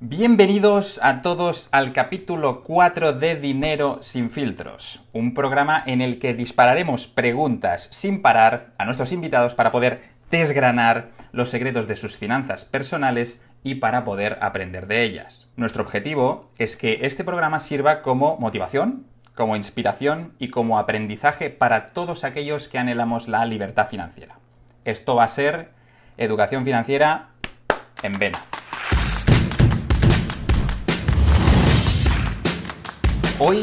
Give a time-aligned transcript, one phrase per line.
[0.00, 6.34] Bienvenidos a todos al capítulo 4 de Dinero sin filtros, un programa en el que
[6.34, 12.64] dispararemos preguntas sin parar a nuestros invitados para poder desgranar los secretos de sus finanzas
[12.64, 15.48] personales y para poder aprender de ellas.
[15.56, 19.04] Nuestro objetivo es que este programa sirva como motivación,
[19.34, 24.38] como inspiración y como aprendizaje para todos aquellos que anhelamos la libertad financiera.
[24.84, 25.70] Esto va a ser
[26.18, 27.30] educación financiera
[28.04, 28.38] en vena.
[33.40, 33.60] Hoy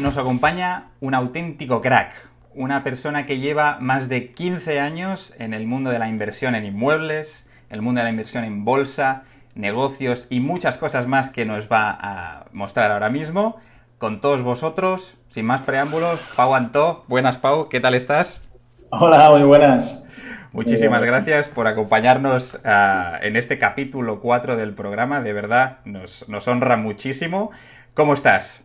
[0.00, 2.12] nos acompaña un auténtico crack,
[2.56, 6.64] una persona que lleva más de 15 años en el mundo de la inversión en
[6.64, 9.22] inmuebles, el mundo de la inversión en bolsa,
[9.54, 13.60] negocios y muchas cosas más que nos va a mostrar ahora mismo.
[13.98, 17.04] Con todos vosotros, sin más preámbulos, Pau Antó.
[17.06, 18.50] Buenas, Pau, ¿qué tal estás?
[18.90, 20.04] Hola, muy buenas.
[20.50, 25.20] Muchísimas gracias por acompañarnos uh, en este capítulo 4 del programa.
[25.20, 27.52] De verdad, nos, nos honra muchísimo.
[27.94, 28.61] ¿Cómo estás?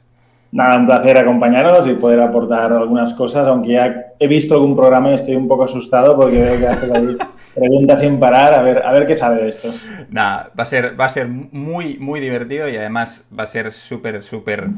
[0.51, 5.11] Nada, un placer acompañaros y poder aportar algunas cosas, aunque ya he visto algún programa
[5.11, 7.17] y estoy un poco asustado porque veo que haces ahí
[7.53, 9.69] preguntas sin parar, a ver, a ver qué sabe de esto.
[10.09, 13.71] Nada, va a ser, va a ser muy, muy divertido y además va a ser
[13.71, 14.69] súper, súper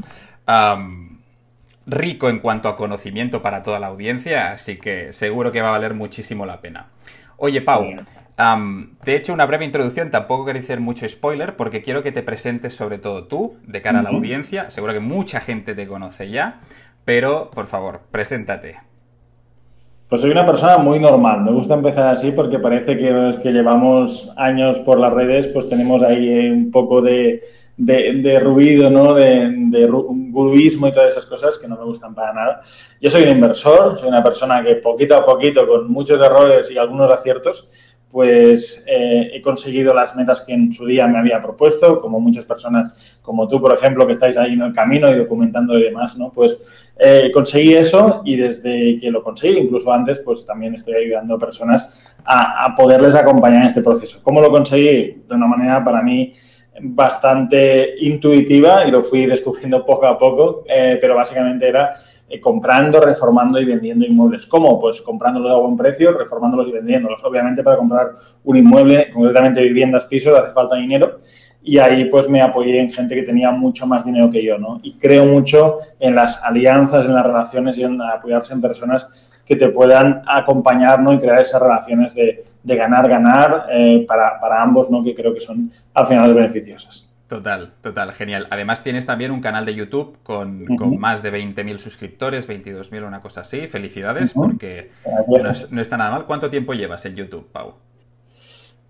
[0.47, 1.19] um,
[1.85, 5.71] rico en cuanto a conocimiento para toda la audiencia, así que seguro que va a
[5.71, 6.87] valer muchísimo la pena.
[7.37, 7.85] Oye, Pau,
[8.39, 12.13] Um, te he hecho una breve introducción, tampoco quiero hacer mucho spoiler, porque quiero que
[12.13, 14.69] te presentes sobre todo tú, de cara a la audiencia.
[14.69, 16.61] Seguro que mucha gente te conoce ya,
[17.03, 18.77] pero por favor, preséntate.
[20.07, 21.41] Pues soy una persona muy normal.
[21.41, 25.67] Me gusta empezar así porque parece que los que llevamos años por las redes, pues
[25.67, 27.41] tenemos ahí un poco de,
[27.77, 29.13] de, ruido, ¿no?
[29.13, 32.61] De, de guruismo y todas esas cosas que no me gustan para nada.
[32.99, 36.77] Yo soy un inversor, soy una persona que poquito a poquito, con muchos errores y
[36.77, 37.67] algunos aciertos,
[38.11, 42.43] pues eh, he conseguido las metas que en su día me había propuesto, como muchas
[42.43, 46.17] personas, como tú, por ejemplo, que estáis ahí en el camino y documentando y demás,
[46.17, 46.31] ¿no?
[46.31, 51.35] Pues eh, conseguí eso y desde que lo conseguí, incluso antes, pues también estoy ayudando
[51.35, 54.19] a personas a, poderles acompañar en este proceso.
[54.23, 55.23] ¿Cómo lo conseguí?
[55.27, 56.31] De una manera para mí
[56.81, 61.93] bastante intuitiva y lo fui descubriendo poco a poco, eh, pero básicamente era
[62.29, 64.45] eh, comprando, reformando y vendiendo inmuebles.
[64.45, 64.79] ¿Cómo?
[64.79, 67.23] Pues comprándolos a buen precio, reformándolos y vendiéndolos.
[67.23, 68.11] Obviamente para comprar
[68.43, 71.19] un inmueble, concretamente viviendas, pisos, hace falta dinero
[71.61, 74.79] y ahí pues me apoyé en gente que tenía mucho más dinero que yo, ¿no?
[74.81, 79.07] Y creo mucho en las alianzas, en las relaciones y en apoyarse en personas
[79.45, 81.11] que te puedan acompañar, ¿no?
[81.13, 85.03] Y crear esas relaciones de, ganar, ganar eh, para, para ambos, ¿no?
[85.03, 87.08] Que creo que son al final beneficiosas.
[87.29, 88.47] Total, total, genial.
[88.49, 90.75] Además tienes también un canal de YouTube con, uh -huh.
[90.77, 93.67] con más de 20.000 suscriptores, 22.000 una cosa así.
[93.67, 94.47] Felicidades uh -huh.
[94.47, 94.89] porque
[95.27, 96.25] no, es, no está nada mal.
[96.25, 97.73] ¿Cuánto tiempo llevas en YouTube, Pau?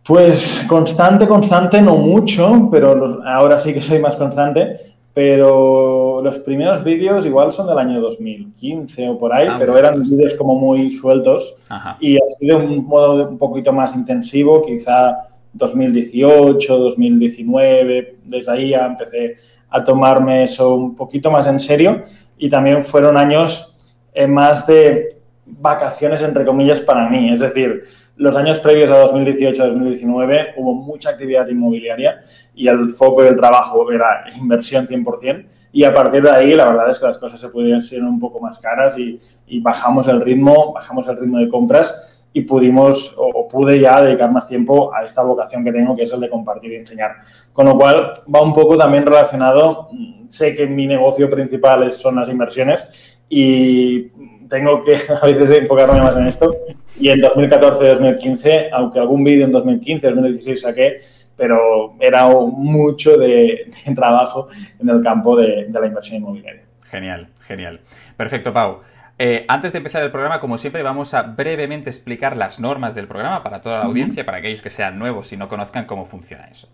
[0.07, 4.95] Pues constante, constante, no mucho, pero los, ahora sí que soy más constante.
[5.13, 10.01] Pero los primeros vídeos igual son del año 2015 o por ahí, ah, pero eran
[10.01, 11.97] vídeos como muy sueltos Ajá.
[11.99, 19.37] y ha sido un modo un poquito más intensivo, quizá 2018, 2019, desde ahí empecé
[19.69, 22.03] a tomarme eso un poquito más en serio.
[22.37, 25.09] Y también fueron años eh, más de
[25.45, 27.31] vacaciones, entre comillas, para mí.
[27.33, 27.83] Es decir,
[28.19, 32.19] los años previos a 2018-2019 hubo mucha actividad inmobiliaria
[32.53, 36.89] y el foco del trabajo era inversión 100% y a partir de ahí la verdad
[36.89, 39.17] es que las cosas se pudieron ser un poco más caras y,
[39.47, 44.31] y bajamos el ritmo, bajamos el ritmo de compras y pudimos o pude ya dedicar
[44.31, 47.15] más tiempo a esta vocación que tengo, que es el de compartir y enseñar.
[47.51, 49.89] Con lo cual va un poco también relacionado,
[50.27, 54.09] sé que mi negocio principal son las inversiones y
[54.47, 56.55] tengo que a veces enfocarme más en esto.
[56.99, 60.97] Y en 2014-2015, aunque algún vídeo en 2015-2016 saqué,
[61.35, 64.47] pero era mucho de, de, trabajo
[64.79, 66.63] en el campo de, de la inversión inmobiliaria.
[66.85, 67.79] Genial, genial.
[68.17, 68.79] Perfecto, Pau.
[69.21, 73.05] Eh, antes de empezar el programa, como siempre, vamos a brevemente explicar las normas del
[73.05, 76.45] programa para toda la audiencia, para aquellos que sean nuevos y no conozcan cómo funciona
[76.45, 76.69] eso.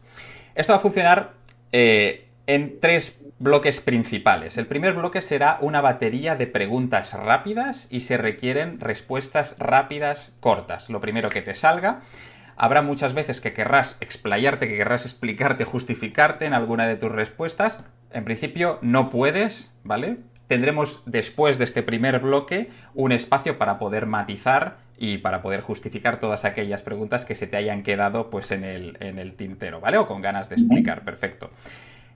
[0.54, 1.34] Esto va a funcionar
[1.72, 4.60] eh, en tres bloques principales.
[4.60, 10.92] El primer bloque será una batería de preguntas rápidas y se requieren respuestas rápidas cortas.
[10.92, 12.02] Lo primero que te salga.
[12.58, 17.82] Habrá muchas veces que querrás explayarte, que querrás explicarte, justificarte en alguna de tus respuestas.
[18.12, 20.20] En principio no puedes, ¿vale?
[20.48, 26.20] Tendremos después de este primer bloque un espacio para poder matizar y para poder justificar
[26.20, 29.98] todas aquellas preguntas que se te hayan quedado pues en el, en el tintero, ¿vale?
[29.98, 31.52] O con ganas de explicar, perfecto.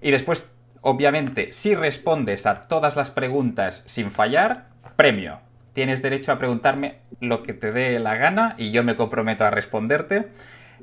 [0.02, 0.50] Y después,
[0.82, 5.40] obviamente, si respondes a todas las preguntas sin fallar, premio.
[5.74, 9.52] Tienes derecho a preguntarme lo que te dé la gana y yo me comprometo a
[9.52, 10.30] responderte.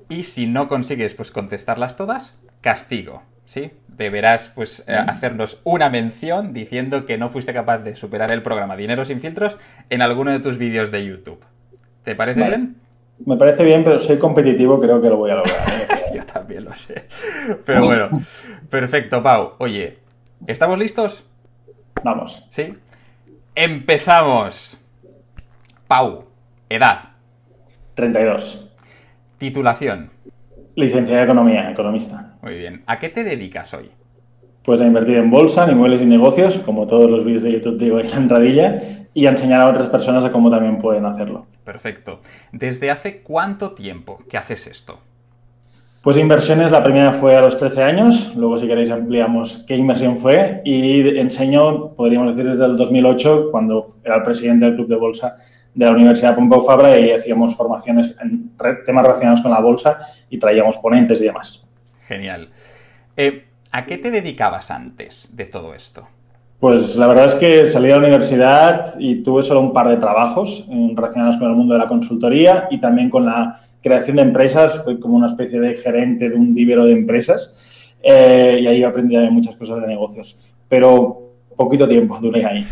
[0.09, 3.23] Y si no consigues pues contestarlas todas, castigo.
[3.47, 3.73] ¿sí?
[3.97, 8.77] Deberás pues eh, hacernos una mención diciendo que no fuiste capaz de superar el programa
[8.77, 9.57] Dinero sin filtros
[9.89, 11.43] en alguno de tus vídeos de YouTube.
[12.05, 12.77] ¿Te parece bien?
[13.25, 15.57] Me parece bien, pero soy competitivo, creo que lo voy a lograr.
[15.71, 15.87] ¿eh?
[16.15, 17.07] Yo también lo sé.
[17.65, 18.09] Pero bueno,
[18.69, 19.55] perfecto, Pau.
[19.59, 19.99] Oye,
[20.47, 21.25] ¿estamos listos?
[22.03, 22.47] Vamos.
[22.51, 22.75] ¿Sí?
[23.55, 24.79] Empezamos.
[25.89, 26.27] Pau,
[26.69, 26.99] edad.
[27.95, 28.69] 32.
[29.39, 30.11] Titulación.
[30.75, 32.26] Licenciada de Economía, economista.
[32.47, 32.85] Muy bien.
[32.87, 33.91] ¿A qué te dedicas hoy?
[34.63, 37.77] Pues a invertir en bolsa, en inmuebles y negocios, como todos los vídeos de YouTube
[37.77, 41.47] digo en radilla, y a enseñar a otras personas a cómo también pueden hacerlo.
[41.65, 42.21] Perfecto.
[42.53, 45.01] ¿Desde hace cuánto tiempo que haces esto?
[46.03, 50.17] Pues inversiones, la primera fue a los 13 años, luego si queréis ampliamos qué inversión
[50.17, 54.97] fue y enseño, podríamos decir, desde el 2008, cuando era el presidente del Club de
[54.97, 55.37] Bolsa
[55.75, 58.53] de la Universidad Pompeu Fabra y hacíamos formaciones en
[58.85, 59.99] temas relacionados con la bolsa
[60.31, 61.66] y traíamos ponentes y demás.
[62.07, 62.49] Genial.
[63.17, 66.09] Eh, ¿A qué te dedicabas antes de todo esto?
[66.61, 69.97] Pues la verdad es que salí de la universidad y tuve solo un par de
[69.97, 74.23] trabajos eh, relacionados con el mundo de la consultoría y también con la creación de
[74.23, 78.83] empresas, fui como una especie de gerente de un vivero de empresas eh, y ahí
[78.83, 80.37] aprendí muchas cosas de negocios.
[80.69, 81.27] Pero
[81.57, 82.67] poquito tiempo duré ahí.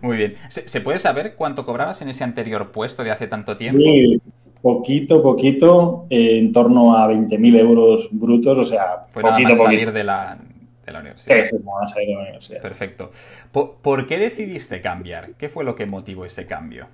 [0.00, 0.34] Muy bien.
[0.48, 3.82] ¿Se, puede saber cuánto cobrabas en ese anterior puesto de hace tanto tiempo?
[3.82, 4.20] Sí,
[4.64, 10.02] poquito, poquito, eh, en torno a 20.000 euros brutos, o sea, poquito, nada salir de
[10.02, 10.38] la,
[10.86, 11.44] de la universidad.
[11.44, 12.62] Sí, sí, nada salir de la universidad.
[12.62, 13.10] Perfecto.
[13.52, 15.32] ¿Por qué decidiste cambiar?
[15.36, 16.86] ¿Qué fue lo que motivó ese cambio?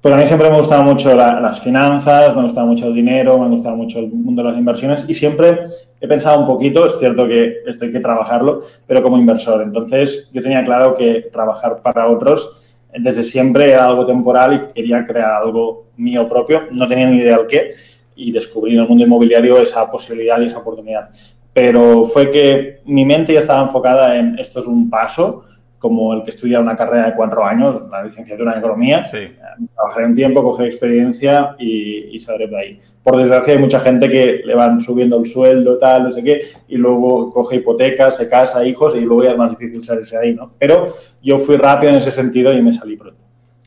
[0.00, 3.48] Pues a mí siempre me gustaba mucho las finanzas, me gustaba mucho el dinero, me
[3.48, 5.60] gustaba mucho el mundo de las inversiones y siempre
[6.00, 9.60] he pensado un poquito, es cierto que esto hay que trabajarlo, pero como inversor.
[9.60, 12.63] Entonces yo tenía claro que trabajar para otros
[12.98, 16.62] desde siempre era algo temporal y quería crear algo mío propio.
[16.70, 17.72] No tenía ni idea del qué
[18.16, 21.10] y descubrí en el mundo inmobiliario esa posibilidad y esa oportunidad.
[21.52, 25.44] Pero fue que mi mente ya estaba enfocada en esto es un paso,
[25.84, 29.04] como el que estudia una carrera de cuatro años, la licenciatura en economía.
[29.04, 29.36] Sí.
[29.74, 32.80] Trabajaré un tiempo, cogeré experiencia y, y saldré de ahí.
[33.02, 36.40] Por desgracia, hay mucha gente que le van subiendo el sueldo, tal, no sé qué,
[36.68, 40.22] y luego coge hipotecas, se casa, hijos, y luego ya es más difícil salirse de
[40.22, 40.52] ahí, ¿no?
[40.58, 43.22] Pero yo fui rápido en ese sentido y me salí pronto.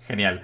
[0.08, 0.42] Genial.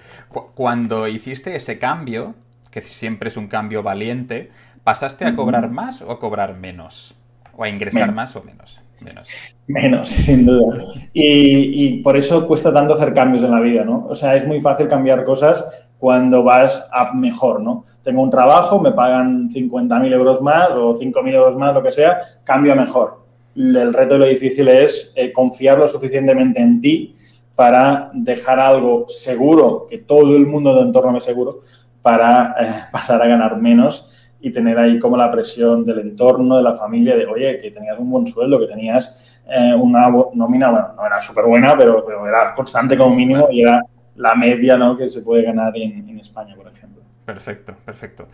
[0.53, 2.35] Cuando hiciste ese cambio,
[2.69, 4.51] que siempre es un cambio valiente,
[4.83, 7.15] ¿pasaste a cobrar más o a cobrar menos?
[7.57, 8.82] ¿O a ingresar más o menos?
[9.03, 9.55] Menos.
[9.67, 10.77] Menos, sin duda.
[11.13, 14.07] Y, por eso cuesta tanto hacer cambios en la vida, ¿no?
[14.09, 15.63] O sea, es muy fácil cambiar cosas
[15.97, 17.85] cuando vas a mejor, ¿no?
[18.03, 22.19] Tengo un trabajo, me pagan 50.000 euros más o 5.000 euros más, lo que sea,
[22.44, 23.23] cambio a mejor.
[23.55, 27.15] El reto y lo difícil es eh, confiar lo suficientemente en ti
[27.55, 31.61] para dejar algo seguro, que todo el mundo de entorno me seguro,
[32.01, 36.63] para eh, pasar a ganar menos y tener ahí como la presión del entorno, de
[36.63, 40.87] la familia, de, oye, que tenías un buen sueldo, que tenías eh, una nómina, bueno,
[40.97, 43.81] no era súper buena, pero, pero, era constante como mínimo y era
[44.17, 44.97] la media ¿no?
[44.97, 47.01] que se puede ganar en, en España, por ejemplo.
[47.25, 48.27] Perfecto, perfecto.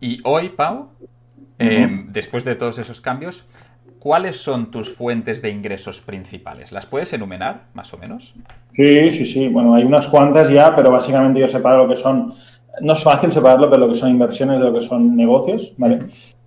[0.00, 0.90] Y hoy, Pau,
[1.58, 3.44] eh, después de todos esos cambios,
[3.98, 6.70] ¿cuáles son tus fuentes de ingresos principales?
[6.70, 8.34] ¿Las puedes enumerar, más o menos?
[8.70, 9.48] Sí, sí, sí.
[9.48, 12.32] Bueno, hay unas cuantas ya, pero básicamente yo separo lo que son
[12.80, 16.00] no es fácil separarlo, pero lo que son inversiones de lo que son negocios, ¿vale?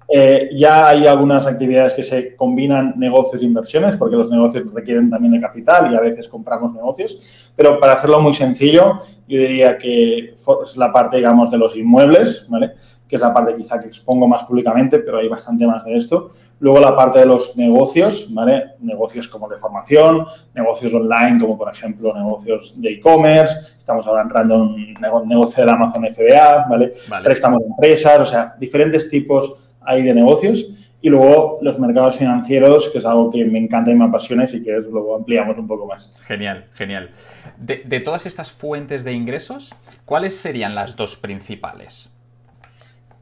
[0.08, 5.10] Eh, ya hay algunas actividades que se combinan negocios e inversiones, porque los negocios requieren
[5.10, 7.52] también de capital y a veces compramos negocios.
[7.56, 12.46] Pero para hacerlo muy sencillo, yo diría que es la parte, digamos, de los inmuebles,
[12.48, 12.74] ¿vale?
[13.08, 16.30] Que es la parte quizá que expongo más públicamente, pero hay bastante más de esto.
[16.60, 18.72] Luego la parte de los negocios, ¿vale?
[18.80, 24.56] Negocios como de formación, negocios online, como por ejemplo negocios de e-commerce, estamos ahora entrando
[24.56, 26.92] en un negocio de la Amazon FBA, ¿vale?
[27.24, 30.68] Préstamos de empresas, o sea, diferentes tipos hay de negocios.
[31.02, 34.48] Y luego los mercados financieros, que es algo que me encanta y me apasiona y
[34.48, 36.12] si quieres luego ampliamos un poco más.
[36.24, 37.12] Genial, genial.
[37.60, 42.15] De, de todas estas fuentes de ingresos, ¿cuáles serían las dos principales?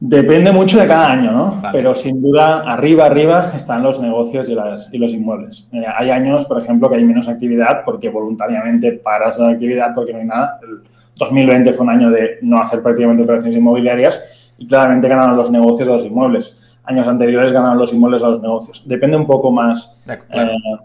[0.06, 1.62] Depende mucho de cada año, ¿no?
[1.72, 5.66] Pero sin duda, arriba, arriba están los negocios y, las, y los inmuebles.
[5.72, 10.12] Eh, hay años, por ejemplo, que hay menos actividad porque voluntariamente paras la actividad porque
[10.12, 10.60] no hay nada.
[10.62, 10.82] El
[11.18, 14.22] 2020 fue un año de no hacer prácticamente operaciones inmobiliarias
[14.58, 16.76] y claramente ganaron los negocios a los inmuebles.
[16.84, 18.82] Años anteriores ganaron los inmuebles a los negocios.
[18.84, 20.18] Depende un poco más eh,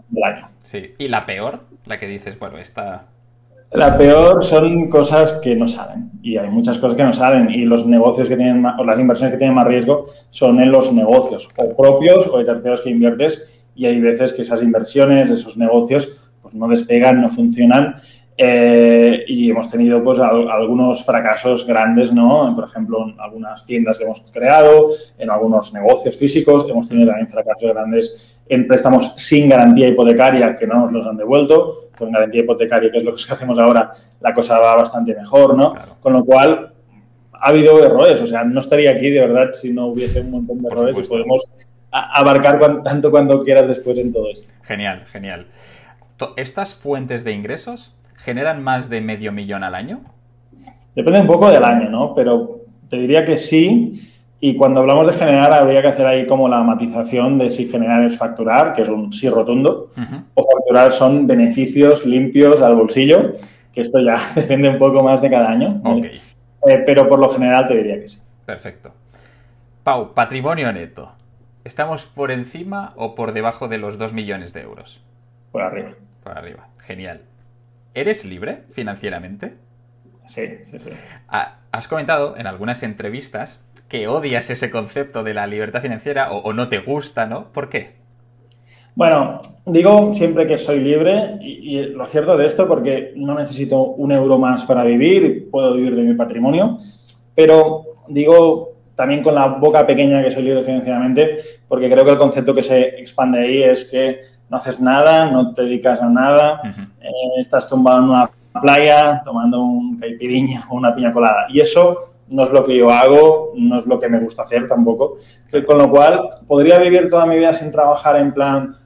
[0.08, 0.48] del año.
[0.62, 0.94] Sí.
[0.96, 1.60] ¿Y la peor?
[1.84, 3.04] La que dices, bueno, esta
[3.72, 7.64] la peor son cosas que no salen y hay muchas cosas que no salen y
[7.64, 11.48] los negocios que tienen o las inversiones que tienen más riesgo son en los negocios
[11.56, 16.12] o propios o de terceros que inviertes y hay veces que esas inversiones, esos negocios,
[16.42, 17.94] pues no despegan, no funcionan
[18.36, 22.52] eh, y hemos tenido pues algunos fracasos grandes, ¿no?
[22.56, 27.28] Por ejemplo, en algunas tiendas que hemos creado, en algunos negocios físicos, hemos tenido también
[27.28, 32.40] fracasos grandes en préstamos sin garantía hipotecaria que no nos los han devuelto, con garantía
[32.40, 35.74] hipotecaria, que es lo que hacemos ahora, la cosa va bastante mejor, ¿no?
[36.00, 36.72] Con lo cual,
[37.32, 40.58] ha habido errores, o sea, no estaría aquí de verdad si no hubiese un montón
[40.58, 41.48] de errores y podemos
[41.90, 44.52] abarcar tanto cuando quieras después en todo esto.
[44.62, 45.46] Genial, genial.
[46.36, 50.00] ¿Estas fuentes de ingresos generan más de medio millón al año?
[50.94, 52.14] Depende un poco del año, ¿no?
[52.14, 53.92] Pero te diría que sí.
[54.42, 58.02] Y cuando hablamos de generar, habría que hacer ahí como la matización de si generar
[58.04, 59.90] es facturar, que es un sí rotundo,
[60.34, 63.32] o facturar son beneficios limpios al bolsillo,
[63.72, 65.78] que esto ya depende un poco más de cada año.
[66.66, 68.18] Eh, pero por lo general te diría que sí.
[68.46, 68.92] Perfecto.
[69.82, 71.12] Pau, patrimonio neto.
[71.64, 75.02] ¿Estamos por encima o por debajo de los 2 millones de euros?
[75.52, 75.90] Por arriba.
[76.22, 76.68] Por arriba.
[76.78, 77.22] Genial.
[77.92, 79.56] ¿Eres libre financieramente?
[80.26, 80.90] Sí, sí, sí.
[81.28, 86.52] Ah, has comentado en algunas entrevistas que odias ese concepto de la libertad financiera o,
[86.52, 87.52] no te gusta, ¿no?
[87.52, 87.96] ¿Por qué?
[88.94, 93.82] Bueno, digo siempre que soy libre y, y, lo cierto de esto porque no necesito
[93.82, 96.76] un euro más para vivir, puedo vivir de mi patrimonio,
[97.34, 102.18] pero digo también con la boca pequeña que soy libre financieramente porque creo que el
[102.18, 106.60] concepto que se expande ahí es que no haces nada, no te dedicas a nada,
[107.00, 108.30] eh, estás tumbado en una
[108.60, 111.46] playa tomando un caipiriña o una piña colada.
[111.48, 114.66] Y eso no es lo que yo hago, no es lo que me gusta hacer
[114.66, 115.16] tampoco.
[115.66, 118.76] Con lo cual, podría vivir toda mi vida sin trabajar en plan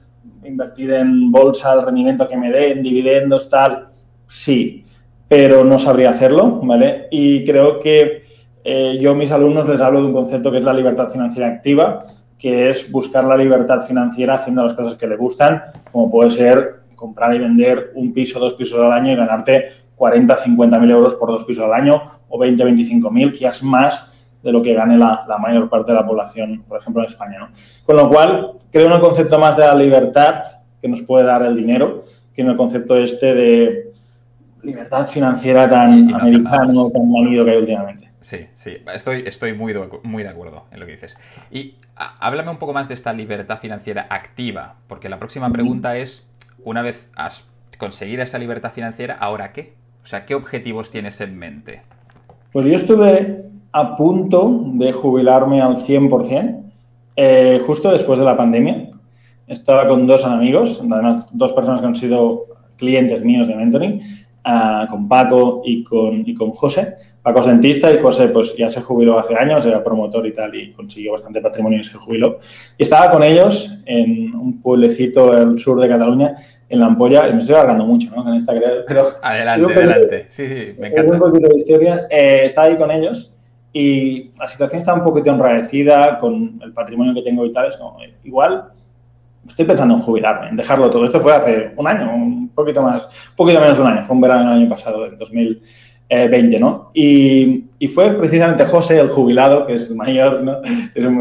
[0.43, 3.87] invertir en bolsa, el rendimiento que me den, dividendos, tal.
[4.27, 4.83] Sí,
[5.27, 7.07] pero no sabría hacerlo, ¿vale?
[7.11, 8.23] Y creo que
[8.63, 11.47] eh, yo a mis alumnos les hablo de un concepto que es la libertad financiera
[11.47, 12.03] activa,
[12.37, 15.61] que es buscar la libertad financiera haciendo las cosas que le gustan,
[15.91, 20.35] como puede ser comprar y vender un piso, dos pisos al año y ganarte 40,
[20.35, 24.11] 50 mil euros por dos pisos al año o 20, 25 mil, que es más
[24.41, 27.39] de lo que gane la, mayor parte de la población, por ejemplo, en España.
[27.39, 27.49] ¿no?
[27.85, 30.43] Con lo cual, creo en el concepto más de la libertad
[30.81, 32.03] que nos puede dar el dinero
[32.35, 33.91] que en el concepto este de
[34.61, 38.11] libertad financiera tan americano, tan manido que hay últimamente.
[38.19, 41.17] Sí, sí, estoy, estoy muy, de, muy de acuerdo en lo que dices.
[41.51, 46.27] Y háblame un poco más de esta libertad financiera activa, porque la próxima pregunta es,
[46.63, 47.45] una vez has
[47.77, 49.75] conseguido esa libertad financiera, ¿ahora qué?
[50.03, 51.81] O sea, ¿qué objetivos tienes en mente?
[52.55, 56.63] Pues yo estuve a punto de jubilarme al 100%,
[57.17, 58.91] eh, justo después de la pandemia.
[59.45, 62.45] Estaba con dos amigos, además dos personas que han sido
[62.77, 64.01] clientes míos de mentoring,
[64.89, 66.95] con Paco y con, y con José.
[67.21, 70.53] Paco es dentista y José pues ya se jubiló hace años, era promotor y tal
[70.53, 72.37] y consiguió bastante patrimonio y se jubiló.
[72.77, 76.35] Y estaba con ellos en un pueblecito al sur de Cataluña,
[76.69, 78.23] en La Ampolla, y me estoy alargando mucho ¿no?
[78.23, 78.53] con esta
[78.87, 80.25] pero Adelante, adelante.
[80.29, 81.11] Sí, sí, me encanta.
[81.11, 82.07] un poquito de historia.
[82.09, 83.33] Eh, estaba ahí con ellos
[83.73, 87.67] y la situación está un poquito enrarecida con el patrimonio que tengo y tal.
[87.67, 88.65] Es como, igual
[89.47, 91.05] estoy pensando en jubilarme, en dejarlo todo.
[91.05, 94.15] Esto fue hace un año, un poquito más, un poquito menos de un año, fue
[94.15, 96.91] un verano del año pasado, en 2020, ¿no?
[96.93, 100.59] Y, fue precisamente José, el jubilado, que es mayor, ¿no?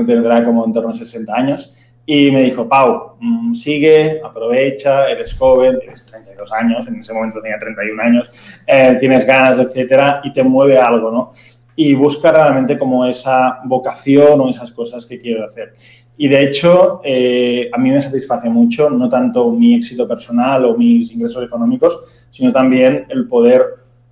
[0.06, 5.34] tendrá como en torno a 60 años, y me dijo, Pau, mm, sigue, aprovecha, eres
[5.34, 8.30] joven, tienes 32 años, en ese momento tenía 31 años,
[8.66, 11.30] eh, tienes ganas, etcétera, y te mueve algo, ¿no?
[11.76, 15.74] Y busca realmente como esa vocación o esas cosas que quiero hacer.
[16.16, 20.76] Y de hecho, eh, a mí me satisface mucho, no tanto mi éxito personal o
[20.76, 23.62] mis ingresos económicos, sino también el poder,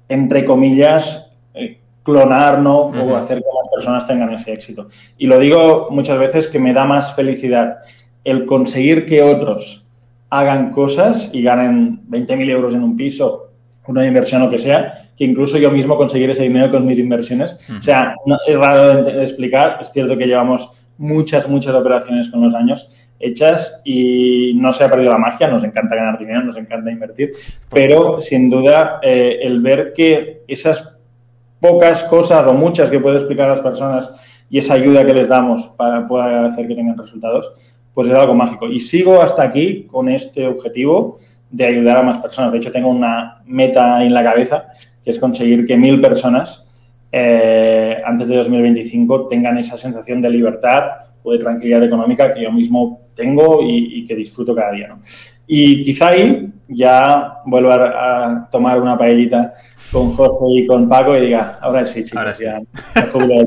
[0.09, 2.87] entre comillas, eh, clonar ¿no?
[2.87, 4.89] o hacer que las personas tengan ese éxito.
[5.17, 7.79] Y lo digo muchas veces que me da más felicidad
[8.25, 9.87] el conseguir que otros
[10.31, 13.51] hagan cosas y ganen 20.000 euros en un piso,
[13.87, 17.59] una inversión o que sea, que incluso yo mismo conseguir ese dinero con mis inversiones.
[17.79, 18.15] O sea,
[18.47, 23.81] es raro de explicar, es cierto que llevamos muchas, muchas operaciones con los años hechas
[23.85, 27.33] y no se ha perdido la magia, nos encanta ganar dinero, nos encanta invertir,
[27.71, 30.93] pero sin duda eh, el ver que esas
[31.61, 34.11] pocas cosas o muchas que puede explicar a las personas
[34.51, 37.53] y esa ayuda que les damos para poder hacer que tengan resultados,
[37.95, 38.67] pues es algo mágico.
[38.69, 41.17] Y sigo hasta aquí con este objetivo
[41.51, 42.53] de ayudar a más personas.
[42.53, 44.67] De hecho, tengo una meta en la cabeza,
[45.03, 46.67] que es conseguir que mil personas
[47.13, 50.85] eh, antes de 2025 tengan esa sensación de libertad
[51.23, 54.97] o de tranquilidad económica que yo mismo tengo y, que disfruto cada día.
[55.47, 59.53] Y quizá ahí ya vuelva a, tomar una paellita
[59.93, 62.47] con José y con Paco y diga, ahora sí, chicos, ahora sí.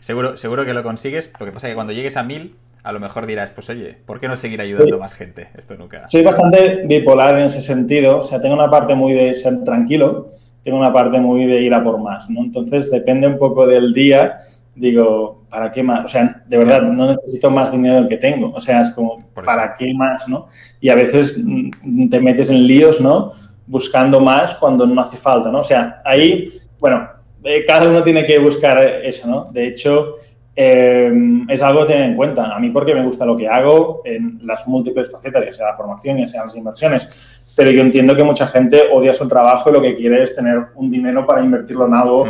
[0.00, 1.30] seguro, seguro que lo consigues.
[1.38, 3.96] Lo que pasa es que cuando llegues a mil a lo mejor dirás, pues oye,
[4.06, 5.48] ¿por qué no seguir ayudando a más gente?
[5.56, 6.08] Esto nunca.
[6.08, 8.18] Soy bastante bipolar en ese sentido.
[8.18, 10.30] O sea, tengo una parte muy de ser tranquilo,
[10.62, 12.40] tengo una parte muy de ir a por más, ¿no?
[12.40, 14.38] Entonces, depende un poco del día.
[14.74, 16.04] Digo, ¿para qué más?
[16.04, 18.52] O sea, de verdad, no necesito más dinero del que tengo.
[18.52, 20.46] O sea, es como, ¿para qué más, no?
[20.80, 23.32] Y a veces mm, te metes en líos, ¿no?
[23.66, 25.60] Buscando más cuando no hace falta, ¿no?
[25.60, 27.08] O sea, ahí, bueno,
[27.42, 29.48] eh, cada uno tiene que buscar eso, ¿no?
[29.50, 30.16] De hecho,
[30.54, 31.10] eh,
[31.48, 32.54] es algo a tener en cuenta.
[32.54, 35.74] A mí porque me gusta lo que hago en las múltiples facetas, ya sea la
[35.74, 37.39] formación, ya sea las inversiones.
[37.56, 40.66] Pero yo entiendo que mucha gente odia su trabajo y lo que quiere es tener
[40.76, 42.28] un dinero para invertirlo en algo,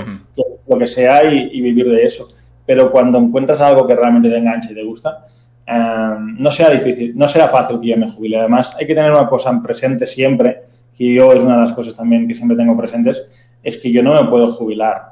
[0.66, 2.28] lo que sea, y, vivir de eso.
[2.66, 5.24] Pero cuando encuentras algo que realmente te engancha y te gusta,
[5.66, 8.38] eh, no será difícil, no será fácil que yo me jubile.
[8.38, 10.62] Además, hay que tener una cosa en presente siempre,
[10.96, 13.24] que yo es una de las cosas también que siempre tengo presentes,
[13.62, 15.10] es que yo no me puedo jubilar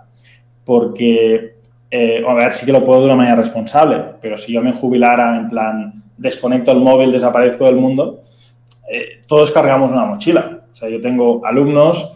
[0.64, 1.58] porque
[1.90, 4.72] eh, a ver, sí que lo puedo de una manera responsable, pero si yo me
[4.72, 8.22] jubilara en plan desconecto el móvil, desaparezco del mundo,
[8.90, 10.60] eh, todos cargamos una mochila.
[10.72, 12.14] O sea, yo tengo alumnos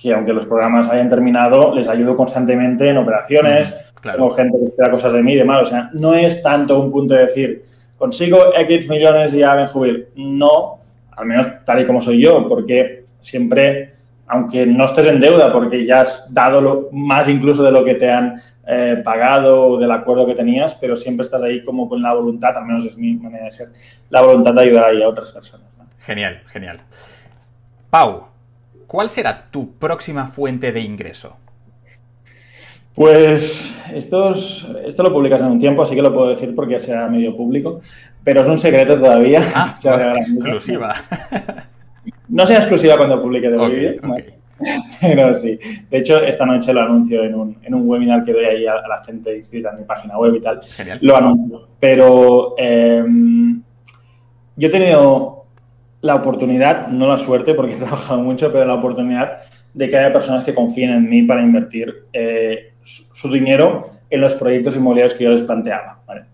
[0.00, 4.90] que aunque los programas hayan terminado, les ayudo constantemente en operaciones, tengo gente que espera
[4.90, 5.62] cosas de mí y demás.
[5.62, 7.64] O sea, no es tanto un punto de decir,
[7.96, 10.06] consigo X millones y ya me jubilo.
[10.16, 10.78] No,
[11.12, 13.94] al menos tal y como soy yo, porque siempre
[14.26, 17.94] aunque no estés en deuda porque ya has dado lo, más incluso de lo que
[17.94, 22.00] te han eh, pagado o del acuerdo que tenías, pero siempre estás ahí como con
[22.00, 23.68] la voluntad, al menos es mi manera de ser,
[24.08, 25.66] la voluntad de ayudar ahí a otras personas.
[26.04, 26.80] Genial, genial.
[27.90, 28.26] Pau,
[28.86, 31.36] ¿cuál será tu próxima fuente de ingreso?
[32.94, 37.08] Pues esto, esto lo publicas en un tiempo, así que lo puedo decir porque sea
[37.08, 37.80] medio público,
[38.22, 39.42] pero es un secreto todavía.
[39.54, 39.74] Ah,
[40.18, 40.94] exclusiva.
[42.28, 44.00] No sea exclusiva cuando publique el vídeo.
[45.00, 45.58] Pero sí.
[45.90, 48.74] De hecho, esta noche lo anuncio en un, en un webinar que doy ahí a,
[48.86, 50.60] la gente inscrita en mi página web y tal.
[50.62, 50.98] Genial.
[51.02, 51.68] Lo anuncio.
[51.80, 53.60] Pero em,
[54.56, 55.43] yo he tenido
[56.04, 59.38] la oportunidad, no la suerte porque he trabajado mucho, pero la oportunidad
[59.72, 64.34] de que haya personas que confíen en mí para invertir eh, su, dinero en los
[64.34, 66.02] proyectos inmobiliarios que yo les planteaba.
[66.06, 66.26] ¿vale?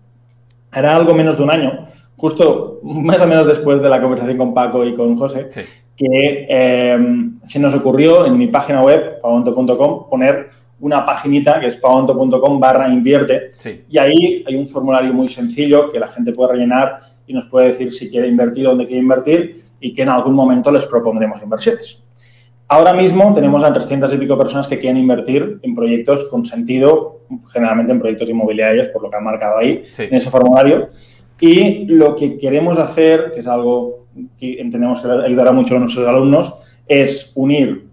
[0.75, 1.85] Era algo menos de un año,
[2.17, 5.47] justo más o menos después de la conversación con Paco y con José,
[5.95, 10.49] que em, se nos ocurrió en mi página web, pagonto.com, poner
[10.81, 13.51] una paginita que es pagonto.com barra invierte.
[13.89, 17.67] Y ahí hay un formulario muy sencillo que la gente puede rellenar y nos puede
[17.67, 22.01] decir si quiere invertir, dónde quiere invertir y que en algún momento les propondremos inversiones.
[22.69, 27.19] Ahora mismo tenemos a 300 y pico personas que quieren invertir en proyectos con sentido,
[27.51, 30.87] generalmente en proyectos inmobiliarios, por lo que han marcado ahí en ese formulario.
[31.41, 34.05] Y lo que queremos hacer, que es algo
[34.37, 36.53] que entendemos que ayudará mucho a nuestros alumnos,
[36.87, 37.87] es unir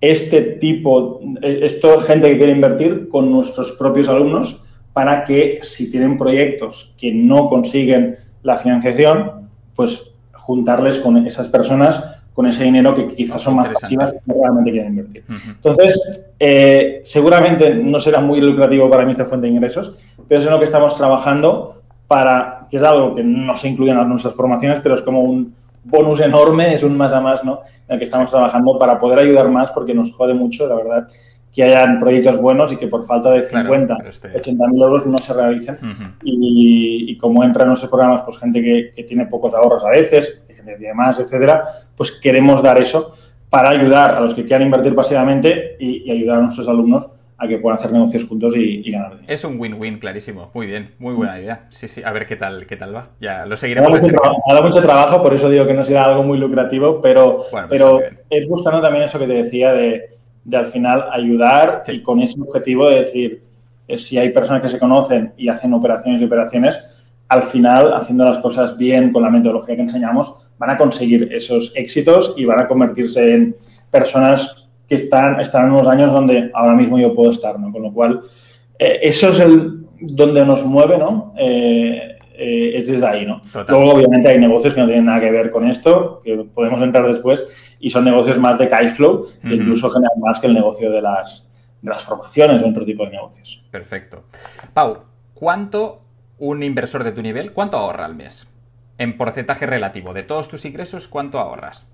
[0.00, 6.16] este tipo, esto, gente que quiere invertir con nuestros propios alumnos para que si tienen
[6.16, 10.13] proyectos que no consiguen la financiación, pues
[10.44, 12.02] juntarles con esas personas
[12.34, 15.24] con ese dinero que quizás son más pasivas y realmente quieren invertir.
[15.28, 19.94] Entonces, eh, seguramente no será muy lucrativo para mí esta fuente de ingresos,
[20.26, 23.92] pero es en lo que estamos trabajando para, que es algo que no se incluye
[23.92, 25.54] en nuestras formaciones, pero es como un
[25.84, 27.60] bonus enorme, es un más a más, ¿no?
[27.86, 31.06] En el que estamos trabajando para poder ayudar más, porque nos jode mucho, la verdad,
[31.54, 35.16] que hayan proyectos buenos y que por falta de 50, 80 este mil euros no
[35.18, 35.78] se realicen.
[36.22, 40.72] y, como entran en nuestros programas, pues gente que, tiene pocos ahorros a veces, gente
[40.72, 41.62] que tiene más, etcétera,
[41.96, 43.12] pues queremos dar eso
[43.48, 47.58] para ayudar a los que quieran invertir pasivamente y ayudar a nuestros alumnos a que
[47.58, 50.50] puedan hacer negocios juntos y, ganar Es un win-win, clarísimo.
[50.54, 51.66] Muy bien, muy buena idea.
[51.68, 53.10] Sí, sí, a ver qué tal, qué tal va.
[53.20, 53.92] Ya lo seguiremos.
[53.92, 57.64] Ha dado mucho, trabajo, por eso digo que no será algo muy lucrativo, pero, pues
[57.68, 60.14] pero es buscando también eso que te decía de,
[60.52, 63.42] al final ayudar y con ese objetivo de decir,
[63.86, 66.94] eh, si hay personas que se conocen y hacen operaciones y operaciones,
[67.28, 71.72] al final, haciendo las cosas bien con la metodología que enseñamos, van a conseguir esos
[71.74, 73.56] éxitos y van a convertirse en
[73.90, 77.72] personas que están, están en unos años donde ahora mismo yo puedo estar, ¿no?
[77.72, 78.20] Con lo cual,
[78.78, 81.32] eh, eso es el donde nos mueve, ¿no?
[81.38, 83.40] Eh, eh, es desde ahí, ¿no?
[83.68, 87.06] Luego, obviamente, hay negocios que no tienen nada que ver con esto, que podemos entrar
[87.06, 90.90] después, y son negocios más de cash flow, que incluso generan más que el negocio
[90.90, 91.48] de las,
[91.80, 93.64] de las formaciones o otro tipo de negocios.
[93.70, 94.24] Perfecto.
[94.72, 96.00] Pau, ¿cuánto
[96.38, 98.48] un inversor de tu nivel, cuánto ahorra al mes?
[98.98, 101.86] En porcentaje relativo, de todos tus ingresos, ¿cuánto ahorras?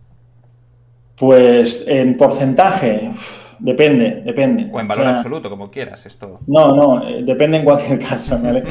[1.16, 3.10] Pues en porcentaje,
[3.58, 4.70] depende, depende.
[4.72, 6.40] O en valor absoluto, como quieras, esto.
[6.46, 8.64] No, no, eh, depende en cualquier caso, ¿vale?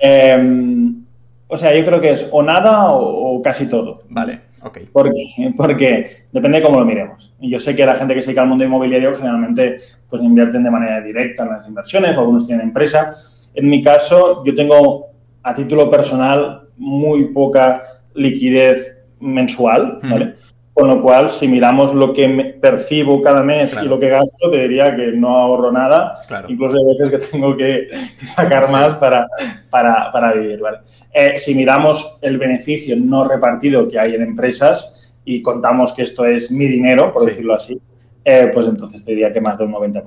[0.00, 1.04] Em,
[1.46, 4.02] o sea, yo creo que es o nada o, casi todo.
[4.08, 4.78] Vale, ok.
[4.92, 5.12] Porque,
[5.56, 7.34] porque depende de cómo lo miremos.
[7.40, 10.70] Yo sé que la gente que se dedica al mundo inmobiliario generalmente pues invierten de
[10.70, 13.12] manera directa en las inversiones, o algunos tienen empresa.
[13.54, 15.06] En mi caso, yo tengo
[15.42, 17.82] a título personal muy poca
[18.14, 20.34] liquidez mensual, ¿vale?
[20.74, 24.60] Con lo cual, si miramos lo que percibo cada mes y lo que gasto, te
[24.62, 26.16] diría que no ahorro nada.
[26.48, 27.88] Incluso hay veces que tengo que
[28.26, 29.28] sacar más para,
[29.70, 30.58] para, vivir.
[30.58, 30.78] ¿vale?
[31.12, 36.26] Eh, si miramos el beneficio no repartido que hay en empresas y contamos que esto
[36.26, 37.80] es mi dinero, por decirlo así,
[38.24, 40.02] eh, pues entonces te diría que más de un 90%.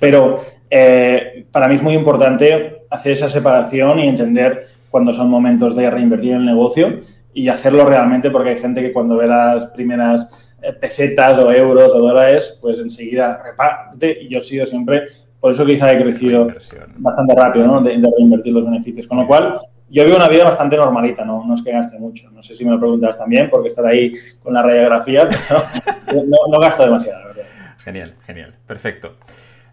[0.00, 5.76] Pero eh, para mí es muy importante hacer esa separación y entender cuándo son momentos
[5.76, 7.00] de reinvertir en el negocio
[7.36, 11.92] y hacerlo realmente porque hay gente que cuando ve las primeras eh, pesetas o euros
[11.92, 15.04] o dólares, pues enseguida reparte y yo he sido siempre,
[15.38, 16.48] por eso quizá he crecido
[16.96, 17.82] bastante rápido, ¿no?
[17.82, 19.06] De, reinvertir los beneficios.
[19.06, 19.58] Con lo cual,
[19.90, 21.44] yo vivo una vida bastante normalita, ¿no?
[21.44, 22.30] No es que gaste mucho.
[22.30, 25.28] No sé si me lo preguntas también porque estás ahí con la radiografía,
[26.06, 27.42] pero no, gasto demasiado, la verdad.
[27.80, 28.54] Genial, genial.
[28.66, 29.16] Perfecto.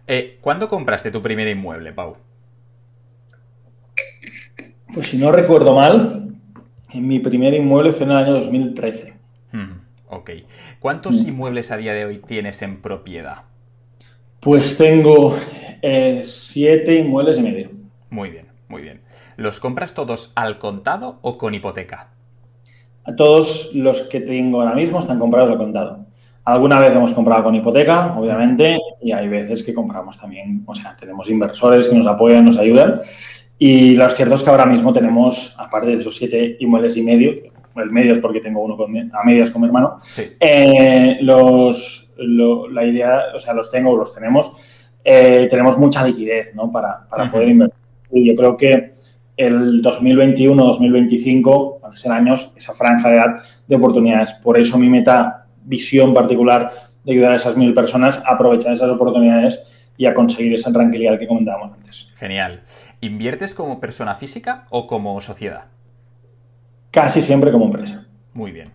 [0.06, 2.18] Eh, ¿Cuándo compraste tu primer inmueble, Pau?
[4.92, 6.23] Pues si no recuerdo mal,
[6.94, 9.14] mi primer inmueble fue en el año 2013.
[10.08, 10.30] ok.
[10.80, 13.44] ¿Cuántos inmuebles a día de hoy tienes en propiedad?
[14.40, 15.36] Pues tengo
[15.82, 17.70] eh, siete inmuebles y medio.
[18.10, 19.00] Muy bien, muy bien.
[19.36, 22.10] ¿Los compras todos al contado o con hipoteca?
[23.16, 26.06] Todos los que tengo ahora mismo están comprados al contado.
[26.44, 30.94] Alguna vez hemos comprado con hipoteca, obviamente, y hay veces que compramos también, o sea,
[30.94, 33.00] tenemos inversores que nos apoyan, nos ayudan.
[33.58, 37.32] Y lo cierto es que ahora mismo tenemos, aparte de esos siete inmuebles y medio,
[37.76, 38.76] el medio es porque tengo uno
[39.12, 39.96] a medias con mi hermano,
[40.40, 46.70] eh, los, la idea, o sea, los tengo, los tenemos, eh, tenemos mucha liquidez ¿no?
[46.70, 47.78] para, para poder invertir.
[48.12, 48.92] Y yo creo que
[49.36, 53.36] el 2021-2025 van a ser años, esa franja de edad
[53.66, 54.32] de oportunidades.
[54.34, 56.70] Por eso mi meta, visión particular
[57.04, 59.60] de ayudar a esas mil personas a aprovechar esas oportunidades
[59.96, 62.12] y a conseguir esa tranquilidad que comentábamos antes.
[62.16, 62.62] Genial.
[63.04, 65.66] ¿Inviertes como persona física o como sociedad?
[66.90, 68.06] Casi siempre como empresa.
[68.32, 68.72] Muy bien.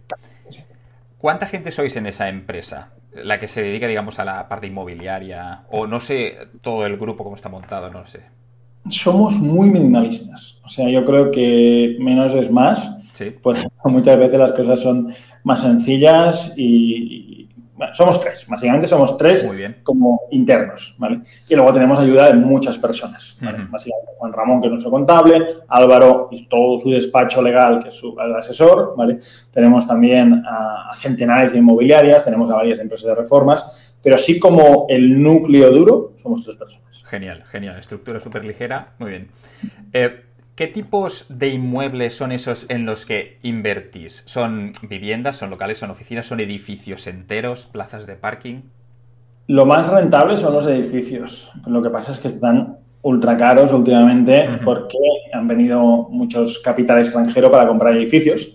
[1.17, 2.91] ¿Cuánta gente sois en esa empresa?
[3.11, 5.63] La que se dedica, digamos, a la parte inmobiliaria.
[5.71, 8.21] O no sé todo el grupo cómo está montado, no lo sé.
[8.87, 10.61] Somos muy minimalistas.
[10.63, 12.99] O sea, yo creo que menos es más.
[13.13, 13.31] Sí.
[13.31, 15.11] Pues muchas veces las cosas son
[15.43, 17.48] más sencillas y,
[17.79, 19.49] bueno, somos tres, básicamente somos tres
[19.83, 21.21] como internos, ¿vale?
[21.47, 23.37] Y luego tenemos ayuda de muchas personas,
[23.69, 27.95] Básicamente Juan Ramón, que es nuestro contable, Álvaro y todo su despacho legal, que es
[27.95, 29.19] su asesor, ¿vale?
[29.49, 34.85] Tenemos también a, centenares de inmobiliarias, tenemos a varias empresas de reformas, pero así como
[34.89, 37.01] el núcleo duro, somos tres personas.
[37.05, 37.79] Genial, genial.
[37.79, 39.29] Estructura súper ligera, muy bien.
[39.93, 40.25] Eh,
[40.59, 44.23] ¿Qué tipos de inmuebles son esos en los que invertís?
[44.25, 48.63] ¿Son viviendas, son locales, son oficinas, son edificios enteros, plazas de parking?
[49.47, 51.49] Lo más rentable son los edificios.
[51.65, 54.97] Lo que pasa es que están ultra caros últimamente porque
[55.31, 58.51] han venido muchos capital extranjero para comprar edificios,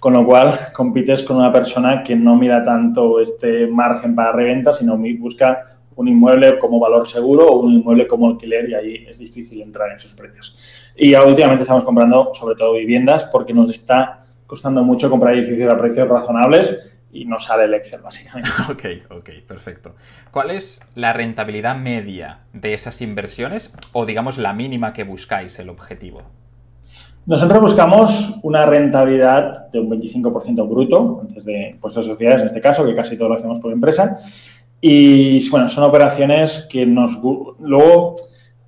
[0.00, 4.72] con lo cual compites con una persona que no mira tanto este margen para reventa,
[4.72, 9.18] sino busca un inmueble como valor seguro o un inmueble como alquiler y ahí es
[9.18, 10.83] difícil entrar en esos precios.
[10.96, 15.76] Y últimamente estamos comprando sobre todo viviendas porque nos está costando mucho comprar edificios a
[15.76, 18.50] precios razonables y no sale el Excel, básicamente.
[18.70, 19.94] Ok, ok, perfecto.
[20.30, 25.70] ¿Cuál es la rentabilidad media de esas inversiones o digamos la mínima que buscáis, el
[25.70, 26.22] objetivo?
[27.26, 32.60] Nosotros buscamos una rentabilidad de un 25% bruto, antes de impuestos de sociedades en este
[32.60, 34.18] caso, que casi todo lo hacemos por empresa,
[34.80, 37.18] y bueno, son operaciones que nos...
[37.60, 38.14] Luego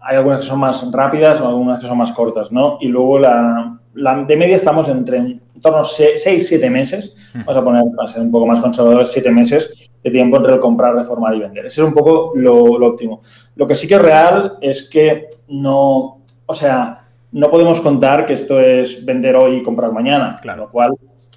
[0.07, 2.79] hay algunas que son más rápidas o algunas que son más cortas, ¿no?
[2.81, 7.83] Y luego la, de media estamos entre en torno a 6-7 meses, vamos a poner,
[7.97, 11.41] para ser un poco más conservadores, 7 meses de tiempo entre el comprar, reformar y
[11.41, 11.67] vender.
[11.67, 12.55] Ese es un poco lo,
[12.87, 13.21] óptimo.
[13.57, 18.35] Lo que sí que es real es que no, o sea, no podemos contar que
[18.35, 20.65] esto es vender hoy y comprar mañana, claro.
[20.65, 20.93] lo cual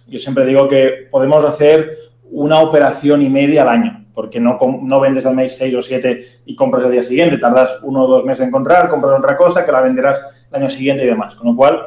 [0.07, 1.97] yo siempre digo que podemos hacer
[2.29, 6.19] una operación y media al año porque no, no vendes al mes 6 o 7
[6.45, 9.65] y compras el día siguiente, tardas uno o dos meses en encontrar, compras otra cosa
[9.65, 10.19] que la venderás
[10.51, 11.35] el año siguiente y demás.
[11.35, 11.85] Con lo cual,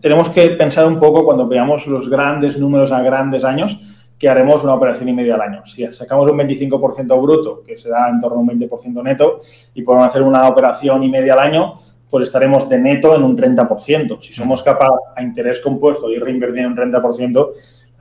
[0.00, 3.80] tenemos que pensar un poco cuando veamos los grandes números a grandes años,
[4.16, 5.66] que haremos una operación y media al año.
[5.66, 9.40] Si sacamos un 25% bruto, que será en torno a un 20% neto,
[9.74, 11.74] y podemos hacer una operación y media al año,
[12.08, 14.20] pues estaremos de neto en un 30%.
[14.20, 17.48] Si somos capaces a interés compuesto de ir reinvirtiendo un 30%,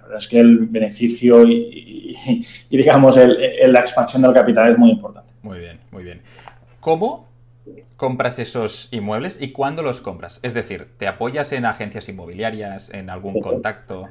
[0.06, 2.16] verdad es que el beneficio y,
[2.70, 5.34] digamos, la expansión del capital es muy importante.
[5.42, 6.22] Muy bien, muy bien.
[6.80, 7.28] ¿Cómo
[7.98, 10.40] compras esos inmuebles y cuándo los compras?
[10.44, 14.10] Es decir, ¿te apoyas en agencias inmobiliarias, en algún contacto?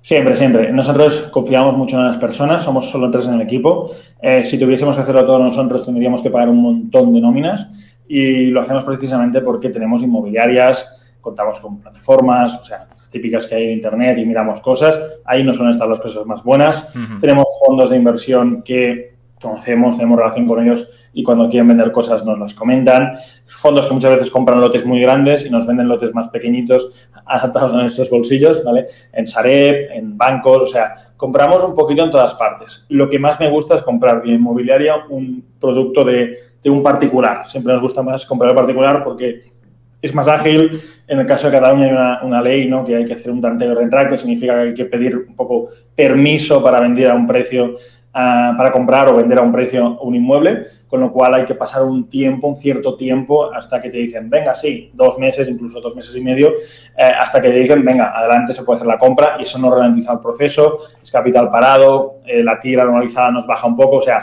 [0.00, 0.72] Siempre, siempre.
[0.72, 3.90] Nosotros confiamos mucho en las personas, somos solo tres en el equipo.
[4.22, 7.66] Eh, si tuviésemos que hacerlo todos nosotros, tendríamos que pagar un montón de nóminas
[8.06, 13.64] y lo hacemos precisamente porque tenemos inmobiliarias contamos con plataformas, o sea, típicas que hay
[13.64, 14.98] en Internet y miramos cosas.
[15.24, 16.88] Ahí no son estas las cosas más buenas.
[17.20, 22.24] Tenemos fondos de inversión que conocemos, tenemos relación con ellos y cuando quieren vender cosas
[22.24, 23.12] nos las comentan.
[23.46, 27.72] Fondos que muchas veces compran lotes muy grandes y nos venden lotes más pequeñitos adaptados
[27.72, 28.86] a nuestros bolsillos, ¿vale?
[29.12, 32.84] En Sareb, en bancos, o sea, compramos un poquito en todas partes.
[32.88, 37.46] Lo que más me gusta es comprar bien inmobiliaria un producto de, de un particular.
[37.46, 39.57] Siempre nos gusta más comprar el particular porque
[40.00, 40.80] es más ágil.
[41.06, 42.84] En el caso de Cataluña hay una, ley ¿no?
[42.84, 45.68] que hay que hacer un tanteo de retracto, significa que hay que pedir un poco
[45.94, 47.74] permiso para vender a un precio
[48.12, 51.82] para comprar o vender a un precio un inmueble, con lo cual hay que pasar
[51.82, 55.94] un tiempo, un cierto tiempo, hasta que te dicen, venga, sí, dos meses, incluso dos
[55.94, 59.36] meses y medio, eh, hasta que te dicen, venga, adelante, se puede hacer la compra
[59.38, 63.66] y eso no ralentiza el proceso, es capital parado, eh, la tira anualizada nos baja
[63.66, 64.16] un poco, o sea,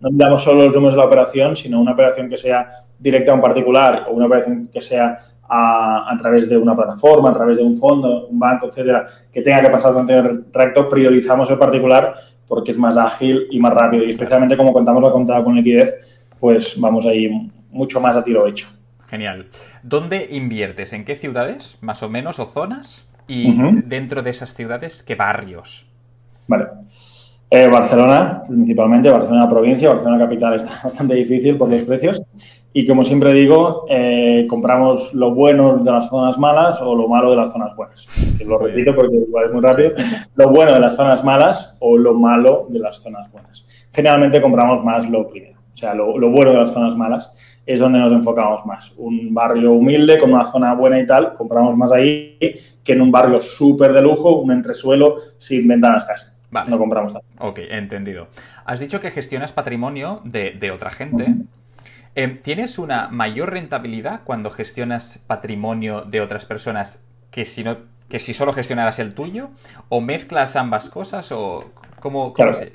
[0.00, 3.34] no miramos solo los números de la operación, sino una operación que sea directa a
[3.34, 7.58] un particular o una operación que sea a, a, través de una plataforma, a través
[7.58, 11.58] de un fondo, un banco, etcétera, que tenga que pasar durante el recto, priorizamos el
[11.58, 12.14] particular
[12.52, 14.04] porque es más ágil y más rápido.
[14.04, 15.94] Y especialmente como contamos la contada con liquidez,
[16.42, 18.66] pues vamos ahí mucho más a tiro hecho.
[19.06, 19.46] Genial.
[19.84, 20.92] ¿Dónde inviertes?
[20.92, 23.08] ¿En qué ciudades, más o menos, o zonas?
[23.28, 25.86] Y dentro de esas ciudades, ¿qué barrios?
[26.48, 26.66] Vale.
[27.48, 32.26] Eh, Barcelona, principalmente, Barcelona provincia, Barcelona capital está bastante difícil por los precios.
[32.72, 37.30] Y como siempre digo, eh, compramos lo bueno de las zonas malas o lo malo
[37.30, 38.08] de las zonas buenas.
[38.36, 39.92] Que lo repito porque es muy rápido.
[40.34, 43.64] Lo bueno de las zonas malas o lo malo de las zonas buenas.
[43.92, 45.61] Generalmente compramos más lo primero.
[45.72, 48.92] O sea, lo, lo bueno de las zonas malas es donde nos enfocamos más.
[48.96, 52.36] Un barrio humilde con una zona buena y tal, compramos más ahí
[52.82, 56.26] que en un barrio súper de lujo, un entresuelo sin ventanas casi.
[56.50, 56.70] Vale.
[56.70, 57.26] No compramos tanto.
[57.38, 58.28] Ok, entendido.
[58.66, 61.22] Has dicho que gestionas patrimonio de, de otra gente.
[61.22, 61.46] Uh -huh.
[62.14, 68.18] eh, ¿Tienes una mayor rentabilidad cuando gestionas patrimonio de otras personas que si, no, que
[68.18, 69.48] si solo gestionaras el tuyo?
[69.88, 71.32] ¿O mezclas ambas cosas?
[71.32, 72.52] ¿O cómo, cómo claro.
[72.52, 72.72] se...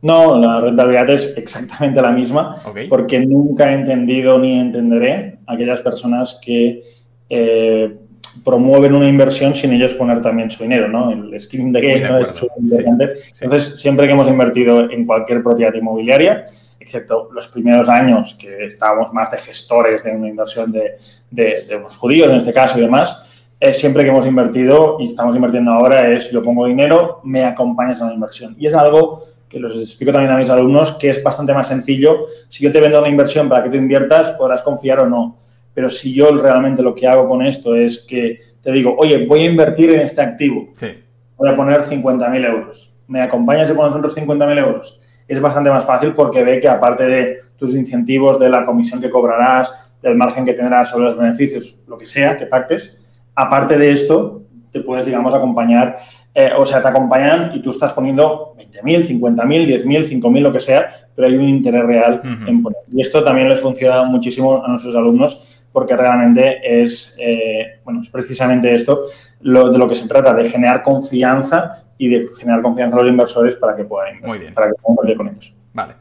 [0.00, 2.88] No, la rentabilidad es exactamente la misma okay.
[2.88, 6.82] porque nunca he entendido ni entenderé a aquellas personas que
[7.28, 7.96] eh,
[8.44, 11.10] promueven una inversión sin ellos poner también su dinero, ¿no?
[11.10, 12.18] El skin the game ¿no?
[12.18, 13.16] es importante.
[13.16, 13.44] Sí, sí.
[13.44, 16.44] Entonces, siempre que hemos invertido en cualquier propiedad inmobiliaria,
[16.78, 20.96] excepto los primeros años que estábamos más de gestores de una inversión de,
[21.30, 23.24] de, de unos judíos, en este caso, y demás,
[23.60, 28.00] es siempre que hemos invertido y estamos invirtiendo ahora es yo pongo dinero, me acompañas
[28.00, 28.54] a la inversión.
[28.58, 32.26] Y es algo que los explico también a mis alumnos, que es bastante más sencillo.
[32.48, 35.38] Si yo te vendo una inversión para que tú inviertas, podrás confiar o no
[35.78, 39.42] pero si yo realmente lo que hago con esto es que te digo, oye, voy
[39.42, 40.88] a invertir en este activo, sí.
[41.36, 45.00] voy a poner 50.000 euros, ¿me acompañas y pones otros 50.000 euros?
[45.28, 49.08] Es bastante más fácil porque ve que aparte de tus incentivos, de la comisión que
[49.08, 49.70] cobrarás,
[50.02, 52.96] del margen que tendrás sobre los beneficios, lo que sea, que pactes,
[53.36, 55.98] aparte de esto, te puedes, digamos, acompañar,
[56.40, 60.60] eh, o sea, te acompañan y tú estás poniendo 20.000, 50.000, 10.000, 5.000, lo que
[60.60, 62.48] sea, pero hay un interés real uh -huh.
[62.48, 62.80] en poner.
[62.92, 68.10] Y esto también les funciona muchísimo a nuestros alumnos porque realmente es, eh, bueno, es
[68.10, 69.02] precisamente esto
[69.40, 73.08] lo, de lo que se trata, de generar confianza y de generar confianza a los
[73.08, 74.54] inversores para que puedan, Muy bien.
[74.54, 75.56] Para que puedan invertir con ellos.
[75.72, 75.94] Vale.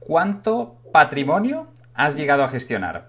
[0.00, 3.06] ¿Cuánto patrimonio has llegado a gestionar?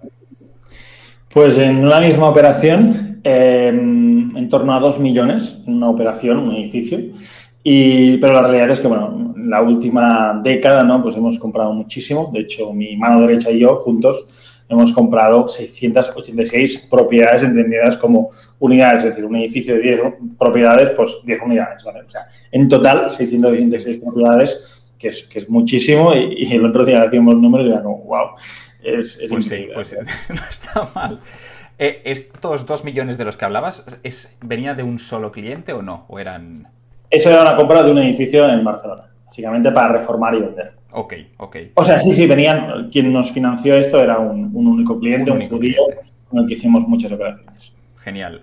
[1.36, 6.98] Pues en una misma operación, eh, en torno a 2 millones, una operación, un edificio.
[7.62, 11.04] Y, pero la realidad es que, bueno, la última década, ¿no?
[11.04, 12.30] Pues hemos comprado muchísimo.
[12.32, 19.00] De hecho, mi mano derecha y yo, juntos, hemos comprado 686 propiedades entendidas como unidades,
[19.00, 20.02] es decir, un edificio de 10
[20.40, 21.84] propiedades, pues 10 unidades.
[21.86, 26.86] O sea, en total 686 propiedades, que es, que es muchísimo, y, y, el otro
[26.86, 28.28] día hacíamos números y era como, wow,
[28.86, 29.86] es, es pues increíble.
[29.86, 31.20] Sí, pues no está mal.
[31.78, 35.82] Eh, ¿Estos 2 millones de los que hablabas, es, ¿venía de un solo cliente o
[35.82, 36.06] no?
[36.08, 36.68] ¿O eran...?
[37.10, 40.74] Eso era una compra de un edificio en Barcelona, básicamente para reformar y vender.
[40.92, 41.58] Ok, ok.
[41.76, 45.38] O sea, sí, sí, venían, quien nos financió esto era un, un único cliente, un,
[45.38, 46.12] único judío, cliente.
[46.30, 47.76] con el que hicimos muchas operaciones.
[47.98, 48.42] Genial.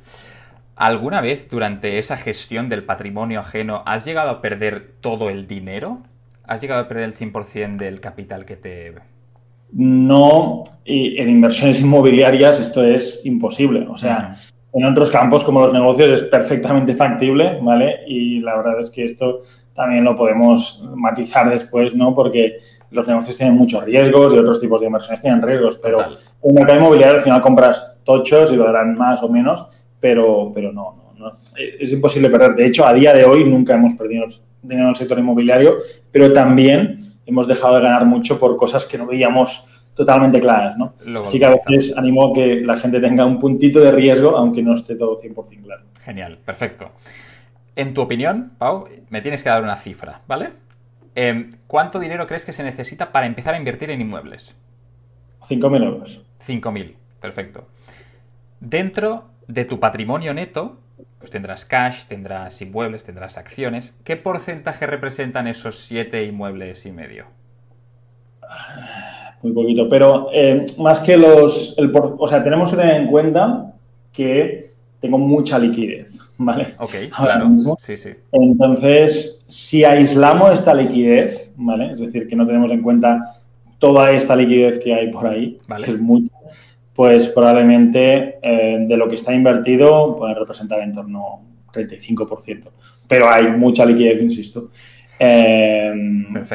[0.76, 6.02] ¿Alguna vez durante esa gestión del patrimonio ajeno has llegado a perder todo el dinero?
[6.44, 8.94] ¿Has llegado a perder el 100% del capital que te...
[9.72, 13.86] No, y en inversiones inmobiliarias esto es imposible.
[13.88, 14.80] O sea, uh -huh.
[14.80, 18.00] en otros campos como los negocios es perfectamente factible, ¿vale?
[18.06, 19.40] Y la verdad es que esto
[19.74, 22.14] también lo podemos matizar después, ¿no?
[22.14, 22.58] Porque
[22.90, 26.12] los negocios tienen muchos riesgos y otros tipos de inversiones tienen riesgos, pero Total.
[26.42, 29.66] en el mercado inmobiliario al final compras tochos y lo darán más o menos,
[29.98, 32.54] pero, pero no, no, no, es imposible perder.
[32.54, 34.26] De hecho, a día de hoy nunca hemos perdido
[34.60, 35.76] dinero en el sector inmobiliario,
[36.10, 40.94] pero también hemos dejado de ganar mucho por cosas que no veíamos totalmente claras, ¿no?
[41.22, 44.62] Así que a veces animo a que la gente tenga un puntito de riesgo, aunque
[44.62, 45.84] no esté todo 100% claro.
[46.00, 46.90] Genial, perfecto.
[47.76, 50.50] En tu opinión, Pau, me tienes que dar una cifra, ¿vale?
[51.14, 54.56] Em, ¿Cuánto dinero crees que se necesita para empezar a invertir en inmuebles?
[55.48, 56.22] 5.000 euros.
[56.40, 57.66] 5.000, perfecto.
[58.60, 60.78] Dentro de tu patrimonio neto,
[61.22, 63.96] pues tendrás cash, tendrás inmuebles, tendrás acciones.
[64.02, 67.26] ¿Qué porcentaje representan esos 7 inmuebles y medio?
[69.40, 71.76] Muy poquito, pero eh, más que los...
[71.78, 73.72] o sea, tenemos que tener en cuenta
[74.12, 76.74] que tengo mucha liquidez, ¿vale?
[76.78, 77.54] Ok, claro.
[77.78, 78.10] Sí, sí.
[78.32, 81.92] Entonces, si aislamos esta liquidez, ¿vale?
[81.92, 83.36] Es decir, que no tenemos en cuenta
[83.78, 86.34] toda esta liquidez que hay por ahí, que es mucha,
[86.94, 92.68] pues probablemente eh, de lo que está invertido puede representar en torno a 35%.
[93.08, 94.70] Pero hay mucha liquidez, insisto.
[95.18, 95.92] Eh,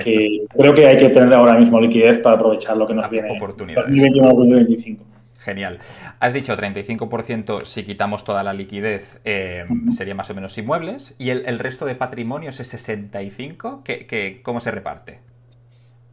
[0.04, 3.32] que creo que hay que tener ahora mismo liquidez para aprovechar lo que nos viene.
[3.32, 3.94] Oportunidades.
[3.94, 4.98] 2021-2025.
[5.40, 5.80] Genial.
[6.20, 11.30] Has dicho 35% si quitamos toda la liquidez eh, sería más o menos inmuebles y
[11.30, 13.84] el, resto de patrimonios es 65%.
[13.84, 15.20] ¿Qué, cómo se reparte?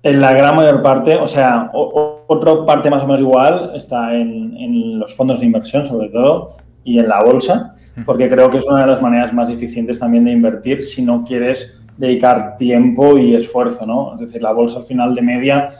[0.05, 4.99] En la gran mayor parte, o sea, otra parte más o menos igual está en,
[4.99, 6.51] los fondos de inversión sobre todo
[6.85, 10.27] y en la bolsa, porque creo que es una de las maneras más eficientes también
[10.27, 14.12] de invertir si no quieres dedicar tiempo y esfuerzo, ¿no?
[14.12, 15.71] Es decir, la bolsa al final de media,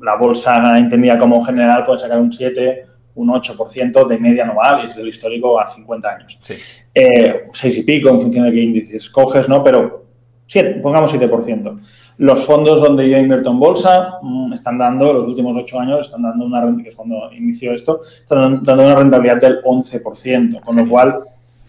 [0.00, 2.86] la bolsa entendida como general puede sacar un 7,
[3.16, 6.38] un 8% de media anual, y es el histórico a 50 años.
[6.40, 6.54] Sí.
[6.94, 9.62] Eh, 6 y pico en función de qué índices coges, ¿no?
[9.62, 10.05] Pero
[10.46, 11.80] 7, pongamos 7%.
[12.18, 16.22] Los fondos donde yo invierto en bolsa mm, están dando, los últimos 8 años, están
[16.22, 20.76] dando una rentabilidad, que es cuando inició esto, están dando una rentabilidad del 11%, con
[20.76, 21.20] lo cual,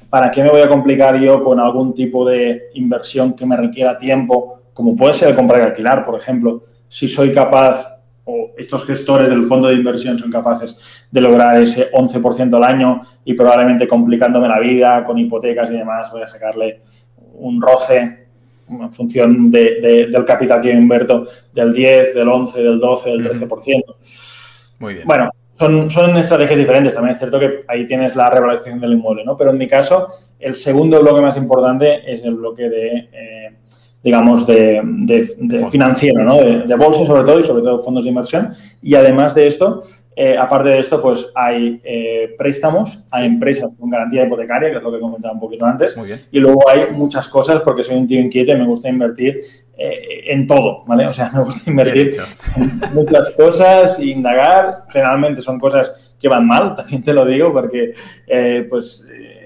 [0.10, 3.98] ¿para qué me voy a complicar yo con algún tipo de inversión que me requiera
[3.98, 7.98] tiempo, como puede ser comprar y alquilar, por ejemplo, si soy capaz
[8.30, 13.02] o estos gestores del fondo de inversión son capaces de lograr ese 11% al año
[13.24, 16.82] y probablemente complicándome la vida con hipotecas y demás voy a sacarle
[17.36, 18.27] un roce
[18.70, 23.84] en función del capital que yo invierto del 10, del 11, del 12, del 13%.
[24.80, 25.08] Muy bien.
[25.08, 26.94] Bueno, son, son estrategias diferentes.
[26.94, 29.36] También es cierto que ahí tienes la revalorización del inmueble, ¿no?
[29.36, 30.08] Pero en mi caso,
[30.40, 33.10] el segundo bloque más importante es el bloque de...
[33.12, 33.54] Eh,
[34.04, 34.82] digamos, de,
[35.70, 36.38] financiero, ¿no?
[36.38, 38.52] De, bolsa sobre todo y sobre todo fondos de inversión.
[38.82, 39.84] Y además de esto,
[40.20, 44.82] eh, aparte de esto, pues hay eh, préstamos a empresas con garantía hipotecaria, que es
[44.82, 45.96] lo que comentaba un poquito antes.
[46.32, 49.42] Y luego hay muchas cosas, porque soy un tío inquieto y me gusta invertir
[49.78, 51.06] eh, en todo, ¿vale?
[51.06, 52.18] O sea, me gusta invertir
[52.56, 54.86] en muchas cosas, indagar.
[54.90, 57.94] Generalmente son cosas que van mal, también te lo digo, porque
[58.68, 59.06] pues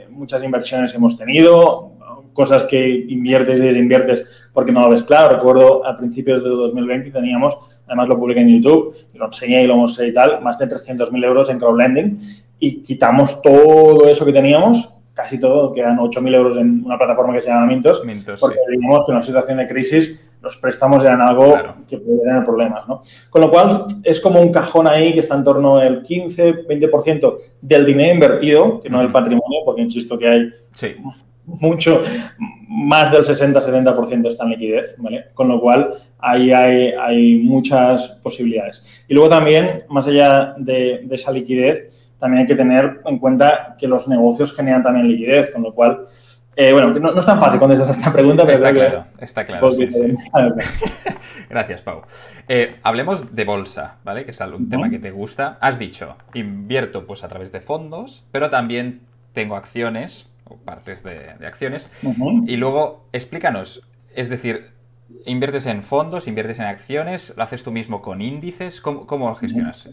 [0.10, 1.92] muchas inversiones hemos tenido,
[2.34, 5.36] cosas que inviertes y desinviertes porque no lo ves claro.
[5.36, 7.58] Recuerdo a principios de 2020 teníamos,
[7.92, 11.26] además lo publiqué en YouTube, lo enseñé y lo mostré y tal, más de 300.000
[11.26, 12.18] euros en crowdlending.
[12.58, 17.42] Y quitamos todo eso que teníamos, casi todo, quedan 8.000 euros en una plataforma que
[17.42, 18.02] se llama Mintos,
[18.40, 18.80] porque sí.
[18.80, 21.54] que en una situación de crisis los préstamos eran algo
[21.86, 23.02] que podía tener problemas, ¿no?
[23.30, 27.38] Con lo cual, es como un cajón ahí que está en torno al 15, 20%
[27.60, 30.96] del dinero invertido, que no del patrimonio, porque insisto que hay sí
[31.46, 32.02] mucho,
[32.68, 35.26] más del 60-70% está en liquidez, ¿vale?
[35.34, 39.04] Con lo cual, ahí hay, muchas posibilidades.
[39.08, 43.88] Y luego también, más allá de, esa liquidez, también hay que tener en cuenta que
[43.88, 46.02] los negocios generan también liquidez, con lo cual,
[46.56, 49.70] eh, bueno, no, es tan fácil contestar esta pregunta, pero está claro, está claro.
[51.50, 52.04] Gracias, Pau.
[52.48, 54.26] Eh, hablemos de bolsa, ¿vale?
[54.26, 55.58] Que es un tema que te gusta.
[55.60, 59.02] Has dicho, invierto pues a través de fondos, pero también
[59.34, 61.92] tengo acciones partes de, acciones.
[62.48, 64.72] Y luego, explícanos, es decir,
[65.26, 67.34] ¿inviertes en fondos, inviertes en acciones?
[67.38, 68.82] ¿Lo haces tú mismo con índices?
[68.82, 69.90] ¿Cómo, lo gestionas?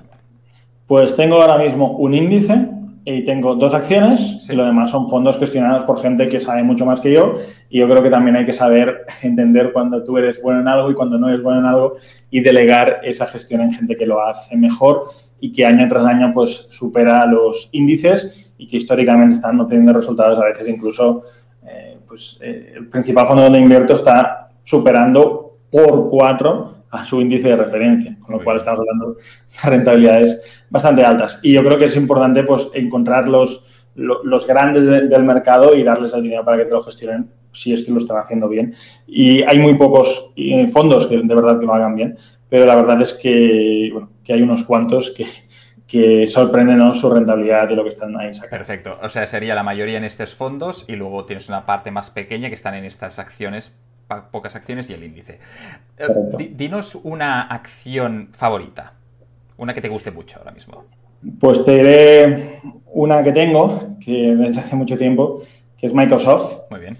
[0.87, 2.69] Pues tengo ahora mismo un índice
[3.05, 6.85] y tengo dos acciones y lo demás son fondos gestionados por gente que sabe mucho
[6.85, 7.35] más que yo
[7.71, 10.91] y yo creo que también hay que saber entender cuando tú eres bueno en algo
[10.91, 11.95] y cuando no eres bueno en algo
[12.31, 15.05] y delegar esa gestión en gente que lo hace mejor
[15.41, 20.39] y que año tras año pues supera los índices y que históricamente están obteniendo resultados
[20.39, 21.23] a veces incluso
[21.67, 27.49] eh, pues eh, el principal fondo donde invierto está superando por cuatro a su índice
[27.49, 31.39] de referencia, con lo cual estamos hablando de rentabilidades bastante altas.
[31.43, 36.15] Y yo creo que es importante pues encontrar los, los grandes del mercado y darles
[36.15, 38.75] el dinero para que te lo gestionen si es que lo están haciendo bien.
[39.07, 42.17] Y hay muy pocos eh, fondos que de verdad que lo hagan bien,
[42.49, 45.27] pero la verdad es que, bueno, que hay unos cuantos que,
[45.89, 48.59] que sorprenden su rentabilidad de lo que están ahí sacando.
[48.59, 48.99] Perfecto.
[49.03, 52.51] O sea, sería la mayoría en estos fondos y luego tienes una parte más pequeña
[52.51, 53.75] que están en estas acciones,
[54.31, 55.39] pocas acciones y el índice.
[55.97, 56.07] Eh,
[56.55, 58.93] dinos una acción favorita.
[59.57, 60.85] Una que te guste mucho ahora mismo.
[61.41, 62.61] Pues te diré
[62.93, 65.43] una que tengo, que desde hace mucho tiempo,
[65.79, 66.71] que es Microsoft.
[66.71, 66.99] Muy bien.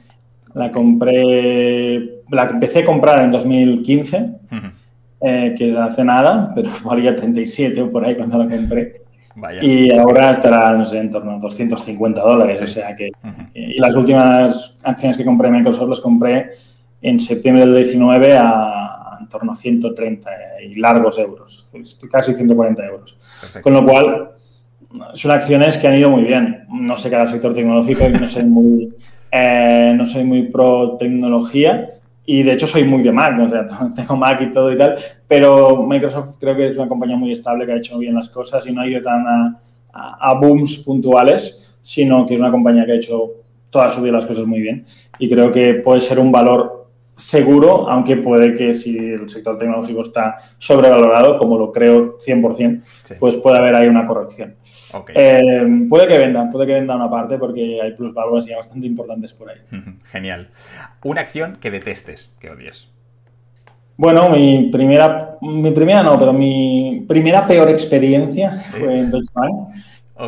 [0.55, 4.31] La compré, la empecé a comprar en 2015,
[5.21, 9.03] eh, que hace nada, pero valía 37 o por ahí cuando la compré.
[9.63, 12.61] Y ahora estará, no sé, en torno a 250 dólares.
[12.61, 13.11] O sea que.
[13.55, 16.51] Y las últimas acciones que compré en Microsoft las compré
[17.01, 20.31] en septiembre del 19 a, en torno a 130
[20.69, 21.67] y largos euros,
[22.11, 23.17] casi 140 euros.
[23.63, 24.31] Con lo cual,
[25.15, 26.65] son acciones que han ido muy bien.
[26.69, 28.93] No sé cada sector tecnológico no soy muy,
[29.33, 31.89] eh, no soy muy pro tecnología.
[32.31, 33.65] Y de hecho soy muy de Mac, o sea,
[33.97, 37.65] tengo Mac y todo y tal, pero Microsoft creo que es una compañía muy estable
[37.65, 39.59] que ha hecho bien las cosas y no ha ido tan a,
[39.95, 43.31] a, booms puntuales, sino que es una compañía que ha hecho
[43.71, 44.85] toda su vida las cosas muy bien.
[45.19, 46.78] Y creo que puede ser un valor
[47.19, 53.37] seguro, aunque puede que si el sector tecnológico está sobrevalorado, como lo creo 100%, pues
[53.37, 54.55] puede haber ahí una corrección.
[55.15, 59.35] Eh, puede que venda, puede que venda una parte porque hay plusvalores ya bastante importantes
[59.35, 59.59] por ahí.
[60.05, 60.49] Genial.
[61.03, 62.91] Una acción que detestes, que odies.
[63.97, 69.69] Bueno, mi primera, mi primera no, pero mi primera peor experiencia fue en Deutsche Bank.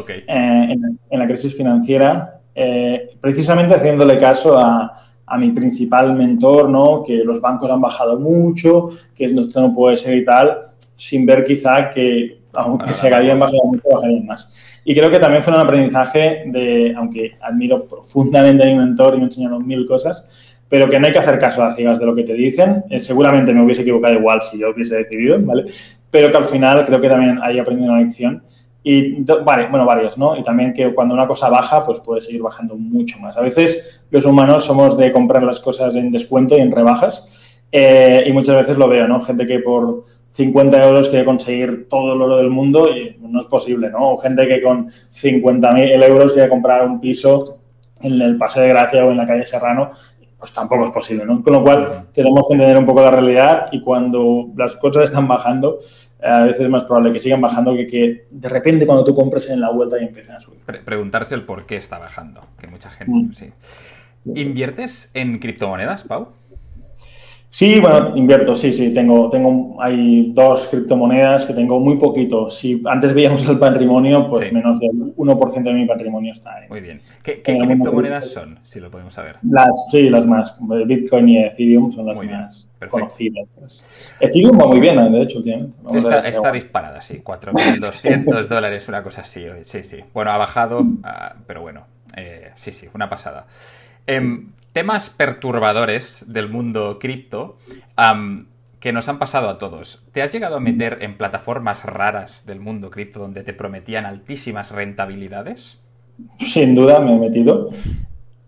[0.08, 4.92] Eh, en, la crisis financiera, eh, precisamente haciéndole caso a
[5.30, 7.04] a mi principal mentor, ¿no?
[7.04, 10.58] Que los bancos han bajado mucho, que esto no puede ser y tal,
[10.96, 14.80] sin ver quizá que aunque se habían bajado mucho, bajarían más.
[14.84, 19.18] Y creo que también fue un aprendizaje de, aunque admiro profundamente a mi mentor y
[19.18, 22.06] me ha enseñado mil cosas, pero que no hay que hacer caso a ciegas de
[22.06, 22.84] lo que te dicen.
[22.90, 25.66] Eh, seguramente me hubiese equivocado igual si yo hubiese decidido, ¿vale?
[26.10, 28.42] Pero que al final creo que también hay aprendido una lección
[28.82, 30.36] y vale, bueno, varios, ¿no?
[30.36, 33.36] Y también que cuando una cosa baja, pues puede seguir bajando mucho más.
[33.36, 37.58] A veces los humanos somos de comprar las cosas en descuento y en rebajas.
[37.72, 39.20] Eh, y muchas veces lo veo, ¿no?
[39.20, 40.02] Gente que por
[40.32, 44.12] 50 euros quiere conseguir todo el oro del mundo y no es posible, ¿no?
[44.12, 47.58] O gente que con 50.000 euros quiere comprar un piso
[48.00, 49.90] en el Paseo de Gracia o en la calle Serrano
[50.40, 51.42] pues tampoco es posible, ¿no?
[51.42, 55.28] Con lo cual tenemos que entender un poco la realidad y cuando las cosas están
[55.28, 55.78] bajando,
[56.22, 59.48] a veces es más probable que sigan bajando que que de repente cuando tú compres
[59.48, 60.60] en la vuelta y empiecen a subir.
[60.84, 63.32] preguntarse el por qué está bajando, que mucha gente, mm.
[63.32, 63.50] sí.
[64.34, 66.28] ¿Inviertes en criptomonedas, Pau?
[67.52, 72.48] Sí, bueno, invierto, sí, sí, tengo, tengo, hay dos criptomonedas que tengo muy poquito.
[72.48, 76.68] Si antes veíamos el patrimonio, pues menos del 1% de mi patrimonio está ahí.
[76.68, 77.00] Muy bien.
[77.24, 79.38] ¿Qué, criptomonedas son, si lo podemos saber?
[79.42, 80.56] Las, sí, las más.
[80.86, 83.46] Bitcoin y Ethereum son las más conocidas.
[84.18, 85.10] Ethereum va muy bien, ¿eh?
[85.10, 85.76] de hecho, últimamente.
[85.98, 87.18] está, disparada, sí.
[87.22, 89.44] 4.200 dólares, una cosa así.
[89.62, 89.98] Sí, sí.
[90.14, 93.46] Bueno, ha bajado, ah, pero bueno, eh, sí, sí, una pasada.
[94.06, 97.58] Em, temas perturbadores del mundo cripto
[98.80, 100.02] que nos han pasado a todos.
[100.12, 104.72] ¿Te has llegado a meter en plataformas raras del mundo cripto donde te prometían altísimas
[104.72, 105.78] rentabilidades?
[106.38, 107.68] Sin duda me he metido.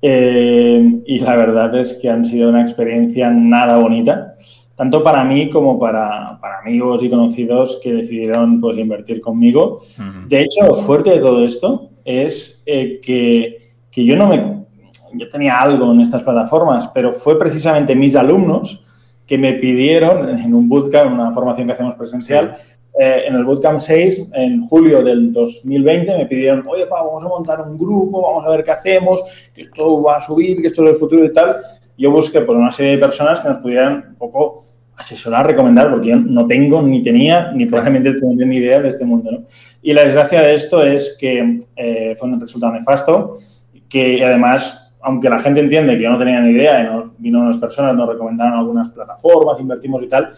[0.00, 0.61] Eh,
[1.06, 4.34] y la verdad es que han sido una experiencia nada bonita,
[4.74, 9.80] tanto para mí como para, amigos y conocidos que decidieron pues, invertir conmigo.
[10.28, 14.62] De hecho, fuerte de todo esto es eh, que, que yo no me
[15.14, 18.82] yo tenía algo en estas plataformas, pero fue precisamente mis alumnos
[19.26, 22.56] que me pidieron en un bootcamp, en una formación que hacemos presencial,
[22.98, 27.28] eh, en el bootcamp 6, en julio del 2020, me pidieron, oye, pa, vamos a
[27.28, 29.22] montar un grupo, vamos a ver qué hacemos,
[29.54, 31.56] que esto va a subir, que esto es el futuro y tal.
[31.96, 34.66] Yo busqué por una serie de personas que nos pudieran un poco
[34.96, 39.04] asesorar, recomendar, porque yo no tengo, ni tenía, ni probablemente tendré ni idea de este
[39.04, 39.32] mundo.
[39.32, 39.38] ¿no?
[39.80, 43.38] Y la desgracia de esto es que eh, fue un resultado nefasto,
[43.88, 47.40] que además aunque la gente entiende que yo no tenía ni idea y nos vino
[47.40, 50.30] unas personas, nos recomendaron algunas plataformas, invertimos y tal,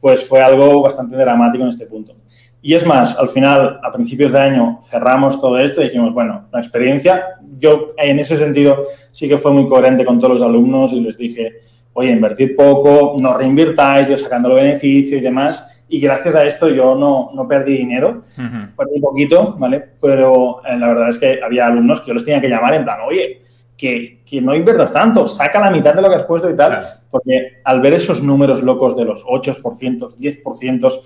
[0.00, 2.14] pues fue algo bastante dramático en este punto.
[2.60, 6.48] Y es más, al final, a principios de año, cerramos todo esto y dijimos, bueno,
[6.52, 7.24] la experiencia,
[7.56, 11.16] yo en ese sentido sí que fue muy coherente con todos los alumnos y les
[11.16, 11.60] dije,
[11.92, 15.82] oye, invertir poco, no reinvirtáis, yo sacando el beneficio y demás.
[15.88, 18.22] Y gracias a esto yo no, no perdí dinero,
[18.76, 19.84] perdí poquito, ¿vale?
[20.00, 22.84] Pero eh, la verdad es que había alumnos que yo les tenía que llamar en
[22.84, 23.42] plan, oye,
[23.78, 27.60] que, no inviertas tanto, saca la mitad de lo que has puesto y tal, porque
[27.64, 31.00] al ver esos números locos de los 8%, 10%,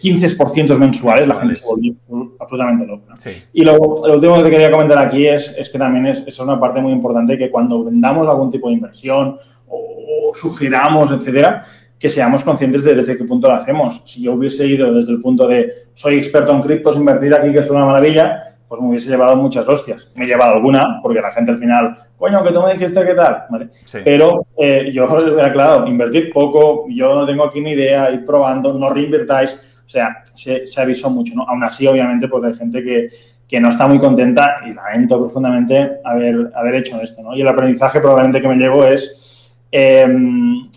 [0.00, 1.92] 15% mensuales, la gente se volvió
[2.38, 3.14] absolutamente loca.
[3.52, 6.38] Y lo, lo, último que te quería comentar aquí es, es que también es, es,
[6.38, 9.36] una parte muy importante que cuando vendamos algún tipo de inversión
[9.66, 11.64] o, sugiramos, etcétera,
[11.98, 14.02] que seamos conscientes de desde qué punto lo hacemos.
[14.04, 17.58] Si yo hubiese ido desde el punto de soy experto en criptos, invertir aquí, que
[17.58, 20.10] es una maravilla, pues me hubiese llevado muchas hostias.
[20.16, 23.14] Me he llevado alguna, porque la gente al final, coño, que tú me dijiste qué
[23.14, 23.68] tal, ¿vale?
[24.02, 25.06] Pero eh, yo,
[25.52, 29.52] claro, invertir poco, yo no tengo aquí ni idea, ir probando, no reinvertáis.
[29.54, 31.44] O sea, se, se avisó mucho, ¿no?
[31.44, 33.10] Aún así, obviamente, pues hay gente que,
[33.46, 37.36] que no está muy contenta y lamento profundamente haber, haber hecho esto, ¿no?
[37.36, 40.08] Y el aprendizaje probablemente que me llevo es, eh,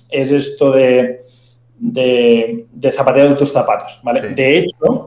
[0.10, 1.22] es esto de,
[1.80, 4.20] de, de zapatear tus zapatos, ¿vale?
[4.20, 4.28] Sí.
[4.36, 5.07] De hecho,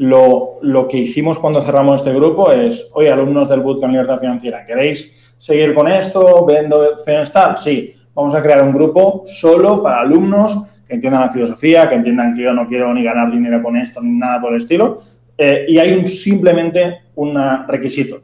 [0.00, 4.64] lo, lo, que hicimos cuando cerramos este grupo es, oye, alumnos del Bootcamp Libertad Financiera,
[4.64, 7.30] ¿queréis seguir con esto, viendo opciones?
[7.56, 12.34] Sí, vamos a crear un grupo solo para alumnos que entiendan la filosofía, que entiendan
[12.34, 15.02] que yo no quiero ni ganar dinero con esto ni nada por el estilo.
[15.36, 17.38] Eh, y hay simplemente un
[17.68, 18.22] requisito,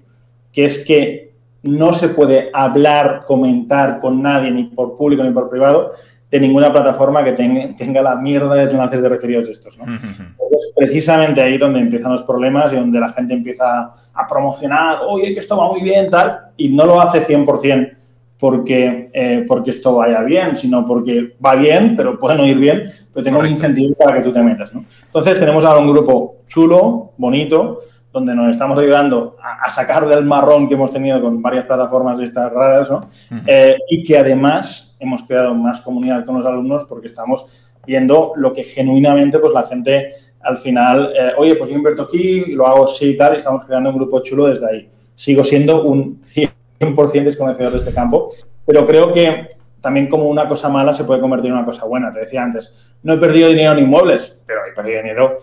[0.50, 5.50] que es que no se puede hablar, comentar con nadie, ni por público ni por
[5.50, 5.90] privado,
[6.36, 9.78] de ninguna plataforma que tenga, tenga la mierda de enlaces de referidos estos.
[9.78, 9.84] ¿no?
[9.84, 10.74] Uh -huh.
[10.76, 15.40] Precisamente ahí donde empiezan los problemas y donde la gente empieza a promocionar, oye, que
[15.40, 17.96] esto va muy bien, tal, y no lo hace 100%
[18.38, 22.84] porque, eh, porque esto vaya bien, sino porque va bien, pero puede no ir bien,
[23.12, 24.74] pero tengo un incentivo para que tú te metas.
[24.74, 24.84] ¿no?
[25.06, 27.80] Entonces tenemos ahora un grupo chulo, bonito,
[28.16, 32.16] donde nos estamos ayudando a, a, sacar del marrón que hemos tenido con varias plataformas
[32.16, 32.96] de estas raras, ¿no?
[32.96, 33.42] Uh -huh.
[33.46, 38.54] eh, y que además hemos creado más comunidad con los alumnos porque estamos viendo lo
[38.54, 42.86] que genuinamente pues la gente al final, eh, oye, pues yo invierto aquí lo hago
[42.86, 44.90] así y tal, y estamos creando un grupo chulo desde ahí.
[45.14, 48.30] Sigo siendo un 100% desconocedor de este campo,
[48.64, 49.48] pero creo que
[49.82, 52.10] también como una cosa mala se puede convertir en una cosa buena.
[52.12, 55.36] Te decía antes, no he perdido dinero en inmuebles, pero he perdido dinero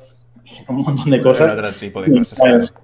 [0.67, 1.53] un montón de cosas.
[1.53, 2.75] Otro tipo de cosas.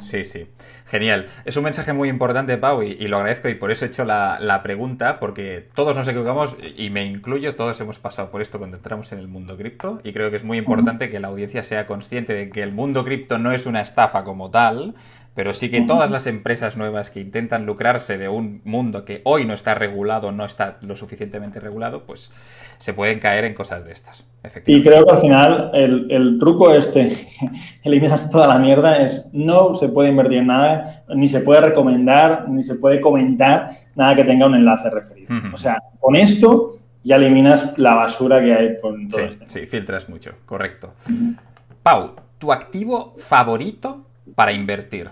[0.00, 0.46] Sí, sí.
[0.86, 1.26] Genial.
[1.44, 4.04] Es un mensaje muy importante, Pau, y, y lo agradezco y por eso he hecho
[4.04, 8.58] la, la, pregunta, porque todos nos equivocamos, y me incluyo, todos hemos pasado por esto
[8.58, 11.64] cuando entramos en el mundo cripto, y creo que es muy importante que la audiencia
[11.64, 14.94] sea consciente de que el mundo cripto no es una estafa como tal,
[15.36, 19.44] pero sí que todas las empresas nuevas que intentan lucrarse de un mundo que hoy
[19.44, 22.30] no está regulado, no está lo suficientemente regulado, pues
[22.78, 24.24] se pueden caer en cosas de estas.
[24.66, 27.16] Y creo que al final el, el, truco este,
[27.82, 32.48] eliminas toda la mierda, es no se puede invertir en nada, ni se puede recomendar,
[32.48, 35.34] ni se puede comentar nada que tenga un enlace referido.
[35.34, 35.54] Uh -huh.
[35.54, 39.46] O sea, con esto ya eliminas la basura que hay por todo sí, este.
[39.46, 40.94] Sí, filtras mucho, correcto.
[41.08, 41.36] Uh -huh.
[41.82, 45.10] Pau, ¿tu activo favorito para invertir?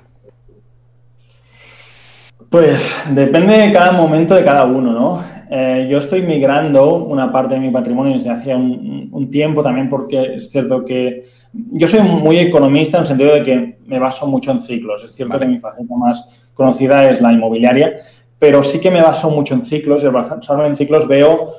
[2.51, 5.25] Pues depende de cada momento de cada uno, ¿no?
[5.51, 9.89] Eh, yo estoy migrando una parte de mi patrimonio desde hace un, un, tiempo también
[9.89, 14.27] porque es cierto que yo soy muy economista en el sentido de que me baso
[14.27, 15.05] mucho en ciclos.
[15.05, 15.47] Es cierto vale.
[15.47, 17.97] que mi faceta más conocida es la inmobiliaria,
[18.39, 21.53] pero sí que me baso mucho en ciclos y al basarme en ciclos veo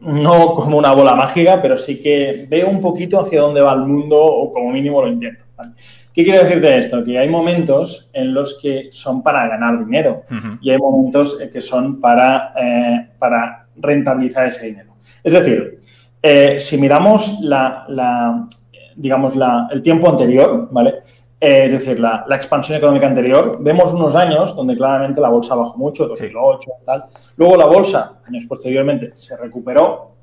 [0.00, 3.80] no como una bola mágica, pero sí que veo un poquito hacia dónde va el
[3.80, 5.44] mundo o como mínimo lo intento.
[5.56, 5.72] ¿vale?
[6.16, 7.04] ¿Qué quiero decirte esto?
[7.04, 10.58] Que hay momentos en los que son para ganar dinero uh -huh.
[10.62, 14.94] y hay momentos que son para, eh, para rentabilizar ese dinero.
[15.22, 15.78] Es decir,
[16.22, 18.48] eh, si miramos la, la
[18.96, 20.94] digamos, la, el tiempo anterior, ¿vale?
[21.38, 25.54] Eh, es decir, la, la, expansión económica anterior, vemos unos años donde claramente la bolsa
[25.54, 26.84] bajó mucho, 2008 sí.
[26.86, 27.04] tal.
[27.36, 30.15] Luego la bolsa, años posteriormente, se recuperó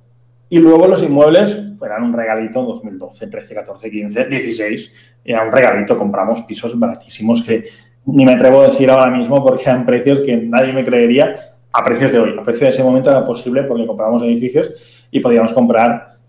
[0.54, 4.94] y luego los inmuebles fueran un regalito en 2012, 13, 14, 15, 16.
[5.26, 7.64] Era un regalito, compramos pisos baratísimos que
[8.06, 11.34] ni me atrevo a decir ahora mismo porque eran precios que nadie me creería
[11.72, 12.36] a precios de hoy.
[12.38, 14.72] A precios de ese momento era posible porque compramos edificios
[15.10, 16.20] y podíamos comprar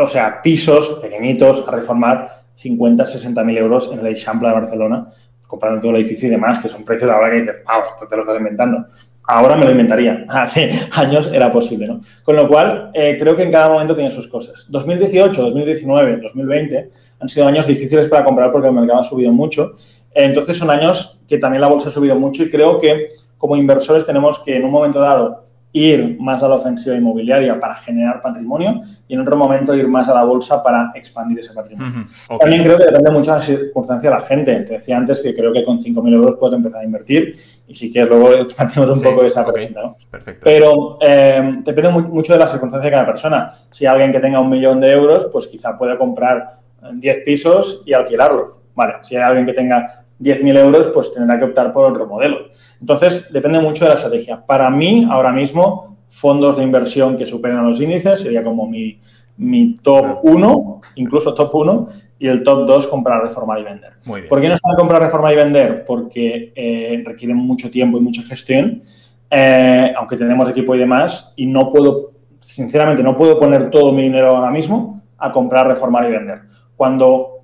[0.00, 5.08] o sea, pisos pequeñitos a reformar 50, 60 mil euros en el Eixample de Barcelona,
[5.46, 8.16] comprando todo el edificio y demás, que son precios ahora que dices, wow, esto te
[8.16, 8.86] lo estás inventando.
[9.24, 10.24] Ahora me lo inventaría.
[10.28, 12.00] Hace años era posible, ¿no?
[12.22, 14.66] Con lo cual, eh, creo que en cada momento tiene sus cosas.
[14.68, 19.72] 2018, 2019, 2020 han sido años difíciles para comprar porque el mercado ha subido mucho.
[20.12, 24.04] Entonces, son años que también la bolsa ha subido mucho y creo que como inversores
[24.04, 25.42] tenemos que en un momento dado
[25.72, 30.08] ir más a la ofensiva inmobiliaria para generar patrimonio y en otro momento ir más
[30.08, 31.92] a la bolsa para expandir ese patrimonio.
[31.92, 32.24] Uh -huh.
[32.26, 32.38] okay.
[32.38, 34.60] También creo que depende mucho de la circunstancia de la gente.
[34.60, 37.34] Te decía antes que creo que con 5.000 euros puedes empezar a invertir
[37.66, 39.52] y si quieres luego expandimos un sí, poco esa okay.
[39.52, 39.82] pregunta.
[39.82, 39.96] ¿no?
[40.10, 40.40] Perfecto.
[40.44, 43.54] Pero eh, depende muy, mucho de la circunstancia de cada persona.
[43.70, 47.82] Si hay alguien que tenga un millón de euros, pues quizá puede comprar 10 pisos
[47.86, 48.58] y alquilarlos.
[48.74, 52.46] Vale, si hay alguien que tenga 10.000 euros, pues tendrá que optar por otro modelo.
[52.80, 54.44] Entonces, depende mucho de la estrategia.
[54.44, 59.00] Para mí, ahora mismo, fondos de inversión que superen a los índices sería como mi,
[59.36, 63.94] mi top 1, incluso top 1, y el top 2, comprar, reformar y vender.
[64.04, 64.28] Muy bien.
[64.28, 65.84] ¿Por qué no están comprar, reformar y vender?
[65.84, 68.82] Porque eh, requieren mucho tiempo y mucha gestión,
[69.30, 74.02] eh, aunque tenemos equipo y demás, y no puedo, sinceramente, no puedo poner todo mi
[74.02, 76.42] dinero ahora mismo a comprar, reformar y vender.
[76.76, 77.42] Cuando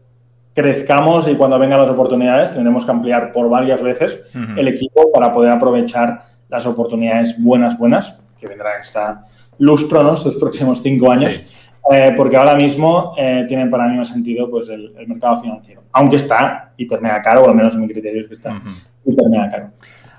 [0.54, 4.58] crezcamos y cuando vengan las oportunidades tendremos que ampliar por varias veces uh -huh.
[4.58, 9.24] el equipo para poder aprovechar las oportunidades buenas, buenas, que vendrán esta
[9.58, 10.14] lustro, ¿no?
[10.14, 11.34] Estos próximos cinco años.
[11.34, 11.42] Sí.
[11.90, 16.16] Eh, porque ahora mismo eh, tiene para mí más sentido pues, el, mercado financiero, aunque
[16.16, 18.60] está hiper mega caro, o al menos en mi criterio es que está
[19.04, 19.70] hiper mega caro.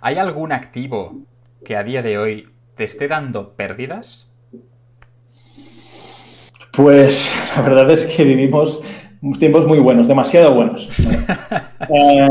[0.02, 1.22] ¿Hay algún activo
[1.64, 4.30] que a día de hoy te esté dando pérdidas?
[6.72, 8.80] Pues la verdad es que vivimos
[9.38, 10.90] tiempos muy buenos, demasiado buenos.
[11.92, 12.28] Eh,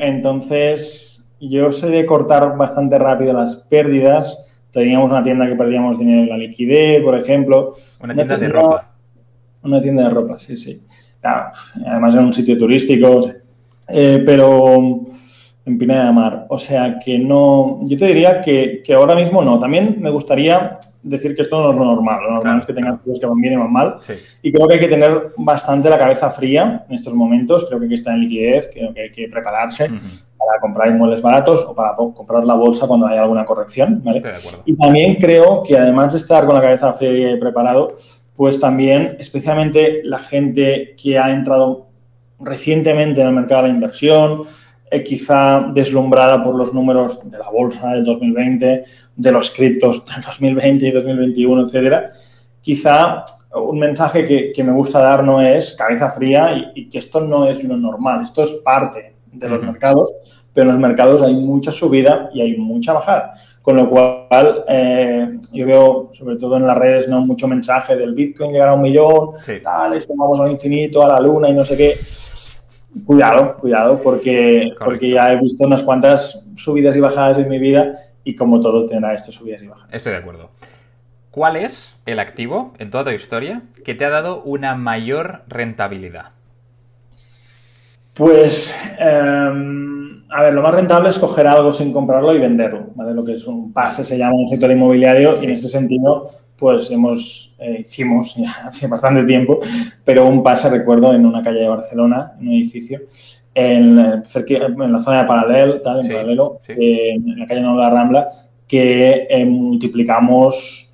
[0.00, 4.57] entonces, yo soy de cortar bastante rápido las pérdidas.
[4.70, 7.74] Teníamos una tienda que perdíamos dinero en la liquidez, por ejemplo.
[8.02, 8.94] Una tienda, de ropa.
[9.62, 10.82] Una tienda de ropa, sí, sí.
[11.22, 13.20] además en un sitio turístico.
[13.88, 15.06] Eh, pero
[15.68, 16.46] en Pineda de Mar.
[16.48, 19.58] O sea que no, yo te diría que, ahora mismo no.
[19.58, 22.20] También me gustaría decir que esto no es lo normal.
[22.22, 23.96] Lo normal es que tengan cosas que van bien y van mal.
[24.42, 27.64] Y creo que hay que tener bastante la cabeza fría en estos momentos.
[27.66, 29.90] Creo que hay que estar en liquidez, creo que hay que prepararse
[30.38, 34.02] para comprar inmuebles baratos o para comprar la bolsa cuando haya alguna corrección.
[34.64, 37.94] y también creo que además de estar con la cabeza fría y preparado,
[38.34, 41.88] pues también, especialmente la gente que ha entrado
[42.38, 44.42] recientemente en el mercado de la inversión,
[44.90, 48.84] eh, quizá deslumbrada por los números de la bolsa del 2020,
[49.16, 52.10] de los criptos del 2020 y 2021, etcétera,
[52.60, 53.24] quizá
[53.54, 57.64] un mensaje que, me gusta dar no es cabeza fría y, que esto no es
[57.64, 60.12] lo normal, esto es parte de los mercados,
[60.52, 63.34] pero en los mercados hay mucha subida y hay mucha bajada.
[63.62, 67.20] Con lo cual, eh, yo veo, sobre todo en las redes, ¿no?
[67.20, 69.30] mucho mensaje del Bitcoin llegar a un millón,
[69.62, 71.98] tal, esto vamos al infinito, a la luna y no sé qué
[73.04, 77.94] Cuidado, cuidado, porque, porque ya he visto unas cuantas subidas y bajadas en mi vida
[78.24, 79.92] y como todo tendrá estas subidas y bajadas.
[79.92, 80.50] Estoy de acuerdo.
[81.30, 86.32] ¿Cuál es el activo en toda tu historia que te ha dado una mayor rentabilidad?
[88.18, 93.14] Pues, em, a ver, lo más rentable es coger algo sin comprarlo y venderlo, ¿vale?
[93.14, 96.90] Lo que es un pase se llama un sector inmobiliario y en ese sentido pues
[96.90, 99.60] hemos, eh, hicimos ya hace bastante tiempo,
[100.04, 103.02] pero un pase, recuerdo, en una calle de Barcelona, en un edificio,
[103.54, 108.28] en, en la zona de Paralel, tal, en paralelo, en la calle Nueva Rambla,
[108.66, 110.92] que eh, multiplicamos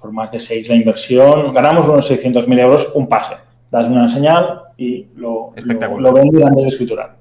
[0.00, 3.34] por más de seis la inversión, ganamos unos 600.000 euros un pase.
[3.70, 5.52] Das una señal y lo,
[5.98, 7.16] lo, vendes antes de escriturar.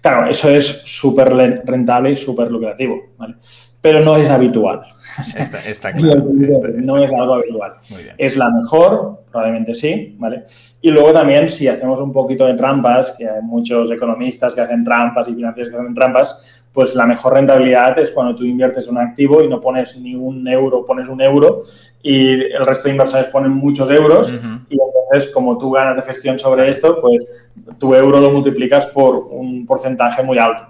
[0.00, 1.28] Claro, eso es súper
[1.64, 3.36] rentable y súper lucrativo, ¿vale?
[3.80, 4.82] pero no es habitual.
[6.84, 7.74] no es algo habitual.
[8.16, 10.44] Es la mejor, probablemente sí, ¿vale?
[10.80, 14.84] Y luego también, si hacemos un poquito de trampas, que hay muchos economistas que hacen
[14.84, 18.98] trampas y financieros que hacen trampas, pues la mejor rentabilidad es cuando tú inviertes un
[18.98, 21.62] activo y no pones ni un euro, pones un euro
[22.02, 24.32] y el resto de inversores ponen muchos euros
[24.68, 24.76] y
[25.10, 27.26] entonces como tú ganas de gestión sobre esto, pues
[27.78, 30.66] tu euro lo multiplicas por un porcentaje muy alto.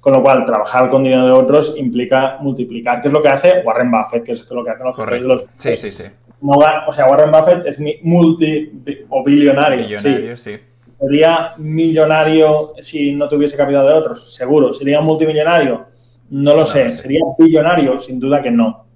[0.00, 3.62] Con lo cual, trabajar con dinero de otros implica multiplicar, que es lo que hace
[3.64, 5.28] Warren Buffett, que es lo que hacen los Correcto.
[5.28, 5.50] Los...
[5.58, 6.04] Sí, sí, sí.
[6.42, 8.72] o sea, Warren Buffett es multi
[9.08, 9.86] o billonario.
[9.86, 10.56] Billonario, sí.
[10.88, 14.34] ¿Sería millonario si no tuviese capital de otros?
[14.34, 14.72] Seguro.
[14.72, 15.86] ¿Sería multimillonario?
[16.30, 16.90] No lo sé.
[16.90, 17.98] ¿Sería billonario?
[17.98, 18.86] Sin duda que no.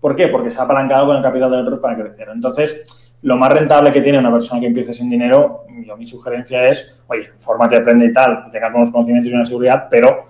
[0.00, 0.28] ¿Por qué?
[0.28, 2.28] Porque se ha apalancado con el capital de otros para crecer.
[2.32, 6.68] Entonces, lo más rentable que tiene una persona que empiece sin dinero, yo mi sugerencia
[6.68, 10.24] es, oye, fórmate, aprende y tal, que tengas unos conocimientos y una seguridad, pero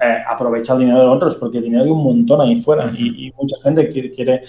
[0.00, 3.32] eh, aprovecha el dinero de otros, porque el dinero hay un montón ahí fuera y,
[3.36, 4.42] mucha gente quiere, quiere,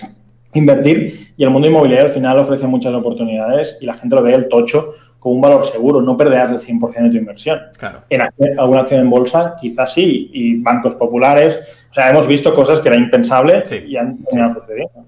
[0.54, 4.34] invertir y el mundo inmobiliario al final ofrece muchas oportunidades y la gente lo ve
[4.34, 7.60] el tocho con un valor seguro, no perderás el 100% de tu inversión.
[7.78, 8.04] Claro.
[8.10, 8.22] En
[8.58, 12.90] alguna acción en bolsa, quizás sí, y bancos populares, o sea, hemos visto cosas que
[12.90, 15.06] era impensable y han terminado sucediendo.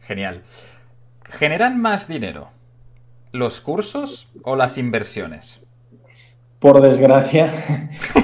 [0.00, 0.42] Genial.
[1.32, 2.48] ¿Generan más dinero
[3.32, 5.62] los cursos o las inversiones?
[6.58, 7.50] Por desgracia,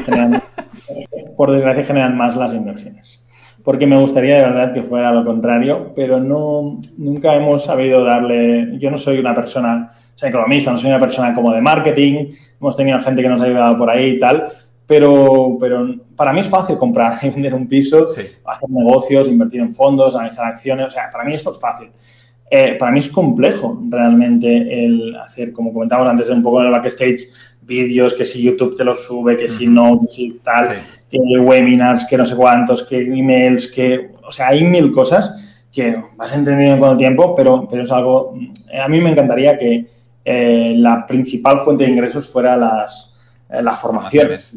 [1.36, 3.24] por desgracia generan más las inversiones.
[3.64, 8.78] Porque me gustaría de verdad que fuera lo contrario, pero no, nunca hemos sabido darle.
[8.78, 12.26] Yo no soy una persona, soy economista, no soy una persona como de marketing.
[12.60, 14.52] Hemos tenido gente que nos ha ayudado por ahí y tal,
[14.86, 19.72] pero, pero para mí es fácil comprar y vender un piso, hacer negocios, invertir en
[19.72, 20.86] fondos, analizar acciones.
[20.88, 21.90] O sea, para mí esto es fácil.
[22.50, 26.72] Eh, para mí es complejo realmente el hacer, como comentábamos antes, un poco en el
[26.72, 27.26] backstage,
[27.60, 30.74] vídeos, que si YouTube te los sube, que si no, que si tal,
[31.10, 35.96] que webinars, que no sé cuántos, que emails, que, o sea, hay mil cosas que
[36.16, 38.34] vas entendiendo con el tiempo, pero, pero es algo,
[38.72, 39.86] eh, a mí me encantaría que
[40.24, 43.14] eh, la principal fuente de ingresos fuera las,
[43.48, 44.56] las formaciones.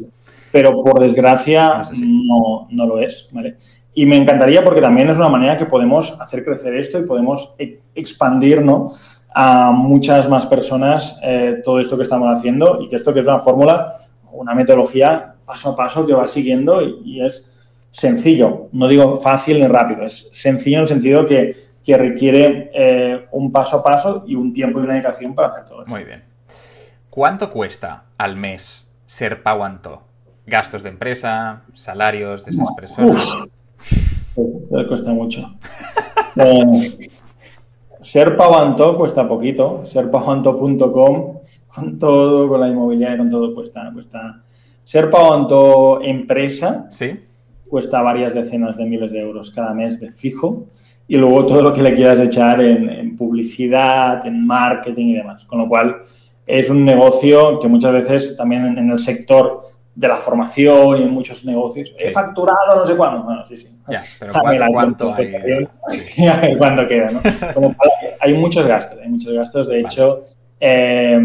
[0.50, 3.56] Pero por desgracia no, no, lo es, ¿vale?
[3.94, 7.54] Y me encantaría porque también es una manera que podemos hacer crecer esto y podemos
[7.58, 8.64] e-, expandir
[9.34, 13.26] a muchas más personas eh, todo esto que estamos haciendo y que esto que es
[13.26, 13.92] una fórmula,
[14.32, 17.50] una metodología paso a paso que va siguiendo y, es
[17.90, 18.68] sencillo.
[18.72, 23.50] No digo fácil ni rápido, es sencillo en el sentido que que requiere eh, un
[23.50, 25.94] paso a paso y un tiempo y una dedicación para hacer todo esto.
[25.94, 26.24] Muy bien.
[27.10, 30.02] ¿Cuánto cuesta al mes ser Pauanto?
[30.46, 33.48] Gastos de empresa, salarios de esas personas.
[34.34, 35.54] Pues, cuesta mucho.
[36.36, 36.98] eh,
[38.00, 39.84] ser Pauanto cuesta poquito.
[39.84, 43.90] Serpauanto.com con todo, con la inmobiliaria, con todo cuesta.
[43.92, 44.42] cuesta.
[44.82, 47.20] Ser Pauanto empresa ¿Sí?
[47.68, 50.66] cuesta varias decenas de miles de euros cada mes de fijo
[51.08, 55.44] y luego todo lo que le quieras echar en, en publicidad, en marketing y demás.
[55.44, 55.96] Con lo cual
[56.46, 59.62] es un negocio que muchas veces también en el sector
[59.94, 61.92] de la formación y en muchos negocios.
[61.96, 62.06] Sí.
[62.06, 63.24] He facturado no sé cuándo.
[63.24, 63.68] Bueno, sí, sí.
[63.88, 65.68] Ya, pero ¿cuánto, cuánto hay?
[65.88, 66.24] Sí.
[66.58, 67.20] Cuánto queda, ¿no?
[67.52, 67.74] Como
[68.20, 69.68] hay muchos gastos, hay muchos gastos.
[69.68, 70.22] De hecho,
[70.58, 71.20] eh,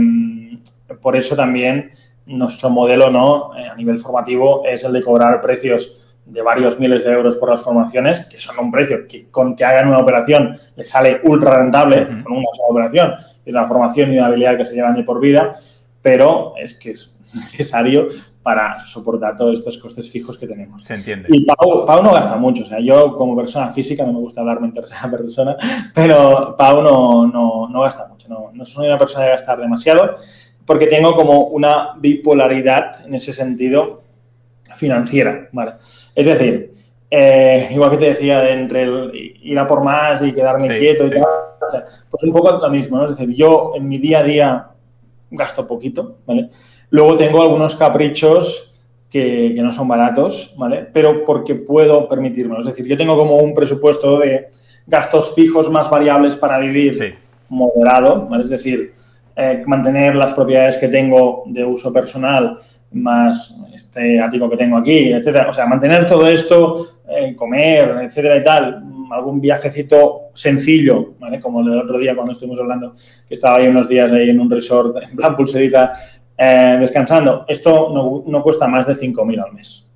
[1.02, 1.92] por eso también
[2.26, 3.56] nuestro modelo, ¿no?
[3.58, 7.50] Eh, a nivel formativo, es el de cobrar precios de varios miles de euros por
[7.50, 11.58] las formaciones, que son un precio que con que hagan una operación les sale ultra
[11.62, 13.14] rentable con una sola operación.
[13.46, 15.54] Es una formación y una habilidad que se llevan de por vida,
[16.02, 18.10] pero es que es necesario
[18.48, 20.82] para soportar todos estos costes fijos que tenemos.
[20.82, 21.28] Se entiende.
[21.30, 22.64] Y Pau, Pau no gasta mucho.
[22.64, 25.58] O sea, yo como persona física, no me gusta hablarme en tercera persona,
[25.94, 28.30] pero Pau no, no, no gasta mucho.
[28.30, 30.16] No, no soy una persona de gastar demasiado
[30.66, 34.04] porque tengo como una bipolaridad en ese sentido
[34.74, 35.50] financiera.
[35.52, 35.74] ¿vale?
[36.16, 36.72] Es decir,
[37.12, 40.80] eh, igual que te decía, de entre el ir a por más y quedarme Sí,
[40.80, 41.16] quieto y sí.
[41.16, 42.96] tal, o sea, pues un poco lo mismo.
[42.96, 43.04] ¿no?
[43.04, 44.68] Es decir, yo en mi día a día
[45.32, 46.50] gasto poquito, ¿vale?
[46.90, 48.74] Luego tengo algunos caprichos
[49.10, 50.88] que, que no son baratos, ¿vale?
[50.94, 52.60] Pero porque puedo permitírmelo.
[52.62, 54.48] Es decir, yo tengo como un presupuesto de
[54.86, 57.14] gastos fijos más variables para vivir Sí.
[57.50, 58.44] moderado, ¿vale?
[58.44, 58.94] Es decir,
[59.36, 62.58] eh, mantener las propiedades que tengo de uso personal
[62.92, 65.48] más este ático que tengo aquí, etcétera.
[65.50, 71.40] O sea, mantener todo esto, eh, comer, etcétera y tal, algún viajecito sencillo, ¿vale?
[71.40, 72.94] Como el otro día cuando estuvimos hablando,
[73.28, 75.92] que estaba ahí unos días ahí en un resort en plan pulserita
[76.38, 77.46] eh, descansando.
[77.48, 79.88] Esto no, no cuesta más de 5.000 al mes.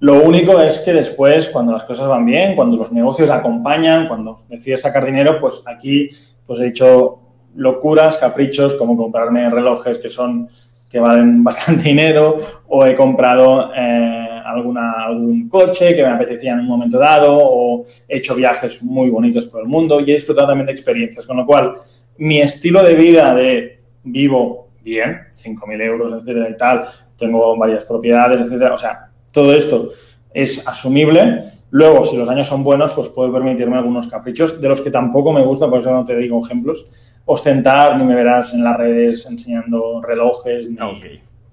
[0.00, 4.36] Lo único es que después, cuando las cosas van bien, cuando los negocios acompañan, cuando
[4.48, 6.10] decides sacar dinero, pues aquí
[6.46, 7.20] pues he hecho
[7.56, 10.48] locuras, caprichos, como comprarme relojes que son
[10.90, 12.36] que valen bastante dinero,
[12.68, 17.84] o he comprado eh, alguna, algún coche que me apetecía en un momento dado, o
[18.06, 21.26] he hecho viajes muy bonitos por el mundo y he disfrutado también de experiencias.
[21.26, 21.74] Con lo cual,
[22.18, 28.40] mi estilo de vida de vivo bien, 5.000 euros, etcétera y tal, tengo varias propiedades,
[28.40, 29.90] etcétera, o sea, todo esto
[30.32, 31.52] es asumible.
[31.70, 35.32] Luego, si los años son buenos, pues puedo permitirme algunos caprichos de los que tampoco
[35.32, 36.86] me gusta, por eso no te digo ejemplos,
[37.24, 40.70] ostentar, ni me verás en las redes enseñando relojes.
[40.70, 41.04] Ni, Ok.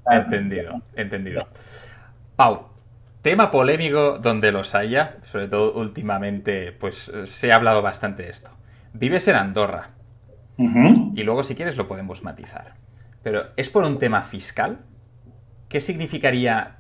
[0.09, 1.41] Entendido, entendido.
[2.35, 2.63] Pau,
[3.21, 8.49] tema polémico donde los haya, sobre todo últimamente, pues se ha hablado bastante de esto.
[8.93, 9.91] Vives en Andorra
[10.57, 12.73] y luego si quieres lo podemos matizar.
[13.23, 14.77] Pero ¿es por un tema fiscal?
[15.69, 16.77] ¿Qué significaría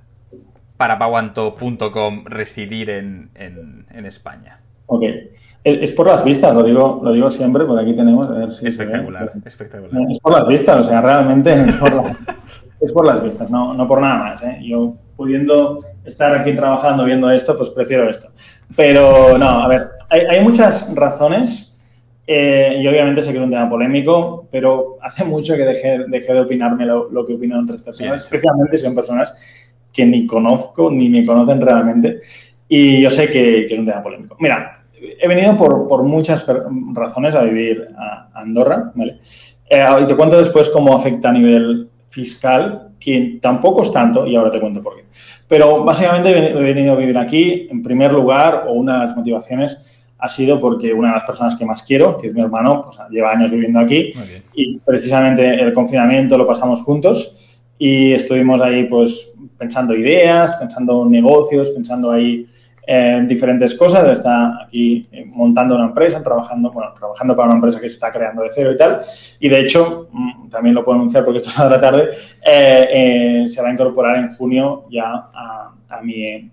[0.77, 4.59] para pauanto.com residir en, en- en España?
[4.87, 5.03] Ok.
[5.03, 8.27] Es, es por las vistas, lo digo, lo digo siempre, por aquí tenemos.
[8.29, 8.69] a ver si se ve.
[8.69, 10.01] Espectacular, espectacular.
[10.09, 12.17] Es por las vistas, o sea, realmente es por, la-
[12.81, 14.43] es por las vistas, no, no por nada más.
[14.43, 14.59] ¿eh?
[14.63, 18.29] Yo pudiendo estar aquí trabajando viendo esto, pues prefiero esto.
[18.75, 21.70] Pero no, a ver, hay, hay muchas razones
[22.25, 26.33] eh, y obviamente sé que es un tema polémico, pero hace mucho que dejé, dejé
[26.33, 29.33] de opinarme lo, lo que opinan otras personas, especialmente si son personas
[29.91, 32.19] que ni conozco ni me conocen realmente.
[32.67, 34.37] Y yo sé que, que es un tema polémico.
[34.39, 34.71] Mira,
[35.19, 36.45] he venido por, por muchas
[36.93, 39.17] razones a vivir a Andorra, ¿vale?
[39.69, 44.35] Eh, y te cuento después cómo afecta a nivel fiscal, que tampoco es tanto, y
[44.35, 45.05] ahora te cuento por qué.
[45.47, 50.00] Pero básicamente he venido a vivir aquí, en primer lugar, o una de las motivaciones
[50.21, 52.97] ha sido porque una de las personas que más quiero, que es mi hermano, pues
[53.09, 54.11] lleva años viviendo aquí,
[54.53, 61.71] y precisamente el confinamiento lo pasamos juntos y estuvimos ahí pues pensando ideas, pensando negocios,
[61.71, 62.47] pensando ahí
[62.85, 64.07] en diferentes cosas.
[64.09, 68.11] Está aquí eh, montando una empresa, trabajando, bueno, trabajando para una empresa que se está
[68.11, 69.01] creando de cero y tal.
[69.39, 72.09] Y de hecho, mm, también lo puedo anunciar porque esto es a la tarde,
[72.45, 76.51] eh, eh, se va a incorporar en junio ya a, a mi,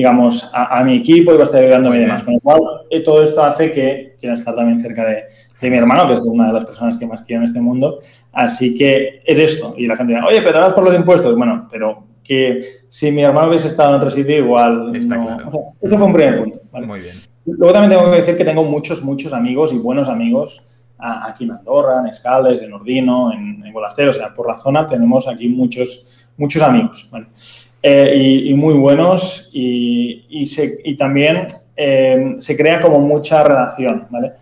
[0.00, 2.22] digamos, a, a mi equipo y va a estar ayudándome y demás.
[2.24, 5.24] Con lo cual, eh, todo esto hace que quiera estar también cerca de,
[5.60, 7.98] de mi hermano, que es una de las personas que más quiero en este mundo.
[8.32, 9.74] Así que es esto.
[9.76, 11.36] Y la gente dirá, oye, pero por los impuestos.
[11.36, 14.94] Bueno, pero que si mi hermano hubiese estado en otro sitio, igual.
[14.96, 15.48] Está no- claro.
[15.48, 16.60] o sea, ese fue un primer punto.
[16.72, 16.86] ¿vale?
[16.86, 17.14] Muy bien.
[17.46, 20.62] Luego también tengo que decir que tengo muchos, muchos amigos y buenos amigos
[20.98, 24.10] a- aquí en Andorra, en Escaldes, en Ordino, en, en Golastero.
[24.10, 27.08] O sea, por la zona tenemos aquí muchos, muchos amigos.
[27.10, 27.26] ¿vale?
[27.82, 33.42] Eh, y, y muy buenos y, y, se- y también eh, se crea como mucha
[33.42, 34.32] relación, ¿vale?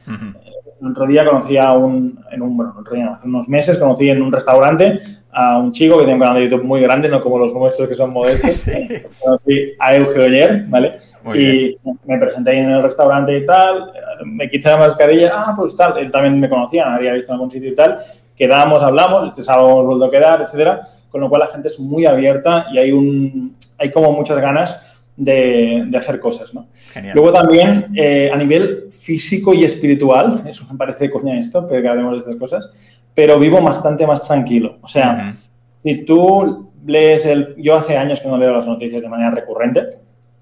[0.81, 4.09] El otro día conocí a un, en un, bueno, otro día, hace unos meses conocí
[4.11, 4.99] en un restaurante
[5.31, 7.89] a un chico que tiene un canal de YouTube muy grande, no como los nuestros
[7.89, 8.69] que son modestos.
[9.23, 10.99] Conocí a Euge Oyer, ¿vale?
[11.41, 11.77] y
[12.07, 13.93] me presenté ahí en el restaurante y tal,
[14.25, 17.35] me quité la mascarilla, ah, pues tal, él también me conocía, me había visto en
[17.35, 17.99] algún sitio y tal,
[18.35, 20.81] quedamos, hablamos, este sábado hemos vuelto a quedar, etcétera,
[21.11, 24.79] con lo cual la gente es muy abierta y hay un, hay como muchas ganas
[25.17, 26.69] de, de hacer cosas, ¿no?
[27.13, 31.89] Luego también, eh, a nivel físico y espiritual, eso me parece coña esto, pero que
[31.89, 32.71] hablemos de estas cosas,
[33.15, 34.79] pero vivo bastante más tranquilo.
[34.81, 35.37] O sea,
[35.83, 37.57] si tú lees el...
[37.57, 39.83] Yo hace años que no leo las noticias de manera recurrente,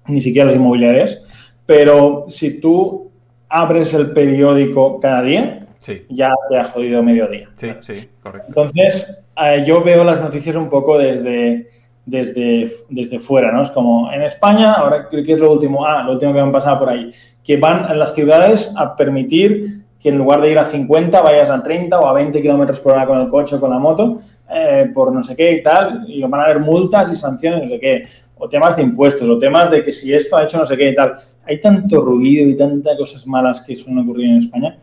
[0.07, 1.23] ni siquiera las inmobiliarias,
[1.65, 3.09] pero si tú
[3.49, 5.66] abres el periódico cada día,
[6.09, 7.49] ya te ha jodido medio día.
[7.55, 8.47] Sí, sí, correcto.
[8.47, 11.69] Entonces, eh, yo veo las noticias un poco desde,
[12.05, 13.61] desde, desde fuera, ¿no?
[13.61, 16.51] Es como, en España, ahora creo que es lo último, ah, lo último que han
[16.51, 17.11] pasado por ahí,
[17.43, 21.49] que van en las ciudades a permitir que en lugar de ir a 50 vayas
[21.49, 24.19] a 30 o a 20 kilómetros por hora con el coche o con la moto,
[24.49, 27.67] eh, por no sé qué y tal, y van a haber multas y sanciones, no
[27.67, 28.03] sé qué,
[28.37, 30.89] o temas de impuestos, o temas de que si esto ha hecho no sé qué
[30.89, 31.15] y tal.
[31.43, 34.77] Hay tanto ruido y tantas cosas malas que suelen ocurrir en España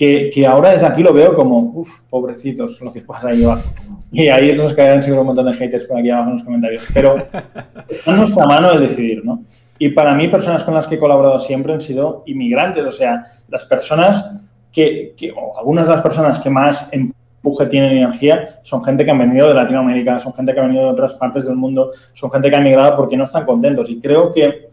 [0.00, 3.68] que, que, ahora desde aquí lo veo como, uff, pobrecitos, lo que pasa ahí abajo.
[4.10, 6.86] Y ahí nos caerán seguro un montón de haters por aquí abajo en los comentarios.
[6.94, 7.16] Pero
[7.86, 9.44] está en nuestra mano el decidir, ¿no?
[9.78, 13.26] Y para mí, personas con las que he colaborado siempre han sido inmigrantes, o sea,
[13.46, 14.40] las personas
[14.72, 19.18] que, o algunas de las personas que más empuje tienen energía son gente que han
[19.18, 22.48] venido de Latinoamérica, son gente que ha venido de otras partes del mundo, son gente
[22.48, 23.90] que ha emigrado porque no están contentos.
[23.90, 24.69] Y creo que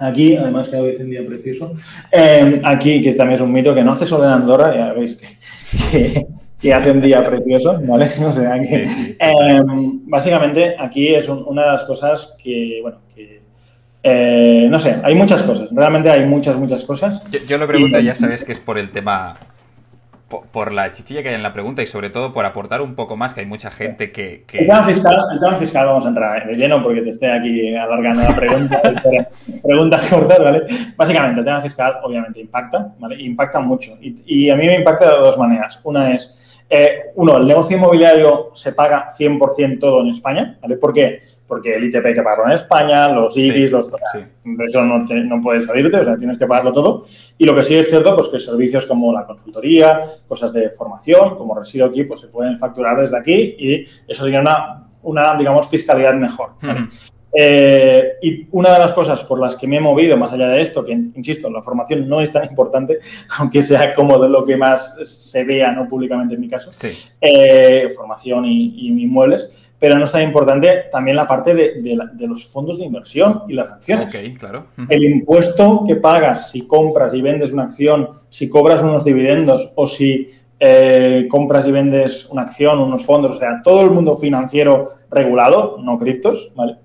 [0.00, 1.72] aquí, además que hoy es un día precioso,
[2.10, 5.16] eh, aquí, que también es un mito que no hace solo en Andorra, ya veis
[5.16, 6.24] que,
[6.60, 8.08] que, hace un día precioso, ¿vale?
[8.26, 8.84] O sea que,
[9.18, 9.62] eh,
[10.04, 13.40] básicamente, aquí es una de las cosas que, bueno, que
[14.02, 17.22] eh, no sé, hay muchas cosas, realmente hay muchas, muchas cosas.
[17.46, 19.36] Yo, lo pregunto, ya sabes que es por el tema,
[20.30, 23.16] por, la chichilla que hay en la pregunta y sobre todo por aportar un poco
[23.16, 24.44] más, que hay mucha gente que...
[24.52, 27.74] El, tema fiscal, el, tema fiscal, vamos a entrar de lleno porque te estoy aquí
[27.74, 28.80] alargando la pregunta,
[29.62, 30.62] preguntas cortas, ¿vale?
[30.96, 33.20] Básicamente, el tema fiscal obviamente impacta, ¿vale?
[33.20, 35.80] Impacta mucho y a mí me impacta de dos maneras.
[35.82, 40.76] Una es, eh, uno, el negocio inmobiliario se paga 100% todo en España, ¿vale?
[40.76, 41.20] ¿Por qué?
[41.50, 43.90] porque el ITP hay que pagarlo en España, los IBIS, los...
[43.90, 47.02] De eso no, no, puedes salirte, o sea, tienes que pagarlo todo.
[47.38, 49.98] Y lo que sí es cierto, pues que servicios como la consultoría,
[50.28, 54.38] cosas de formación, como resido aquí, pues se pueden facturar desde aquí y eso tiene
[54.38, 56.50] una, una digamos, fiscalidad mejor.
[57.32, 60.60] Eh, y una de las cosas por las que me he movido, más allá de
[60.60, 62.98] esto, que insisto, la formación no es tan importante,
[63.38, 66.70] aunque sea como de lo que más se vea no públicamente en mi caso,
[67.20, 69.50] eh, formación y, y inmuebles,
[69.80, 73.72] pero no es tan importante también la parte de, los fondos de inversión y las
[73.72, 74.14] acciones.
[74.38, 74.66] claro.
[74.88, 79.86] El impuesto que pagas si compras y vendes una acción, si cobras unos dividendos o
[79.86, 84.90] si eh, compras y vendes una acción, unos fondos, o sea, todo el mundo financiero
[85.10, 86.76] regulado, no criptos, ¿vale?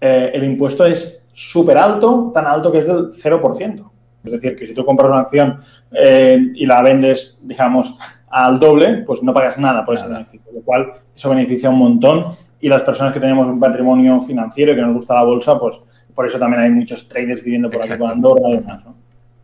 [0.00, 3.90] Eh, el impuesto es súper alto, tan alto que es del 0%.
[4.24, 5.58] Es decir, que si tú compras una acción
[5.92, 7.96] eh, y la vendes, digamos,
[8.30, 12.26] al doble, pues no pagas nada por ese beneficio, lo cual eso beneficia un montón
[12.60, 15.80] y las personas que tenemos un patrimonio financiero y que nos gusta la bolsa, pues
[16.14, 18.84] por eso también hay muchos traders viviendo por aquí por Andorra y demás.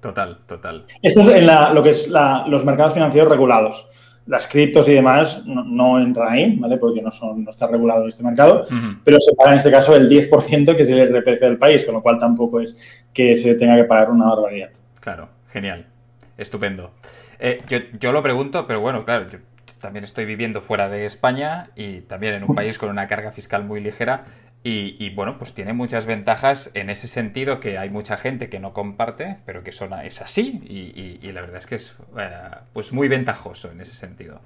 [0.00, 0.84] Total, total.
[1.00, 3.86] Esto es en lo que es los mercados financieros regulados.
[4.26, 6.78] Las criptos y demás no, entran ahí, ¿vale?
[6.78, 8.64] Porque no, son, no está regulado este mercado,
[9.04, 11.94] pero se paga en este caso el 10% que es el RPC del país, con
[11.94, 14.70] lo cual tampoco es que se tenga que pagar una barbaridad.
[15.00, 15.86] Claro, genial.
[16.38, 16.92] Estupendo.
[17.38, 17.60] Eh,
[18.00, 19.38] yo, lo pregunto, pero bueno, claro, yo
[19.80, 23.64] también estoy viviendo fuera de España y también en un país con una carga fiscal
[23.64, 24.24] muy ligera.
[24.66, 28.72] Y, bueno, pues tiene muchas ventajas en ese sentido que hay mucha gente que no
[28.72, 30.62] comparte, pero que son, es así
[31.22, 32.30] y, la verdad es que es eh,
[32.72, 34.40] pues muy ventajoso en ese sentido.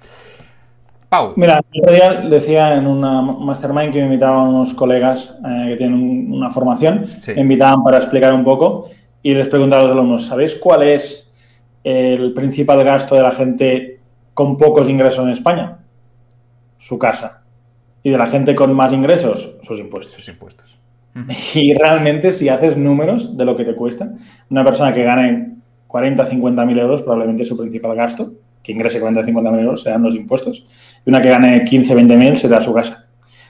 [1.07, 1.31] Pau.
[1.37, 5.77] Mira, el otro día decía en una mastermind que me invitaban unos colegas eh, que
[5.77, 8.89] tienen una formación, me invitaban para explicar un poco
[9.23, 11.31] y les preguntaba a los alumnos, ¿sabéis cuál es
[11.85, 13.99] el principal gasto de la gente
[14.33, 15.77] con pocos ingresos en España?
[16.77, 17.38] Su casa.
[18.03, 20.15] Y de la gente con más ingresos, sus impuestos.
[20.15, 20.79] Sus impuestos.
[21.53, 24.13] Y realmente, si haces números de lo que te cuesta,
[24.49, 25.55] una persona que gane
[25.87, 28.31] 40, 50 mil euros, probablemente su principal gasto,
[28.63, 30.65] que ingrese 40, 50 mil euros, serán los impuestos.
[31.05, 33.05] Y una que gane 15, 20 mil será su casa.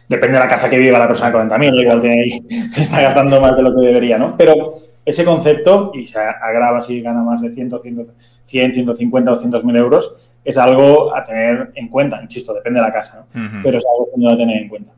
[0.08, 2.46] Depende de la casa que viva la persona de 40 mil, igual tiene ahí,
[2.78, 4.36] está gastando más de lo que debería, ¿no?
[4.36, 4.72] Pero
[5.06, 8.08] ese concepto, y se agrava si gana más de 100, 100,
[8.46, 12.22] 100 150 o 200 mil euros, es algo a tener en cuenta.
[12.22, 13.62] Insisto, depende de la casa, ¿no?
[13.64, 14.92] pero es algo a tener en cuenta.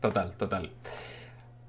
[0.00, 0.70] Total, total.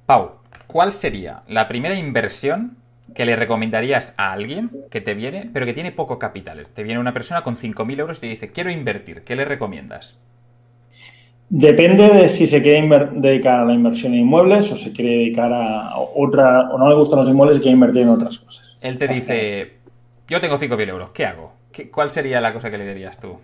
[0.06, 0.32] Pau,
[0.68, 2.78] ¿cuál sería la primera inversión
[3.14, 6.64] que le recomendarías a alguien que te viene, pero que tiene poco capital.
[6.74, 10.18] Te viene una persona con 5.000 euros y te dice, quiero invertir, ¿qué le recomiendas?
[11.50, 15.52] Depende de si se quiere dedicar a la inversión en inmuebles o se quiere dedicar
[15.52, 18.78] a otra, o no le gustan los inmuebles y quiere invertir en otras cosas.
[18.82, 19.74] Él te dice,
[20.28, 21.54] yo tengo 5.000 euros, ¿qué hago?
[21.92, 23.38] ¿Cuál sería la cosa que le dirías tú?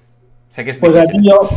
[0.48, 1.50] Sé que es pues aquí yo,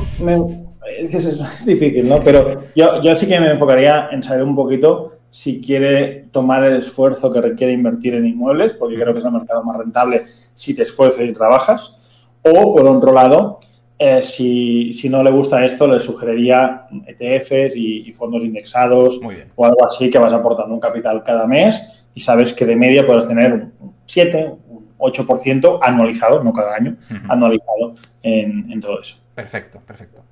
[0.86, 2.22] es, difícil, ¿no?
[2.22, 6.76] Pero yo, yo sí que me enfocaría en saber un poquito si quiere tomar el
[6.76, 10.74] esfuerzo que requiere invertir en inmuebles, porque creo que es el mercado más rentable si
[10.74, 11.96] te esfuerzas y trabajas,
[12.42, 13.60] o por otro lado,
[13.98, 19.20] eh, si, no le gusta esto, le sugeriría ETFs y, fondos indexados
[19.56, 21.80] o algo así que vas aportando un capital cada mes
[22.14, 24.67] y sabes que de media puedes tener un 7, un
[24.98, 26.96] 8% anualizado, no cada año,
[27.28, 29.16] anualizado en, todo eso.
[29.34, 30.22] Perfecto, perfecto.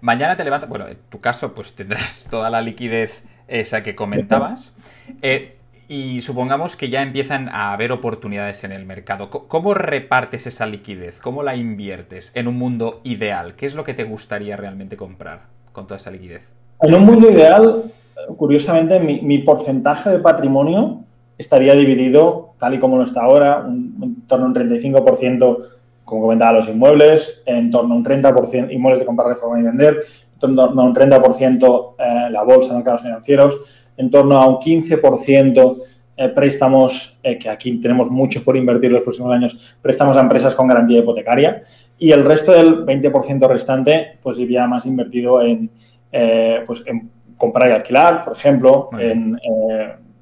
[0.00, 4.74] Mañana te levantas, bueno, en tu caso pues tendrás toda la liquidez esa que comentabas.
[5.22, 5.56] Eh,
[5.88, 9.30] y supongamos que ya empiezan a haber oportunidades en el mercado.
[9.30, 11.20] ¿Cómo repartes esa liquidez?
[11.20, 13.54] ¿Cómo la inviertes en un mundo ideal?
[13.54, 16.52] ¿Qué es lo que te gustaría realmente comprar con toda esa liquidez?
[16.82, 17.92] En un mundo ideal,
[18.36, 21.04] curiosamente, mi, porcentaje de patrimonio
[21.38, 25.58] estaría dividido, tal y como lo está ahora, en torno a un 35%,
[26.04, 30.04] como comentaba, los inmuebles, en torno a un 30% inmuebles de comprar, reforma y vender,
[30.32, 33.56] en torno a un 30% eh, la bolsa, mercados financieros,
[33.96, 35.76] en torno a un 15%
[36.18, 40.54] eh, préstamos, eh, que aquí tenemos mucho por invertir los próximos años, préstamos a empresas
[40.54, 41.60] con garantía hipotecaria
[41.98, 45.70] y el resto del 20% restante pues iría más invertido en,
[46.10, 49.38] eh, pues, en comprar y alquilar, por ejemplo, en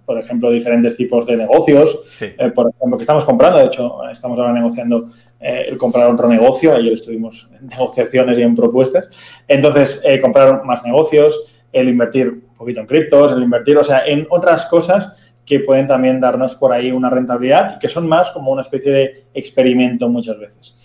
[0.04, 2.02] por ejemplo, diferentes tipos de negocios.
[2.54, 5.08] por ejemplo, que estamos comprando, de hecho, estamos ahora negociando
[5.40, 9.08] el comprar otro negocio, ayer estuvimos en negociaciones y en propuestas.
[9.48, 14.26] Entonces, comprar más negocios, el invertir un poquito en criptos, el invertir, o sea, en
[14.30, 18.50] otras cosas que pueden también darnos por ahí una rentabilidad y que son más como
[18.50, 20.76] una especie de experimento muchas veces.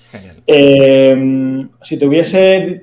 [0.45, 2.81] Eh, si tuviese...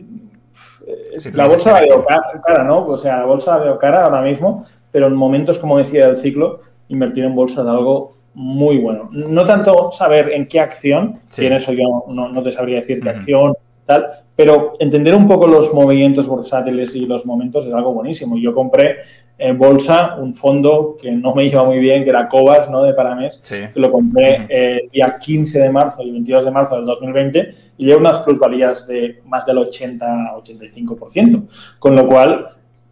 [1.34, 2.05] la bolsa la veo
[2.43, 2.87] cara, ¿no?
[2.87, 4.64] O sea, la bolsa la veo cara ahora mismo,
[4.97, 9.11] pero en momentos, como decía del ciclo, invertir en bolsa es algo muy bueno.
[9.12, 13.11] No tanto saber en qué acción, si en eso yo no, te sabría decir qué
[13.11, 13.53] acción,
[13.84, 18.38] tal, pero entender un poco los movimientos bursátiles y los momentos es algo buenísimo.
[18.38, 18.97] Yo compré
[19.36, 22.82] en bolsa un fondo que no me iba muy bien, que era Cobas, ¿no?
[22.82, 26.86] De Paramés, que lo compré el día 15 de marzo y 22 de marzo del
[26.86, 31.42] 2020 y lleva unas plusvalías de más del 80-85%.
[31.78, 32.47] Con lo cual,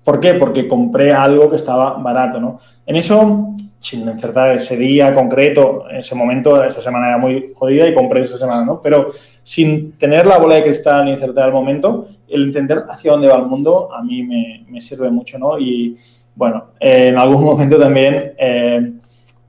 [0.05, 0.35] ¿por qué?
[0.35, 2.59] Porque compré algo que estaba barato, ¿no?
[2.87, 7.93] En eso sin encertar ese día concreto, ese momento, esa semana era muy jodida y
[7.93, 8.81] compré esa semana, ¿no?
[8.81, 9.09] Pero
[9.43, 13.37] sin tener la bola de cristal ni encertar el momento, el entender hacia dónde va
[13.37, 15.59] el mundo a mí me, sirve mucho, ¿no?
[15.59, 15.97] Y
[16.35, 18.91] bueno, en algún momento también eh,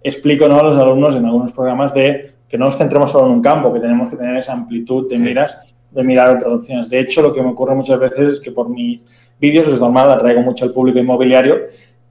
[0.04, 0.60] explico ¿no?
[0.60, 3.72] a los alumnos en algunos programas de que no nos centremos solo en un campo,
[3.72, 6.90] que tenemos que tener esa amplitud de miras, de mirar otras opciones.
[6.90, 9.04] De hecho, lo que me ocurre muchas veces es que por mis
[9.40, 11.62] vídeos, es normal, atraigo mucho al público inmobiliario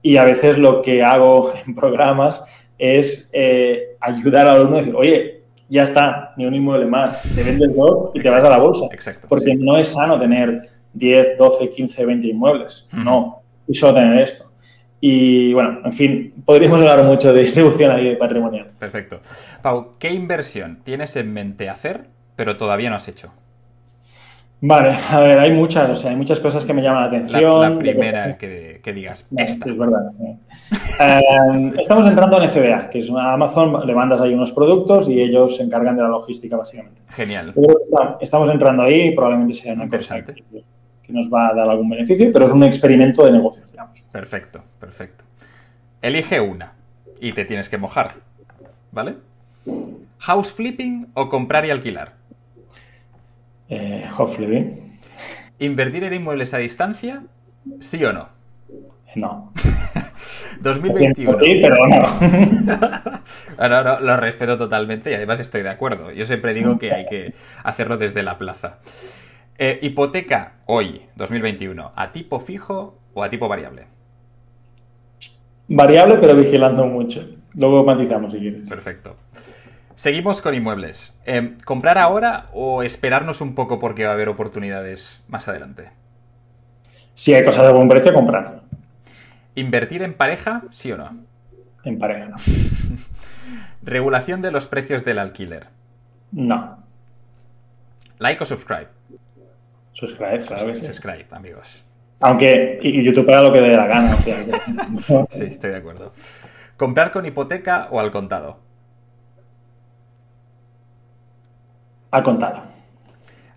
[0.01, 2.43] y a veces lo que hago en programas
[2.77, 7.41] es eh, ayudar al alumno a decir, oye, ya está, ni un inmueble más, te
[7.41, 8.85] vendes dos y te vas a la bolsa.
[8.91, 12.87] Exacto, porque no es sano tener 10, 12, 15, 20 inmuebles.
[12.91, 14.51] No, y solo tener esto.
[15.01, 18.71] Y bueno, en fin, podríamos hablar mucho de distribución ahí de patrimonial.
[18.79, 19.19] Perfecto.
[19.61, 23.31] Pau, ¿qué inversión tienes en mente hacer, pero todavía no has hecho?
[24.67, 27.61] Vale, a ver, hay muchas, o sea, hay muchas cosas que me llaman la atención.
[27.61, 29.63] La, primera es que, digas, esta.
[29.63, 30.11] Sí, es verdad.
[30.19, 35.21] Eh, estamos entrando en FBA, que es una Amazon, le mandas ahí unos productos y
[35.21, 37.01] ellos se encargan de la logística, básicamente.
[37.09, 37.53] Genial.
[38.19, 40.33] estamos entrando ahí y probablemente sea una cosa que,
[41.03, 44.01] que, nos va a dar algún beneficio, pero es un experimento de negocios, digamos.
[44.11, 45.23] Perfecto, perfecto.
[46.01, 46.73] Elige una
[47.19, 48.15] y te tienes que mojar,
[48.91, 49.15] ¿vale?
[50.19, 52.24] House flipping o comprar y alquilar.
[53.69, 54.73] Eh, hopefully.
[55.59, 57.23] ¿Invertir en inmuebles a distancia?
[57.79, 58.29] ¿Sí o no?
[59.15, 59.53] No.
[60.61, 61.39] 2021.
[61.39, 63.19] Sí, pero no.
[63.69, 66.11] no, no, lo respeto totalmente y además estoy de acuerdo.
[66.11, 68.79] Yo siempre digo que hay que hacerlo desde la plaza.
[69.57, 73.85] Eh, hipoteca hoy, 2021, ¿a tipo fijo o a tipo variable?
[75.67, 77.25] Variable, pero vigilando mucho.
[77.53, 78.67] Luego matizamos si quieres.
[78.67, 79.15] Perfecto.
[79.95, 81.13] Seguimos con inmuebles.
[81.25, 85.89] Em, ¿Comprar ahora o esperarnos un poco porque va a haber oportunidades más adelante?
[87.13, 88.61] Si hay cosas de buen precio, comprar.
[89.55, 91.17] ¿Invertir en pareja, sí o no?
[91.85, 92.35] En pareja, no.
[93.83, 95.67] ¿Regulación de los precios del alquiler?
[96.31, 96.77] No.
[98.19, 98.87] ¿Like o subscribe?
[99.93, 100.85] Subscribe, claro que sí.
[100.85, 101.85] Subscribe, amigos.
[102.19, 104.17] Aunque y YouTube haga lo que dé la gana.
[105.29, 106.11] sí, estoy de acuerdo.
[106.75, 108.64] ¿Comprar con hipoteca o al contado?
[112.15, 112.61] Al contado.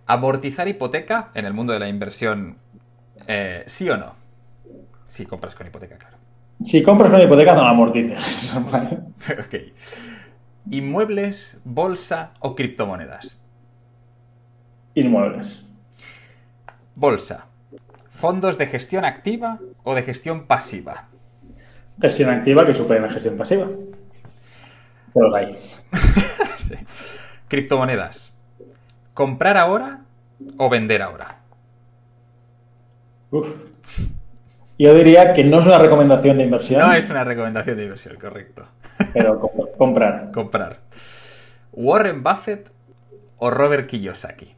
[0.06, 2.58] Amortizar hipoteca en el mundo de la inversión,
[3.28, 4.16] eh, ¿sí o no?
[5.04, 6.16] Si compras con hipoteca, claro.
[6.60, 8.56] Si compras con hipoteca, no la amortices.
[8.56, 9.54] ok.
[10.70, 13.38] ¿Inmuebles, bolsa o criptomonedas?
[14.94, 15.64] Inmuebles.
[16.96, 17.46] Bolsa.
[18.10, 21.06] ¿Fondos de gestión activa o de gestión pasiva?
[22.00, 23.68] Gestión activa que supera la gestión pasiva.
[25.14, 25.56] Pero hay.
[26.56, 26.74] sí.
[27.46, 28.34] Criptomonedas.
[29.18, 30.02] ¿Comprar ahora
[30.58, 31.40] o vender ahora?
[33.32, 33.52] Uf.
[34.78, 36.78] Yo diría que no es una recomendación de inversión.
[36.78, 38.62] No es una recomendación de inversión, correcto.
[39.12, 39.40] Pero
[39.76, 40.30] comprar.
[40.32, 40.78] comprar.
[41.72, 42.70] ¿Warren Buffett
[43.38, 44.54] o Robert Kiyosaki?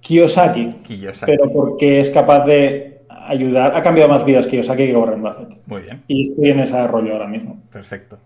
[0.00, 0.74] Kiyosaki.
[0.84, 1.32] Kiyosaki.
[1.32, 3.74] Pero porque es capaz de ayudar.
[3.74, 5.56] Ha cambiado más vidas Kiyosaki que Warren Buffett.
[5.64, 6.02] Muy bien.
[6.06, 7.62] Y estoy en ese rollo ahora mismo.
[7.72, 8.18] Perfecto.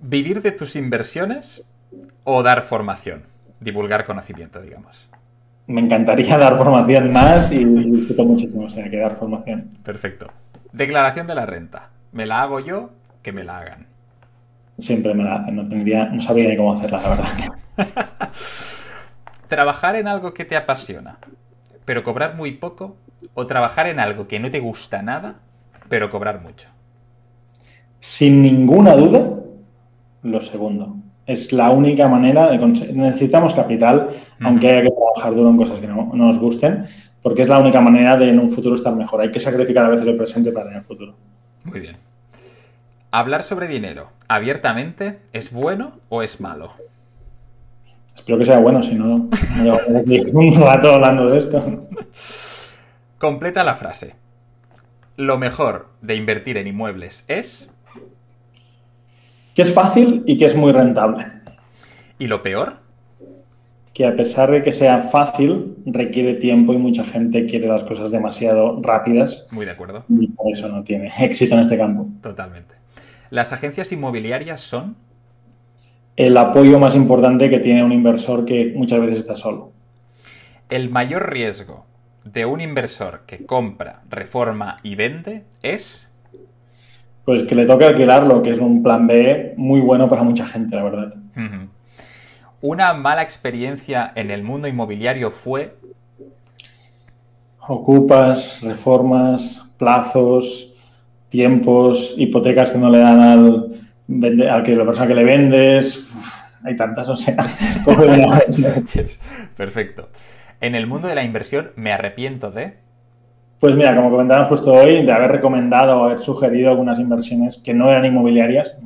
[0.00, 1.64] ¿Vivir de tus inversiones
[2.24, 3.24] o dar formación?
[3.60, 5.08] Divulgar conocimiento, digamos.
[5.66, 9.78] Me encantaría dar formación más y disfruto muchísimo, o sea, que dar formación.
[9.82, 10.28] Perfecto.
[10.72, 11.90] Declaración de la renta.
[12.12, 12.90] ¿Me la hago yo?
[13.22, 13.86] Que me la hagan.
[14.78, 17.28] Siempre me la hacen, no tendría, no sabría ni cómo hacerla, la verdad.
[19.48, 21.18] trabajar en algo que te apasiona,
[21.84, 22.96] pero cobrar muy poco,
[23.34, 25.36] o trabajar en algo que no te gusta nada,
[25.88, 26.68] pero cobrar mucho.
[27.98, 29.40] Sin ninguna duda,
[30.22, 30.96] lo segundo.
[31.28, 32.96] Es la única manera de conseguir.
[32.96, 34.08] Necesitamos capital,
[34.40, 36.86] aunque haya que trabajar duro en cosas que no, nos gusten,
[37.22, 39.20] porque es la única manera de en un futuro estar mejor.
[39.20, 41.14] Hay que sacrificar a veces el presente para tener el futuro.
[41.64, 41.98] Muy bien.
[43.10, 46.72] ¿Hablar sobre dinero abiertamente es bueno o es malo?
[48.14, 49.78] Espero que sea bueno, si no, no
[50.32, 51.88] un rato hablando de esto.
[53.18, 54.14] Completa la frase.
[55.16, 57.70] Lo mejor de invertir en inmuebles es.
[59.58, 61.26] Que es fácil y que es muy rentable.
[62.16, 62.76] ¿Y lo peor?
[63.92, 68.12] Que a pesar de que sea fácil, requiere tiempo y mucha gente quiere las cosas
[68.12, 69.48] demasiado rápidas.
[69.50, 70.04] Muy de acuerdo.
[70.08, 72.06] Y por eso no tiene éxito en este campo.
[72.22, 72.76] Totalmente.
[73.30, 74.94] ¿Las agencias inmobiliarias son?
[76.14, 79.72] el apoyo más importante que tiene un inversor que muchas veces está solo.
[80.68, 81.84] El mayor riesgo
[82.22, 86.07] de un inversor que compra, reforma y vende es...
[87.28, 90.74] Pues que le toque alquilarlo, que es un plan B muy bueno para mucha gente,
[90.74, 91.14] la verdad.
[92.62, 95.76] Una mala experiencia en el mundo inmobiliario fue...
[97.60, 100.72] Ocupas, reformas, plazos,
[101.28, 103.74] tiempos, hipotecas que no le dan al,
[104.48, 106.02] al que la persona que le vendes,
[106.64, 107.36] hay tantas, o sea,
[109.54, 110.08] Perfecto.
[110.62, 112.87] En el mundo de la inversión, ¿me arrepiento de?
[113.60, 117.74] Pues mira, como comentábamos justo hoy, de haber recomendado o haber sugerido algunas inversiones que
[117.74, 118.76] no eran inmobiliarias,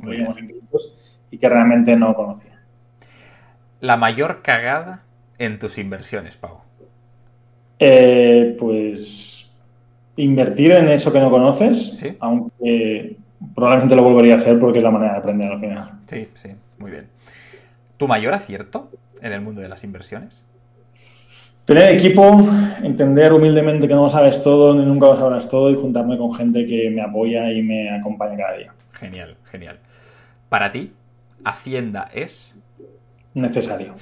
[1.29, 2.59] y que realmente no conocía.
[3.79, 5.03] La mayor cagada
[5.37, 6.59] en tus inversiones, Pau.
[7.79, 9.51] Eh, pues
[10.15, 13.17] invertir en eso que no conoces, aunque
[13.53, 15.91] probablemente lo volvería a hacer porque es la manera de aprender al final.
[16.07, 17.07] Sí, sí, muy bien.
[17.97, 18.89] ¿Tu mayor acierto
[19.21, 20.45] en el mundo de las inversiones?
[21.65, 22.45] Tener equipo,
[22.83, 26.65] entender humildemente que no sabes todo ni nunca lo sabrás todo y juntarme con gente
[26.65, 28.73] que me apoya y me acompaña cada día.
[28.91, 29.79] Genial, genial.
[30.49, 30.91] Para ti,
[31.45, 32.57] Hacienda es...
[33.33, 33.95] Necesario.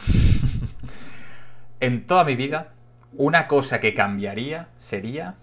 [1.79, 2.69] en toda mi vida,
[3.15, 5.35] una cosa que cambiaría sería...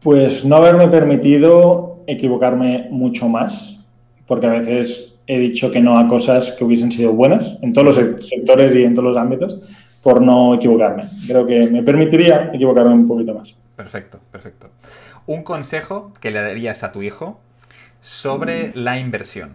[0.00, 3.84] Pues no haberme permitido equivocarme mucho más,
[4.26, 7.96] porque a veces he dicho que no a cosas que hubiesen sido buenas en todos
[7.96, 9.60] los sectores y en todos los ámbitos
[10.04, 11.08] por no equivocarme.
[11.26, 13.56] Creo que me permitiría equivocarme un poquito más.
[13.74, 14.68] Perfecto, perfecto.
[15.26, 17.40] Un consejo que le darías a tu hijo
[18.00, 19.54] sobre la inversión.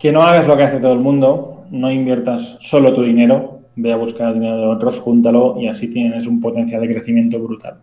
[0.00, 3.92] Que no hagas lo que hace todo el mundo, no inviertas solo tu dinero, ve
[3.92, 7.76] a buscar el dinero de otros, júntalo y así tienes un potencial de crecimiento brutal.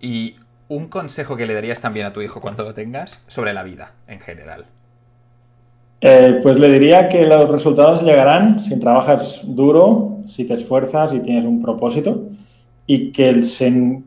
[0.00, 0.36] Y
[0.68, 3.92] un consejo que le darías también a tu hijo cuando lo tengas sobre la vida
[4.06, 4.64] en general.
[6.00, 11.20] Eh, pues le diría que los resultados llegarán si trabajas duro, si te esfuerzas y
[11.20, 12.28] tienes un propósito
[12.86, 14.02] y que se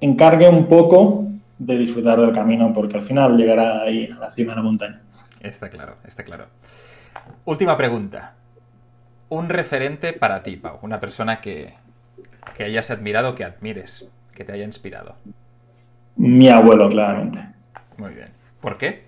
[0.00, 1.24] encargue un poco
[1.58, 5.00] de disfrutar del camino porque al final llegará ahí a la cima de la montaña.
[5.40, 6.46] Está claro, está claro.
[7.44, 8.34] Última pregunta.
[9.30, 11.72] Un referente para ti, Pau, una persona que,
[12.56, 15.16] que hayas admirado, que admires que te haya inspirado?
[16.16, 17.40] Mi abuelo, claramente.
[17.96, 18.28] Muy bien.
[18.60, 19.07] ¿Por qué?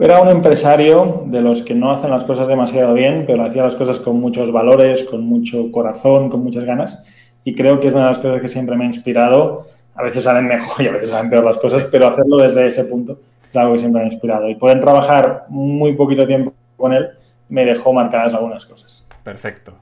[0.00, 3.76] Era un empresario de los que no hacen las cosas demasiado bien, pero hacía las
[3.76, 6.98] cosas con muchos valores, con mucho corazón, con muchas ganas.
[7.44, 9.66] Y creo que es una de las cosas que siempre me ha inspirado.
[9.94, 12.84] A veces salen mejor y a veces salen peor las cosas, pero hacerlo desde ese
[12.84, 14.48] punto es algo que siempre me ha inspirado.
[14.48, 17.10] Y poder trabajar muy poquito tiempo con él,
[17.50, 19.06] me dejó marcadas algunas cosas.
[19.22, 19.74] Perfecto.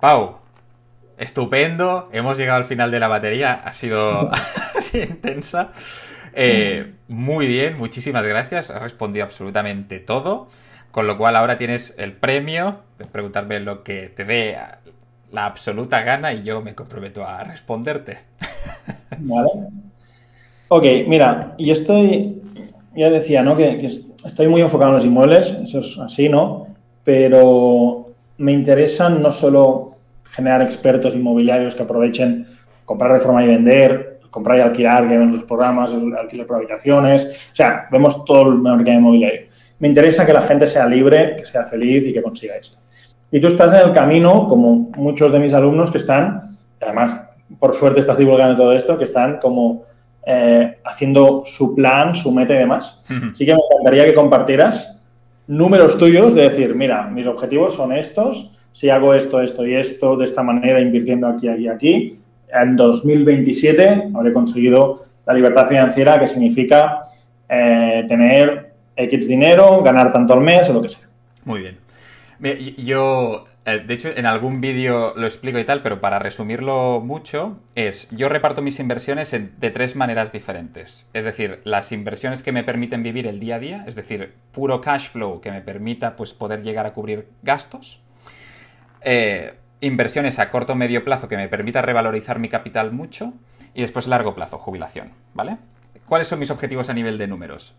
[0.00, 0.36] Pau,
[1.18, 2.06] estupendo.
[2.12, 3.60] Hemos llegado al final de la batería.
[3.62, 4.30] Ha sido
[4.94, 5.70] intensa.
[6.38, 8.70] Eh, muy bien, muchísimas gracias.
[8.70, 10.48] Has respondido absolutamente todo.
[10.90, 14.56] Con lo cual ahora tienes el premio de preguntarme lo que te dé
[15.32, 18.18] la absoluta gana y yo me comprometo a responderte.
[19.18, 19.50] Vale.
[20.68, 22.40] Ok, mira, y estoy,
[22.94, 23.56] ya decía, ¿no?
[23.56, 26.66] Que, que, estoy muy enfocado en los inmuebles, eso es así, ¿no?
[27.04, 29.96] Pero me interesan no solo
[30.32, 32.46] generar expertos inmobiliarios que aprovechen
[32.84, 37.54] comprar, reformar y vender, comprar y alquilar, que ven sus programas, alquiler por habitaciones, o
[37.54, 39.48] sea, vemos todo el mercado inmobiliario.
[39.78, 42.78] Me interesa que la gente sea libre, que sea feliz y que consiga esto.
[43.30, 47.28] Y tú estás en el camino, como muchos de mis alumnos que están, además,
[47.58, 49.84] por suerte estás divulgando todo esto, que están como
[50.24, 53.00] eh, haciendo su plan, su meta y demás.
[53.32, 55.00] Así que me encantaría que compartieras
[55.46, 60.16] números tuyos de decir, mira, mis objetivos son estos, si hago esto, esto y esto,
[60.16, 62.20] de esta manera, invirtiendo aquí, aquí, aquí,
[62.52, 67.02] en 2027 habré conseguido la libertad financiera, que significa
[67.48, 71.06] eh, tener X dinero, ganar tanto al mes o lo que sea.
[71.44, 71.78] Muy bien.
[72.76, 77.58] Yo, eh, de hecho, en algún vídeo lo explico y tal, pero para resumirlo mucho,
[77.74, 81.06] es, yo reparto mis inversiones de tres maneras diferentes.
[81.12, 84.80] Es decir, las inversiones que me permiten vivir el día a día, es decir, puro
[84.80, 88.00] cash flow que me permita pues, poder llegar a cubrir gastos.
[89.02, 93.32] Eh, inversiones a corto o medio plazo que me permita revalorizar mi capital mucho.
[93.74, 95.58] Y después largo plazo, jubilación, ¿vale?
[96.06, 97.74] ¿Cuáles son mis objetivos a nivel de números?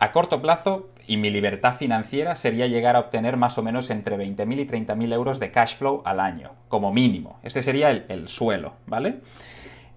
[0.00, 4.16] A corto plazo, y mi libertad financiera sería llegar a obtener más o menos entre
[4.16, 7.40] 20.000 y 30.000 euros de cash flow al año, como mínimo.
[7.42, 9.16] Este sería el, el, suelo, ¿vale?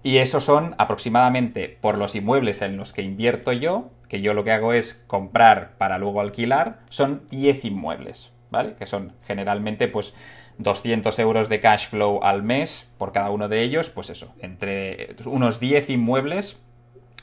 [0.02, 4.42] Y esos son aproximadamente por los inmuebles en los que invierto yo, que yo lo
[4.42, 8.74] que hago es comprar para luego alquilar, son 10 inmuebles, ¿vale?
[8.74, 10.14] Que son generalmente pues
[10.62, 15.16] 200 euros de cash flow al mes por cada uno de ellos, pues eso, entre
[15.24, 16.58] unos 10 inmuebles,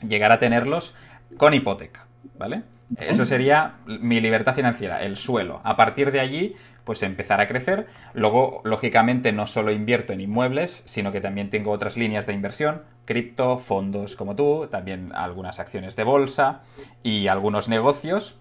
[0.06, 0.94] llegar a tenerlos
[1.36, 2.06] con hipoteca.
[2.38, 2.62] ¿vale?
[2.98, 5.60] Eso sería mi libertad financiera, el suelo.
[5.62, 7.86] A partir de allí, pues empezar a crecer.
[8.14, 12.82] Luego, lógicamente, no solo invierto en inmuebles, sino que también tengo otras líneas de inversión,
[13.04, 16.62] cripto, fondos como tú, también algunas acciones de bolsa
[17.02, 18.36] y algunos negocios.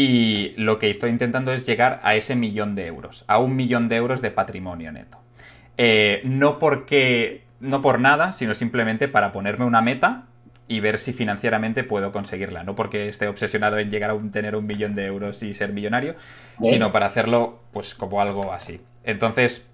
[0.00, 3.88] Y lo que estoy intentando es llegar a ese millón de euros, a un millón
[3.88, 5.18] de euros de patrimonio neto.
[5.76, 10.26] Eh, no porque, no por nada, sino simplemente para ponerme una meta
[10.68, 12.62] y ver si financieramente puedo conseguirla.
[12.62, 16.14] No porque esté obsesionado en llegar a tener un millón de euros y ser millonario,
[16.62, 18.80] sino para hacerlo pues como algo así.
[19.02, 19.66] Entonces,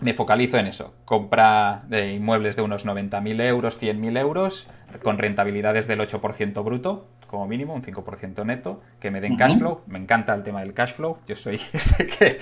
[0.00, 0.94] me focalizo en eso.
[1.04, 4.68] Compra de inmuebles de unos 90.000 euros, 100.000 euros,
[5.02, 9.82] con rentabilidades del 8% bruto, como mínimo, un 5% neto, que me den cash flow.
[9.86, 11.18] Me encanta el tema del cash flow.
[11.26, 12.38] Yo soy ese que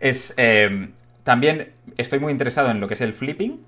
[0.00, 0.34] es...
[0.36, 0.90] Eh,
[1.24, 3.60] también estoy muy interesado en lo que es el flipping,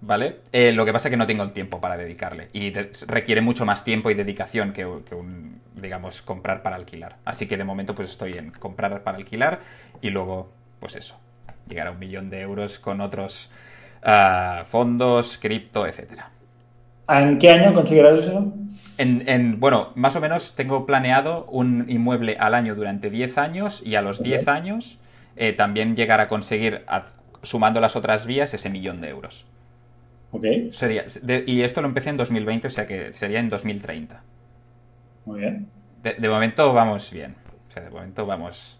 [0.00, 0.40] ¿vale?
[0.52, 2.72] Eh, lo que pasa es que no tengo el tiempo para dedicarle y
[3.06, 7.16] requiere mucho más tiempo y dedicación que, un, digamos, comprar para alquilar.
[7.24, 9.60] Así que de momento pues estoy en comprar para alquilar
[10.00, 10.50] y luego,
[10.80, 11.18] pues eso,
[11.70, 13.50] llegar a un millón de euros con otros
[14.04, 16.30] uh, fondos, cripto, etcétera.
[17.08, 18.52] ¿En qué año conseguirás eso?
[18.98, 23.82] En, en, bueno, más o menos tengo planeado un inmueble al año durante 10 años
[23.84, 24.98] y a los 10 años
[25.36, 27.06] eh, también llegar a conseguir, a,
[27.42, 29.46] sumando las otras vías, ese millón de euros.
[30.32, 30.44] Ok.
[30.72, 34.22] Sería, de, y esto lo empecé en 2020, o sea que sería en 2030.
[35.24, 35.66] Muy bien.
[36.02, 37.34] De, de momento vamos bien.
[37.68, 38.79] O sea, de momento vamos.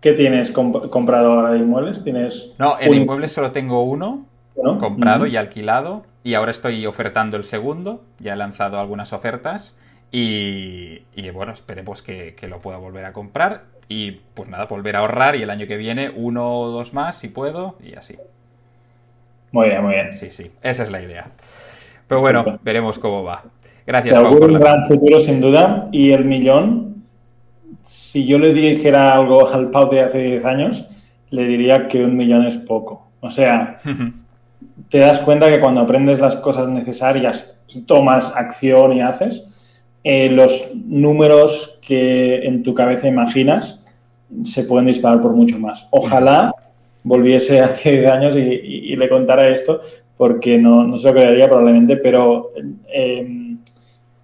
[0.00, 2.04] ¿Qué tienes comp comprado ahora de inmuebles?
[2.04, 2.96] ¿Tienes no, en un...
[2.96, 4.26] inmuebles solo tengo uno
[4.62, 4.78] ¿No?
[4.78, 5.32] comprado uh -huh.
[5.32, 6.04] y alquilado.
[6.24, 8.02] Y ahora estoy ofertando el segundo.
[8.18, 9.76] Ya he lanzado algunas ofertas.
[10.10, 13.64] Y, y bueno, esperemos que, que, lo pueda volver a comprar.
[13.88, 15.36] Y pues nada, volver a ahorrar.
[15.36, 17.76] Y el año que viene, uno o dos más si puedo.
[17.82, 18.16] Y así.
[19.52, 20.12] Muy bien, muy bien.
[20.12, 21.30] Sí, sí, esa es la idea.
[22.06, 22.64] Pero bueno, Perfecto.
[22.64, 23.44] veremos cómo va.
[23.86, 25.88] Gracias, Pau, por un gran futuro, sin duda.
[25.92, 26.87] Y el millón,
[27.88, 30.86] si yo le dijera algo al Pau de hace 10 años,
[31.30, 33.08] le diría que un millón es poco.
[33.20, 33.78] O sea,
[34.90, 39.46] te das cuenta que cuando aprendes las cosas necesarias y tomas acción y haces,
[40.04, 43.82] eh, los números que en tu cabeza imaginas
[44.42, 45.88] se pueden disparar por mucho más.
[45.90, 46.54] Ojalá
[47.04, 49.80] volviese hace 10 años y, y, y, le contara esto,
[50.18, 52.52] porque no, no se lo creería probablemente, pero
[52.92, 53.47] eh,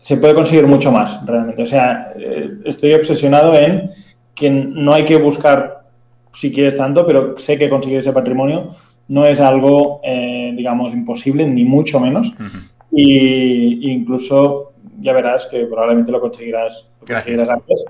[0.04, 1.62] se puede conseguir mucho más realmente.
[1.62, 3.90] O sea, eh, estoy obsesionado en
[4.34, 5.84] que no hay que buscar
[6.30, 8.68] si quieres tanto, pero sé que conseguir ese patrimonio
[9.08, 12.28] no es algo, eh, digamos, imposible, ni mucho menos.
[12.28, 12.70] Uh -huh.
[12.90, 17.86] y incluso ya verás que probablemente lo conseguirás, lo conseguirás antes.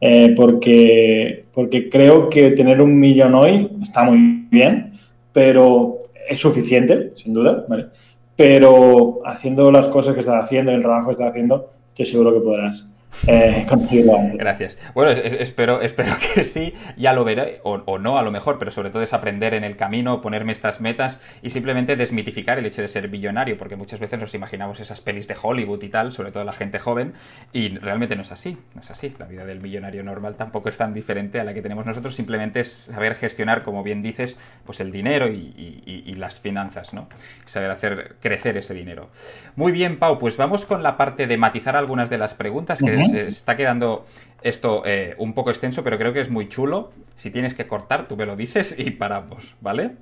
[0.00, 4.92] eh, porque, porque creo que tener un millón hoy está muy bien,
[5.32, 5.98] pero
[6.28, 7.86] es suficiente, sin duda, ¿vale?
[8.40, 12.40] Pero haciendo las cosas que estás haciendo el trabajo que estás haciendo, estoy seguro que
[12.40, 12.90] podrás
[13.26, 13.66] eh,
[14.34, 14.78] Gracias.
[14.94, 18.90] Bueno, espero, espero que sí, ya lo veré, o, no a lo mejor, pero sobre
[18.90, 22.88] todo es aprender en el camino, ponerme estas metas y simplemente desmitificar el hecho de
[22.88, 26.44] ser billonario, porque muchas veces nos imaginamos esas pelis de Hollywood y tal, sobre todo
[26.44, 27.14] la gente joven,
[27.52, 29.14] y realmente no es así, no es así.
[29.18, 32.60] La vida del millonario normal tampoco es tan diferente a la que tenemos nosotros, simplemente
[32.60, 37.08] es saber gestionar, como bien dices, pues el dinero y, las finanzas, ¿no?
[37.46, 39.08] Saber hacer crecer ese dinero.
[39.56, 42.99] Muy bien, Pau, pues vamos con la parte de matizar algunas de las preguntas que
[43.04, 44.06] se está quedando
[44.42, 46.92] esto eh, un poco extenso, pero creo que es muy chulo.
[47.16, 49.92] Si tienes que cortar, tú me lo dices y paramos, ¿vale?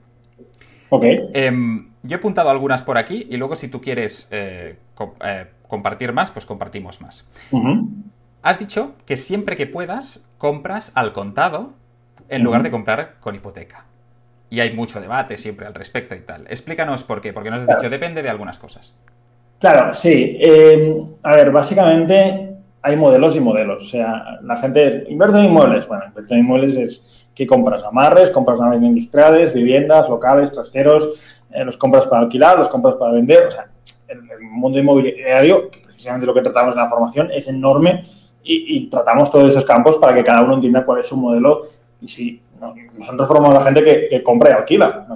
[0.91, 1.05] Ok.
[1.35, 4.77] Em, yo he apuntado algunas por aquí y luego si tú quieres eh,
[5.25, 7.29] eh, compartir más, pues compartimos más.
[8.43, 11.75] Has dicho que siempre que puedas compras al contado
[12.29, 13.85] en lugar de comprar con hipoteca.
[14.51, 16.47] Y hay mucho debate siempre al respecto y tal.
[16.49, 18.95] Explícanos por qué, porque nos has dicho depende de algunas cosas.
[19.59, 20.39] Claro, sí.
[20.41, 23.85] Em, a ver, básicamente hay modelos y modelos.
[23.85, 25.87] O sea, la gente invierte en inmuebles.
[25.89, 31.65] Bueno, invierte en inmuebles es que compras amarres, compras naves industriales, viviendas, locales, trasteros, eh,
[31.65, 33.47] los compras para alquilar, los compras para vender.
[33.47, 33.69] O sea,
[34.09, 38.05] el, mundo inmobiliario, que precisamente lo que tratamos en la formación, es enorme
[38.43, 41.63] y, tratamos todos esos campos para que cada uno entienda cuál es su modelo
[42.01, 42.41] y si
[42.99, 45.07] nosotros formamos a la gente que, compra y alquila.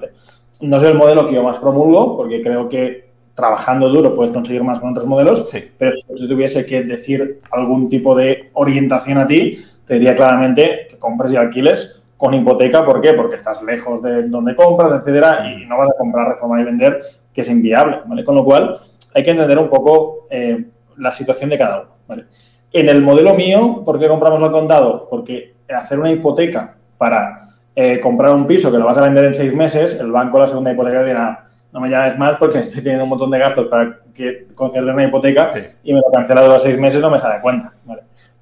[0.61, 3.02] No es el modelo que yo más promulgo porque creo que
[3.35, 8.15] trabajando duro puedes conseguir más con otros modelos, pero si tuviese que decir algún tipo
[8.15, 12.85] de orientación a ti, te diría claramente que compres y alquiles con hipoteca.
[12.85, 13.15] ¿Por qué?
[13.15, 17.01] Porque estás lejos de donde compras, etcétera, y no vas a comprar, reformar y vender,
[17.33, 18.25] que es inviable, ¿vale?
[18.25, 18.79] Con lo cual,
[19.15, 20.65] hay que entender un poco eh,
[20.99, 22.27] la situación de cada uno, ¿vale?
[22.73, 25.09] En el modelo mío, ¿por qué compramos al contado?
[25.11, 29.35] Porque hacer una hipoteca para eh, comprar un piso que lo vas a vender en
[29.35, 33.05] seis meses, el banco la segunda hipoteca dirá, no me llames más porque estoy teniendo
[33.05, 35.49] un montón de gastos para que conceder una hipoteca
[35.83, 37.73] y me lo cancelas a los seis meses no me sale cuenta.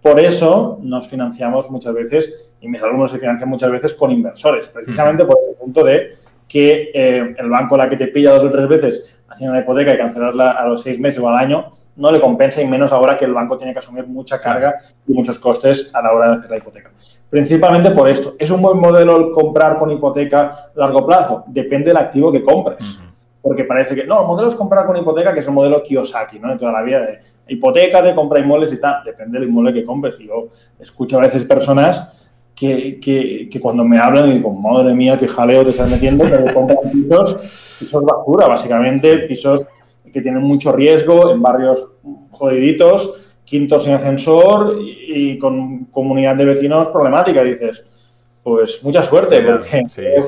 [0.02, 4.66] Por eso nos financiamos muchas veces, y mis alumnos se financian muchas veces con inversores,
[4.68, 6.10] precisamente por ese punto de
[6.48, 9.94] que eh, el banco la que te pilla dos o tres veces haciendo una hipoteca
[9.94, 13.16] y cancelarla a los seis meses o al año, no le compensa y menos ahora
[13.16, 14.76] que el banco tiene que asumir mucha carga
[15.06, 16.90] y muchos costes a la hora de hacer la hipoteca.
[17.28, 18.34] Principalmente por esto.
[18.38, 21.44] ¿Es un buen modelo el comprar con hipoteca a largo plazo?
[21.46, 23.00] Depende del activo que compres
[23.42, 26.38] porque parece que, no, el modelo es comprar con hipoteca, que es el modelo Kiyosaki,
[26.38, 26.50] ¿no?
[26.50, 27.18] De toda la vida, de
[27.48, 30.20] hipoteca, de compra inmuebles y tal, depende del inmueble que compres.
[30.20, 30.48] Y yo
[30.78, 32.12] escucho a veces personas
[32.54, 36.24] que, que, que cuando me hablan y digo, madre mía, qué jaleo te estás metiendo,
[36.24, 39.66] pero compran pisos, pisos basura, básicamente, pisos
[40.12, 41.92] que tienen mucho riesgo en barrios
[42.30, 47.42] jodiditos, quintos sin ascensor y, y con comunidad de vecinos problemática.
[47.42, 47.84] Dices,
[48.42, 49.84] pues mucha suerte, porque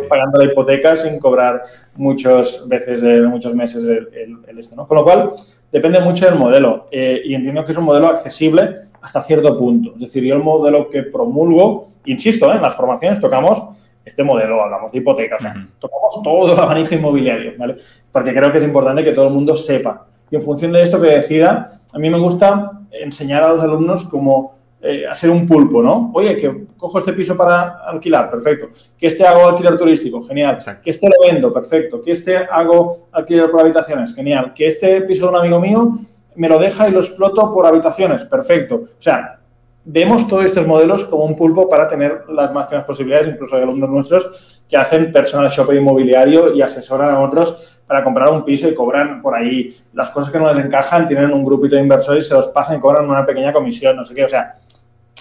[0.09, 1.62] pagando la hipoteca sin cobrar
[1.97, 4.86] muchos veces, muchos meses el, esto, ¿no?
[4.86, 5.30] Con lo cual,
[5.70, 9.93] depende mucho del modelo eh, y entiendo que es un modelo accesible hasta cierto punto.
[9.94, 12.56] Es decir, yo el modelo que promulgo, insisto, ¿eh?
[12.56, 13.62] en las formaciones tocamos
[14.05, 17.76] este modelo, hablamos de hipotecas, o sea, tocamos todo el abanico inmobiliario, ¿vale?
[18.10, 20.06] Porque creo que es importante que todo el mundo sepa.
[20.30, 24.05] Y en función de esto que decida, a mí me gusta enseñar a los alumnos
[24.05, 26.10] cómo eh, a ser un pulpo, ¿no?
[26.12, 28.70] Oye, que cojo este piso para alquilar, perfecto.
[28.98, 30.59] Que este hago alquiler turístico, genial.
[30.82, 32.02] Que este lo vendo, perfecto.
[32.02, 34.52] Que este hago alquiler por habitaciones, genial.
[34.52, 35.92] Que este piso de un amigo mío
[36.34, 38.74] me lo deja y lo exploto por habitaciones, perfecto.
[38.74, 39.38] O sea,
[39.84, 43.90] vemos todos estos modelos como un pulpo para tener las máximas posibilidades, incluso hay alumnos
[43.90, 48.74] nuestros que hacen personal shopper inmobiliario y asesoran a otros para comprar un piso y
[48.74, 52.28] cobran por ahí las cosas que no les encajan, tienen un grupito de inversores y
[52.28, 54.24] se los pasan y cobran una pequeña comisión, no sé qué.
[54.24, 54.54] O sea,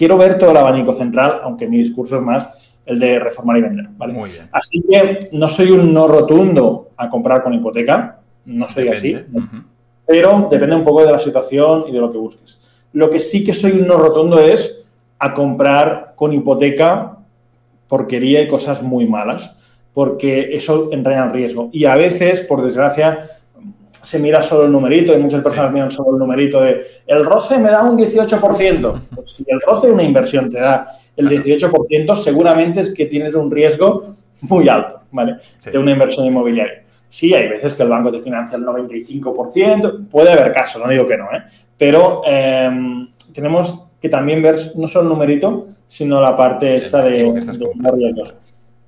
[0.02, 2.48] quiero ver todo el abanico central, aunque mi discurso es más
[2.84, 3.86] el de reformar y vender.
[3.96, 4.12] ¿vale?
[4.12, 4.48] Muy bien.
[4.50, 9.16] Así que no soy un no rotundo a comprar con hipoteca, no soy así,
[10.04, 12.58] pero depende un poco de la situación y de lo que busques.
[12.92, 14.82] Lo que sí que soy un no rotundo es
[15.20, 17.18] a comprar con hipoteca
[17.86, 19.56] porquería y cosas muy malas,
[19.94, 21.70] porque eso entraña el riesgo.
[21.72, 23.20] Y a veces, por desgracia,
[24.02, 27.58] se mira solo el numerito y muchas personas miran solo el numerito de el roce
[27.58, 29.00] me da un 18%.
[29.14, 33.34] Pues si el roce de una inversión te da el 18%, seguramente es que tienes
[33.34, 35.36] un riesgo muy alto, ¿vale?
[35.64, 36.82] De una inversión inmobiliaria.
[37.08, 41.06] Sí, hay veces que el banco te financia el 95%, puede haber casos, no digo
[41.06, 41.42] que no, ¿eh?
[41.76, 47.22] Pero em, tenemos que también ver no solo el numerito, sino la parte esta de,
[47.22, 48.34] de riesgos.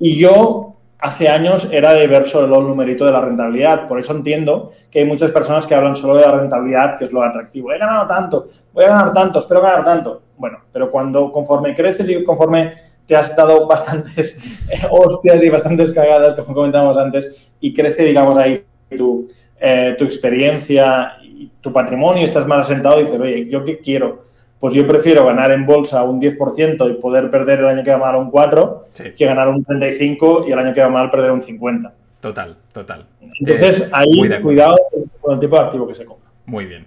[0.00, 0.73] Y yo
[1.04, 3.86] hace años era de ver solo el numerito de la rentabilidad.
[3.86, 7.12] Por eso entiendo que hay muchas personas que hablan solo de la rentabilidad, que es
[7.12, 7.70] lo atractivo.
[7.72, 10.22] He ganado tanto, voy a ganar tanto, espero ganar tanto.
[10.38, 12.72] bueno, pero cuando conforme creces y conforme
[13.04, 14.38] te has dado bastantes
[14.90, 18.64] hostias y bastantes cagadas, como comentábamos antes, y crece, digamos, ahí
[18.96, 19.28] tu,
[19.60, 24.24] eh, tu experiencia y tu patrimonio, estás más asentado y dices, oye, ¿yo qué quiero?
[24.64, 27.98] Pues yo prefiero ganar en bolsa un 10% y poder perder el año que va
[27.98, 31.42] mal un 4 que ganar un 35 y el año que va mal perder un
[31.42, 31.92] 50.
[32.18, 33.04] Total, total.
[33.40, 34.74] Entonces, eh, ahí cuidado
[35.20, 36.30] con el tipo de activo que se compra.
[36.46, 36.86] Muy bien.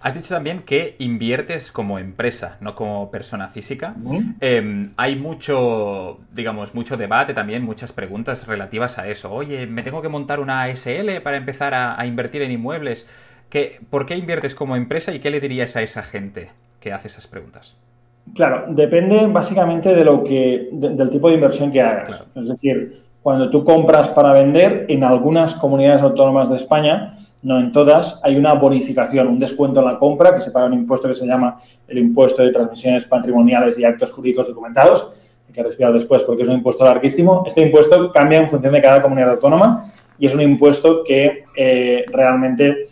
[0.00, 3.94] Has dicho también que inviertes como empresa, no como persona física.
[4.40, 9.30] Em, hay mucho, digamos, mucho debate también, muchas preguntas relativas a eso.
[9.30, 13.06] Oye, ¿me tengo que montar una SL para empezar a, invertir en inmuebles?
[13.50, 16.48] ¿Qué, ¿Por qué inviertes como empresa y qué le dirías a esa gente
[16.82, 17.76] que hace esas preguntas?
[18.34, 22.24] Claro, depende básicamente de lo que, del tipo de inversión que hagas.
[22.34, 27.72] Es decir, cuando tú compras para vender, en algunas comunidades autónomas de España no en
[27.72, 31.14] todas, hay una bonificación, un descuento en la compra, que se paga un impuesto que
[31.14, 31.56] se llama
[31.88, 35.08] el impuesto de transmisiones patrimoniales y actos jurídicos documentados,
[35.48, 37.42] hay que respirar después porque es un impuesto larguísimo.
[37.46, 39.82] Este impuesto cambia en función de cada comunidad autónoma
[40.18, 42.84] y es un impuesto que eh, realmente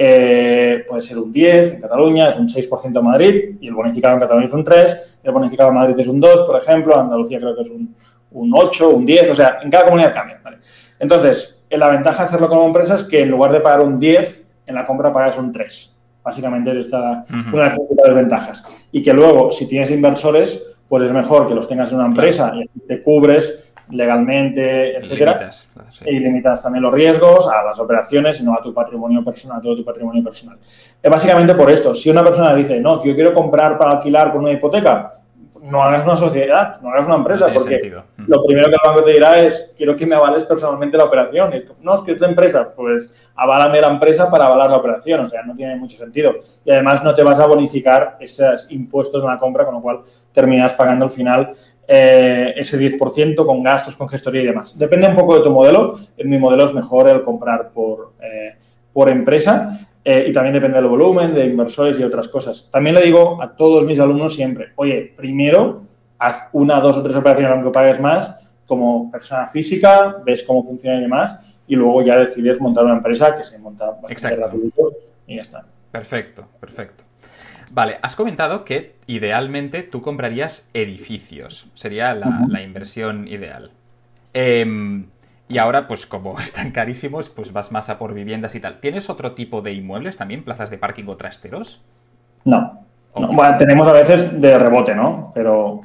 [0.00, 4.14] eh, puede ser un 10 en Cataluña, es un 6% en Madrid y el bonificado
[4.14, 7.00] en Cataluña es un 3, el bonificado en Madrid es un 2, por ejemplo, en
[7.00, 7.96] Andalucía creo que es un,
[8.30, 10.40] un 8, un 10, o sea, en cada comunidad cambia.
[10.44, 10.58] ¿vale?
[11.00, 14.44] Entonces, la ventaja de hacerlo como empresa es que en lugar de pagar un 10,
[14.66, 15.96] en la compra pagas un 3.
[16.22, 18.64] Básicamente es esta una de las principales ventajas.
[18.92, 22.52] Y que luego, si tienes inversores, pues es mejor que los tengas en una empresa
[22.54, 25.50] y te cubres legalmente, etcétera.
[26.04, 29.60] Y limitas también los riesgos a las operaciones y no a tu patrimonio personal, a
[29.60, 30.58] todo tu patrimonio personal.
[31.02, 31.94] Es básicamente por esto.
[31.94, 35.10] Si una persona dice, no, que yo quiero comprar para alquilar con una hipoteca,
[35.62, 39.12] no hagas una sociedad, no hagas una empresa, porque lo primero que el banco te
[39.12, 41.52] dirá es, quiero que me avales personalmente la operación.
[41.80, 45.26] no, es que es de empresa, pues aválame la empresa para avalar la operación, o
[45.26, 46.34] sea, no tiene mucho sentido.
[46.64, 50.00] Y además no te vas a bonificar esos impuestos en la compra, con lo cual
[50.32, 51.50] terminas pagando al final
[51.90, 54.78] eh, ese 10% con gastos, con gestoría y demás.
[54.78, 55.98] Depende un poco de tu modelo.
[56.18, 58.56] En mi modelo es mejor el comprar por, eh,
[58.92, 59.70] por empresa,
[60.04, 62.68] eh, y también depende del volumen, de inversores y otras cosas.
[62.70, 65.80] También le digo a todos mis alumnos siempre, oye, primero
[66.18, 68.34] haz una, dos o tres operaciones aunque pagues más
[68.66, 71.36] como persona física, ves cómo funciona y demás,
[71.66, 74.92] y luego ya decides montar una empresa que se monta bastante rápido
[75.26, 75.64] y ya está.
[75.90, 77.07] Perfecto, perfecto.
[77.70, 81.68] Vale, has comentado que idealmente tú comprarías edificios.
[81.74, 83.70] Sería la, la inversión ideal.
[84.34, 85.04] Eh,
[85.48, 88.80] y ahora, pues como están carísimos, pues vas más a por viviendas y tal.
[88.80, 90.44] ¿Tienes otro tipo de inmuebles también?
[90.44, 91.80] ¿Plazas de parking o trasteros?
[92.44, 92.84] No.
[93.14, 95.32] Bueno, tenemos a veces de rebote, ¿no?
[95.34, 95.80] Pero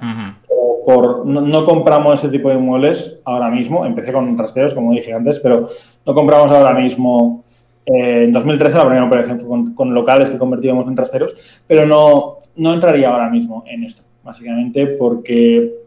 [0.85, 3.85] por, no, compramos ese tipo de inmuebles ahora mismo.
[3.85, 5.67] Empecé con trasteros, como dije antes, pero
[6.05, 7.43] no compramos ahora mismo.
[7.85, 11.85] Eh, en 2013 la primera operación fue con, con, locales que convertíamos en trasteros, pero
[11.85, 15.83] no, no entraría ahora mismo en esto, básicamente porque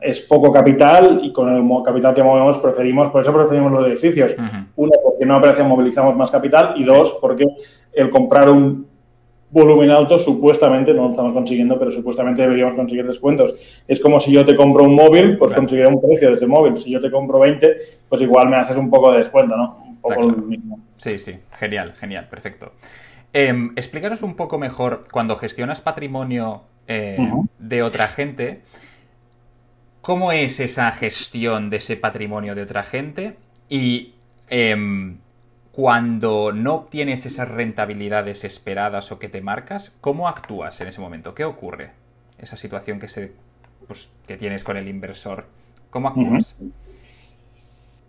[0.00, 4.34] es poco capital y con el capital que movemos preferimos, por eso preferimos los edificios.
[4.76, 7.46] Uno, porque no aparece movilizamos más capital y dos, porque
[7.92, 8.86] el comprar un
[9.50, 13.82] volumen alto supuestamente, no lo estamos consiguiendo, pero supuestamente deberíamos conseguir descuentos.
[13.86, 16.76] Es como si yo te compro un móvil, pues conseguiré un precio de ese móvil.
[16.76, 17.76] Si yo te compro 20,
[18.08, 19.84] pues igual me haces un poco de descuento, ¿no?
[19.86, 20.78] Un poco lo mismo.
[21.00, 22.74] Sí, sí, genial, genial, perfecto.
[23.32, 27.16] Eh, explícanos un poco mejor, cuando gestionas patrimonio eh,
[27.58, 28.62] de otra gente,
[30.00, 33.36] ¿Cómo es esa gestión de ese patrimonio de otra gente?
[33.68, 34.14] Y
[34.48, 35.18] em,
[35.72, 41.34] cuando no obtienes esas rentabilidades esperadas o que te marcas, ¿cómo actúas en ese momento?
[41.34, 41.90] ¿Qué ocurre?
[42.38, 43.32] Esa situación que, se,
[43.86, 45.46] pues, que tienes con el inversor.
[45.90, 46.56] ¿Cómo actúas?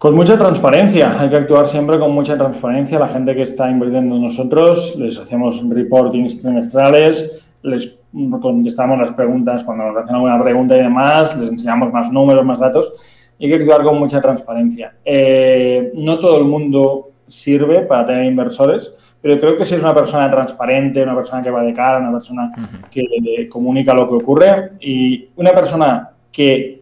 [0.02, 2.98] Con mucha transparencia, hay que actuar siempre con mucha transparencia.
[2.98, 8.00] La gente que está invirtiendo en nosotros, les hacemos reportings trimestrales, les
[8.42, 12.58] contestamos las preguntas cuando nos hacen alguna pregunta y demás, les enseñamos más números, más
[12.58, 12.92] datos
[13.38, 14.96] y hay que actuar con mucha transparencia.
[15.06, 19.94] Eh, no todo el mundo sirve para tener inversores, pero creo que si es una
[19.94, 22.52] persona transparente, una persona que va de cara, una persona
[22.90, 26.81] que comunica lo que ocurre y una persona que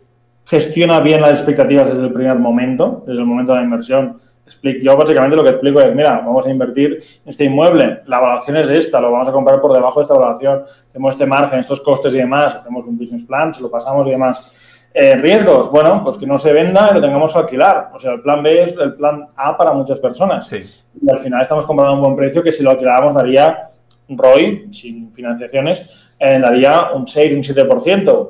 [0.49, 4.17] gestiona bien las expectativas desde el primer momento, desde el momento de la inversión,
[4.81, 8.57] yo básicamente lo que explico es, mira, vamos a invertir en este inmueble, la evaluación
[8.57, 11.81] es esta, lo vamos a comprar por debajo de esta evaluación, tenemos este margen, estos
[11.81, 14.87] costes y demás, hacemos un business plan, se lo pasamos y demás.
[14.91, 17.91] Eh, riesgos, bueno, pues que no se venda y lo tengamos que alquilar.
[17.93, 20.47] O sea, el plan B es el plan A para muchas personas.
[20.47, 20.63] Sí.
[20.99, 23.69] Y al final estamos comprando un buen precio que si lo alquiláramos daría
[24.09, 28.29] ROI, sin financiaciones, eh, daría un 6, un 7%.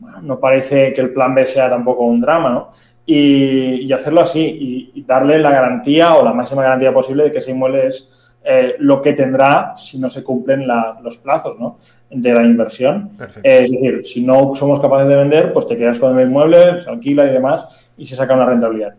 [0.00, 2.70] Bueno, no parece que el plan B sea tampoco un drama, ¿no?
[3.12, 7.50] y, hacerlo así y, darle la garantía o la máxima garantía posible de que ese
[7.50, 10.64] inmueble es eh, lo que tendrá si no se cumplen
[11.02, 11.56] los plazos
[12.08, 13.10] de la inversión.
[13.42, 16.80] Eh, es decir, si no somos capaces de vender, pues te quedas con el inmueble,
[16.80, 18.94] se alquila y demás y se saca una rentabilidad.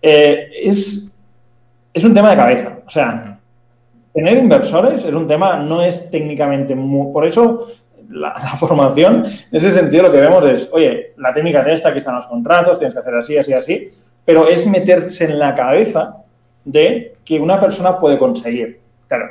[0.00, 1.14] Eh, es,
[1.94, 2.78] es un tema de cabeza.
[2.84, 3.38] O sea,
[4.12, 7.12] tener inversores es un tema, no es técnicamente muy...
[7.12, 7.68] Por eso
[8.20, 11.98] la, formación, en ese sentido lo que vemos es, oye, la técnica de esta, aquí
[11.98, 13.90] están los contratos, tienes que hacer así, así, así,
[14.24, 16.16] pero es meterse en la cabeza
[16.64, 18.80] de que una persona puede conseguir.
[19.08, 19.26] Claro,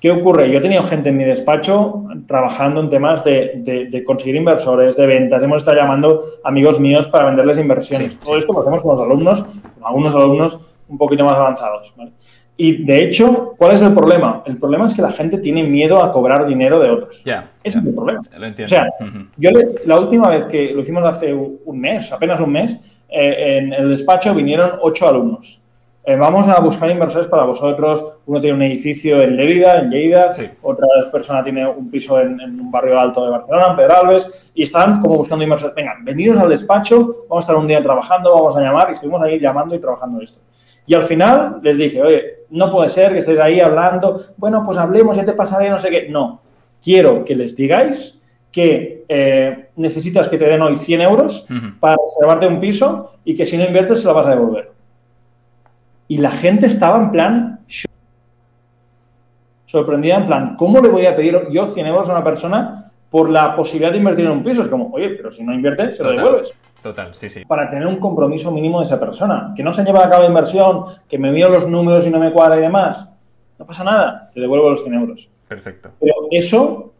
[0.00, 0.50] ¿qué ocurre?
[0.50, 5.42] Yo he tenido gente en mi despacho trabajando en temas de, conseguir inversores, de ventas,
[5.42, 8.18] hemos estado llamando amigos míos para venderles inversiones.
[8.18, 11.94] Todo esto lo hacemos con los alumnos, con algunos alumnos un poquito más avanzados.
[12.60, 14.42] Y de hecho, ¿cuál es el problema?
[14.44, 17.22] El problema es que la gente tiene miedo a cobrar dinero de otros.
[17.22, 17.52] Ya.
[17.62, 18.20] Ese es el problema.
[18.20, 18.84] O sea,
[19.36, 19.50] yo
[19.86, 23.88] la última vez que lo hicimos hace un mes, apenas un mes, eh, en el
[23.90, 25.62] despacho vinieron ocho alumnos.
[26.02, 28.04] Eh, vamos a buscar inversores para vosotros.
[28.26, 30.32] Uno tiene un edificio en Lérida, en Lleida,
[30.62, 35.00] otra persona tiene un piso en, un barrio alto de Barcelona, en Pedralbes, y están
[35.00, 35.76] como buscando inversores.
[35.76, 39.22] Venga, veniros al despacho, vamos a estar un día trabajando, vamos a llamar, y estuvimos
[39.22, 40.40] ahí llamando y trabajando esto.
[40.86, 44.78] Y al final les dije, oye, no puede ser que estéis ahí hablando, bueno, pues
[44.78, 46.08] hablemos, ya te pasaré, no sé qué.
[46.08, 46.40] No,
[46.82, 48.20] quiero que les digáis
[48.50, 51.46] que eh, necesitas que te den hoy 100 euros
[51.80, 54.72] para reservarte un piso y que si no inviertes se lo vas a devolver.
[56.08, 57.60] Y la gente estaba en plan
[59.66, 63.30] sorprendida, en plan, ¿cómo le voy a pedir yo 100 euros a una persona por
[63.30, 64.62] la posibilidad de invertir en un piso?
[64.62, 66.54] Es como, oye, pero si no inviertes, se lo devuelves.
[66.82, 67.44] Total, sí, sí.
[67.44, 69.52] Para tener un compromiso mínimo de esa persona.
[69.56, 72.18] Que no se lleva a cabo la inversión, que me miro los números y no
[72.18, 73.08] me cuadra y demás.
[73.58, 75.28] No pasa nada, te devuelvo los 100 euros.
[75.48, 75.90] Perfecto.
[75.98, 76.92] Pero eso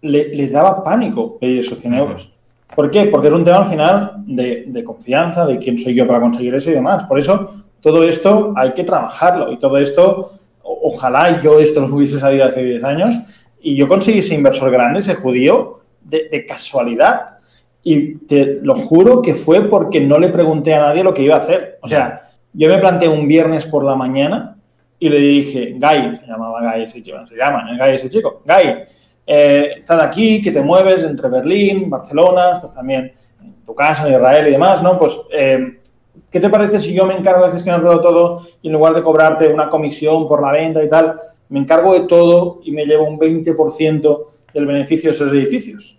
[0.00, 2.32] les daba pánico pedir esos 100 euros.
[2.74, 3.06] ¿Por qué?
[3.06, 6.54] Porque es un tema al final de, de, confianza, de quién soy yo para conseguir
[6.54, 7.04] eso y demás.
[7.04, 10.30] Por eso, todo esto hay que trabajarlo y todo esto,
[10.62, 13.14] ojalá yo esto lo hubiese sabido hace 10 años
[13.60, 15.78] y yo conseguí ese inversor grande, ese judío,
[16.08, 17.38] de, casualidad
[17.82, 21.36] y te lo juro que fue porque no le pregunté a nadie lo que iba
[21.36, 21.78] a hacer.
[21.82, 24.56] O sea, yo me planteé un viernes por la mañana
[24.98, 28.74] y le dije, Guy, se llamaba Guy ese chico, se llama, Guy ese chico, Guy,
[29.26, 33.12] eh, estás aquí, que te mueves entre Berlín, Barcelona, estás también
[33.42, 34.98] en tu casa, en Israel y demás, ¿no?
[34.98, 35.78] Pues, eh,
[36.30, 39.48] ¿qué te parece si yo me encargo de gestionarlo todo y en lugar de cobrarte
[39.48, 41.14] una comisión por la venta y tal,
[41.48, 45.98] me encargo de todo y me llevo un 20% del beneficio de esos edificios?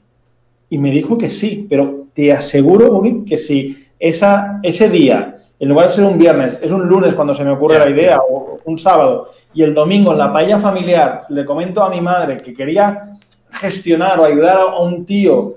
[0.70, 5.70] Y me dijo que sí, pero te aseguro, Uri, que si esa, ese día, en
[5.70, 8.60] lugar de ser un viernes, es un lunes cuando se me ocurre la idea, o
[8.66, 12.54] un sábado, y el domingo en la paella familiar le comento a mi madre que
[12.54, 13.18] quería
[13.52, 15.56] gestionar o ayudar a un tío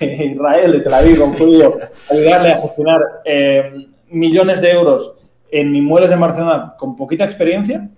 [0.00, 1.78] de Israel, de Tel Aviv, un judío,
[2.10, 5.14] ayudarle a gestionar eh, millones de euros
[5.50, 7.88] en inmuebles en Barcelona con poquita experiencia,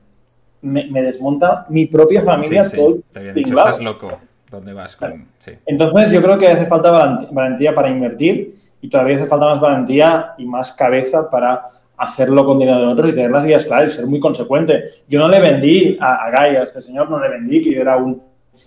[0.63, 2.65] me, desmonta mi propia familia.
[2.65, 3.05] Sí, sí.
[3.11, 4.19] Te había dicho, estás loco
[4.53, 5.27] dónde vas con...
[5.67, 10.35] Entonces yo creo que hace falta valentía para invertir y todavía hace falta más valentía
[10.39, 11.63] y más cabeza para
[11.97, 14.85] hacerlo con dinero de otros y tener las guías claras y ser muy consecuente.
[15.09, 17.97] Yo no le vendí a, a Guy, a este señor, no le vendí que era
[17.97, 18.23] un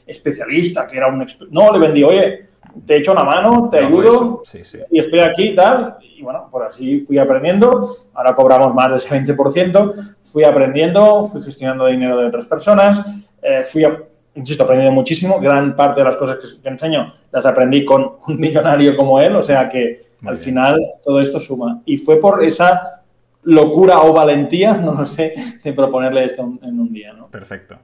[0.06, 1.26] especialista, que era un...
[1.52, 2.48] No, le vendí, oye,
[2.86, 4.44] te echo una mano, te ayudo
[4.92, 5.98] y estoy aquí y tal.
[6.02, 7.90] Y bueno, por así fui aprendiendo.
[8.14, 10.16] Ahora cobramos más de ese 20%.
[10.24, 13.02] Fui aprendiendo, fui gestionando dinero de otras personas,
[13.42, 13.86] eh, fui
[14.36, 15.40] insisto, he aprendido muchísimo.
[15.40, 19.44] Gran parte de las cosas que, enseño las aprendí con un millonario como él, o
[19.44, 21.82] sea que al final todo esto suma.
[21.86, 23.04] Y fue por esa
[23.44, 25.34] locura o valentía, no lo sé,
[25.64, 27.14] de proponerle esto en un día.
[27.14, 27.28] ¿no?
[27.28, 27.78] Perfecto.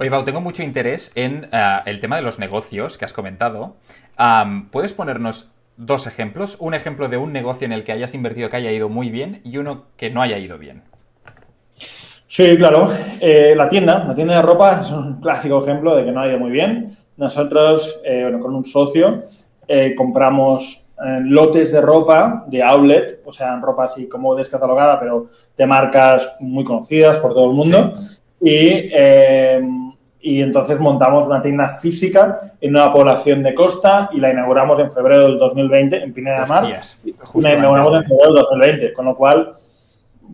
[0.00, 3.74] Oye, Pau, tengo mucho interés en eh, el tema de los negocios que has comentado.
[4.70, 6.56] ¿Puedes ponernos dos ejemplos?
[6.58, 9.40] Un ejemplo de un negocio en el que hayas invertido que haya ido muy bien
[9.44, 10.82] y uno que no haya ido bien.
[12.26, 12.90] Sí, claro.
[13.20, 16.28] Eh, la tienda, la tienda de ropa es un clásico ejemplo de que no ha
[16.28, 16.88] ido muy bien.
[17.16, 19.22] Nosotros, eh, bueno, con un socio,
[19.66, 20.84] eh, compramos
[21.22, 25.26] lotes de ropa de outlet, o sea, ropa así como descatalogada, pero
[25.56, 27.92] de marcas muy conocidas por todo el mundo.
[28.40, 28.90] Y,
[30.28, 34.90] y entonces montamos una tienda física en una población de costa y la inauguramos en
[34.90, 36.64] febrero del 2020 en Pineda de Mar.
[37.36, 39.56] La inauguramos en febrero del 2020, con lo cual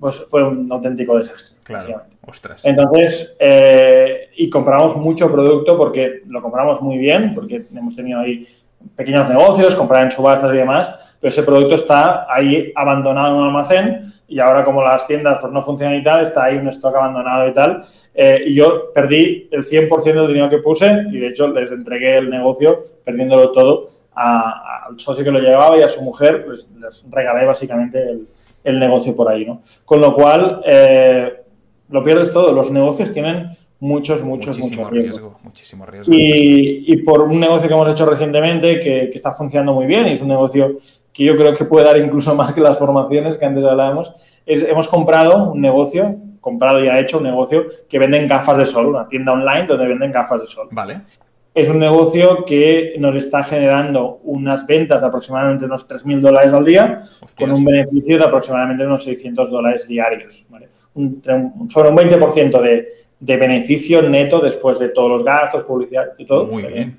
[0.00, 1.58] pues fue un auténtico desastre.
[1.62, 2.64] Claro, ostras.
[2.64, 8.48] Entonces, eh, y compramos mucho producto porque lo compramos muy bien, porque hemos tenido ahí
[8.96, 10.90] pequeños negocios, comprar en subastas y demás,
[11.24, 15.50] pero ese producto está ahí abandonado en un almacén y ahora como las tiendas pues
[15.54, 17.82] no funcionan y tal, está ahí un stock abandonado y tal.
[18.12, 22.18] Eh, y yo perdí el 100% del dinero que puse y de hecho les entregué
[22.18, 27.46] el negocio perdiéndolo todo al socio que lo llevaba y a su mujer, les regalé
[27.46, 28.28] básicamente el,
[28.62, 29.62] el negocio por ahí, ¿no?
[29.86, 31.40] Con lo cual, eh,
[31.88, 32.52] lo pierdes todo.
[32.52, 33.48] Los negocios tienen
[33.80, 35.38] muchos, muchos, muchísimo muchos riesgo.
[35.42, 36.12] Muchísimo riesgo.
[36.12, 40.06] Y, y, por un negocio que hemos hecho recientemente que, que, está funcionando muy bien
[40.06, 40.76] y es un negocio
[41.14, 44.12] que yo creo que puede dar incluso más que las formaciones que antes hablábamos,
[44.44, 48.64] es, hemos comprado un negocio, comprado y ha hecho un negocio que venden gafas de
[48.66, 50.68] sol, una tienda online donde venden gafas de sol.
[50.72, 51.02] Vale.
[51.54, 56.64] Es un negocio que nos está generando unas ventas de aproximadamente unos 3.000 dólares al
[56.64, 57.34] día, Hostias.
[57.38, 60.44] con un beneficio de aproximadamente unos 600 dólares diarios.
[60.48, 60.68] ¿vale?
[60.94, 61.22] Un,
[61.60, 62.88] un, sobre un 20% de,
[63.20, 66.46] de, beneficio neto después de todos los gastos, publicidad y todo.
[66.48, 66.96] Muy bien,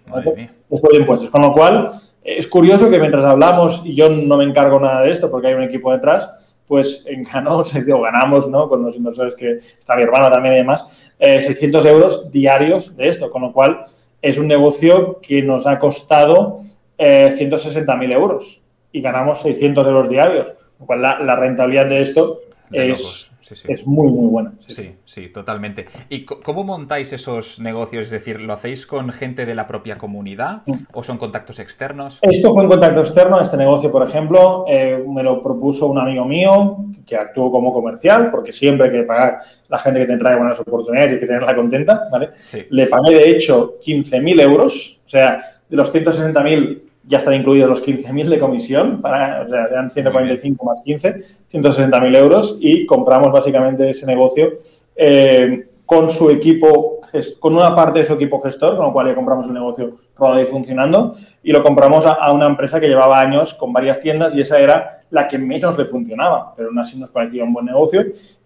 [0.70, 1.30] Después de impuestos.
[1.30, 1.92] Con lo cual,
[2.26, 5.54] es curioso que mientras hablamos, y yo no me encargo nada de esto porque hay
[5.54, 8.68] un equipo detrás, pues ganamos, digo, ganamos, ¿no?
[8.68, 13.08] Con los inversores que está mi hermano también y demás, eh, 600 euros diarios de
[13.08, 13.86] esto, con lo cual
[14.22, 16.62] es un negocio que nos ha costado
[16.98, 18.62] eh, 160.000 euros
[18.92, 22.40] y ganamos 600 euros diarios, con lo cual la, la rentabilidad de esto
[22.72, 23.68] De es, sí, sí.
[23.68, 24.54] es, muy, muy buena.
[24.60, 25.86] Sí, sí, sí, totalmente.
[26.10, 28.06] ¿Y cómo montáis esos negocios?
[28.06, 30.64] Es decir, ¿lo hacéis con gente de la propia comunidad
[30.94, 32.20] o son contactos externos?
[32.22, 33.40] Esto fue un contacto externo.
[33.40, 38.32] Este negocio, por ejemplo, eh, me lo propuso un amigo mío que actuó como comercial,
[38.32, 39.40] porque siempre hay que pagar
[39.70, 42.32] la gente que te trae buenas oportunidades y hay que tenerla contenta, ¿vale?
[42.70, 45.40] Le pagué, de hecho, 15.000 euros, o sea,
[45.70, 50.66] de los 160.000 ya están incluidos los 15.000 de comisión, para, o sea, eran 145
[50.66, 51.16] más 15,
[51.52, 54.54] 160.000 euros y compramos básicamente ese negocio
[54.96, 57.02] eh, con su equipo,
[57.40, 60.42] con una parte de su equipo gestor, con lo cual ya compramos el negocio rodado
[60.42, 64.34] y funcionando y lo compramos a, a, una empresa que llevaba años con varias tiendas
[64.34, 67.68] y esa era la que menos le funcionaba, pero aún así nos parecía un buen
[67.68, 68.04] negocio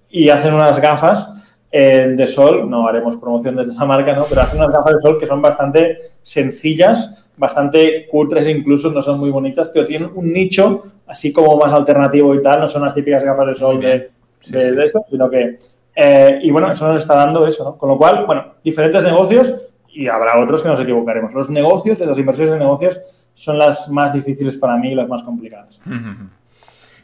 [0.10, 4.26] y hacen unas gafas eh, de sol, no haremos promoción de esa marca, ¿no?
[4.28, 9.20] pero hacen unas gafas de sol que son bastante sencillas, bastante cutres incluso, no son
[9.20, 12.94] muy bonitas, pero tienen un nicho así como más alternativo y tal, no son las
[12.94, 14.10] típicas gafas de sol de,
[14.42, 14.76] sí, de, sí.
[14.76, 15.58] de, eso, sino que...
[15.96, 17.78] Eh, y bueno, eso nos está dando eso, ¿no?
[17.78, 19.54] Con lo cual, bueno, diferentes negocios
[19.90, 21.34] y habrá otros que nos equivocaremos.
[21.34, 23.00] Los negocios, las inversiones en negocios
[23.34, 25.82] son las más difíciles para mí y las más complicadas.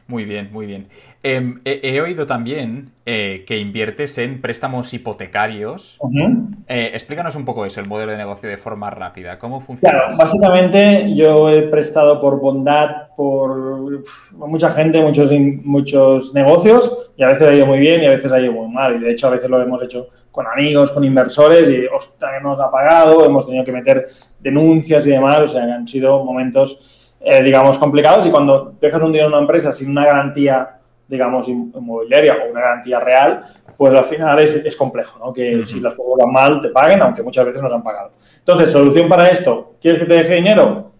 [0.08, 0.88] Muy bien, muy bien.
[1.24, 5.98] Eh, he, he, oído también eh, que inviertes en préstamos hipotecarios.
[6.00, 6.48] Uh -huh.
[6.68, 9.40] eh, explícanos un poco eso, el modelo de negocio de forma rápida.
[9.40, 9.98] ¿Cómo funciona?
[9.98, 14.04] Claro, básicamente yo he prestado por bondad por
[14.38, 15.32] mucha gente, muchos,
[15.64, 18.72] muchos negocios y a veces ha ido muy bien y a veces ha ido muy
[18.72, 18.98] mal.
[18.98, 22.60] Y de hecho a veces lo hemos hecho con amigos, con inversores y ostras, nos
[22.60, 24.06] ha pagado, hemos tenido que meter
[24.40, 25.40] denuncias y demás.
[25.40, 29.42] O sea, han sido momentos eh, digamos, complicados y cuando dejas un dinero en una
[29.42, 30.78] empresa sin una garantía,
[31.08, 33.44] digamos, inmobiliaria o una garantía real,
[33.76, 35.34] pues al final es, es complejo, ¿no?
[35.34, 35.64] Que uh -huh.
[35.64, 38.12] si las cosas van mal te paguen, aunque muchas veces nos han pagado.
[38.38, 40.92] Entonces, solución para esto, ¿quieres que te deje dinero?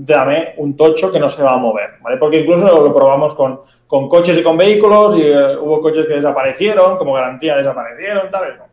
[0.00, 2.16] Dame un tocho que no se va a mover, ¿vale?
[2.16, 6.14] Porque incluso lo, probamos con, con, coches y con vehículos y uh, hubo coches que
[6.14, 8.68] desaparecieron, como garantía desaparecieron, tal, ¿no?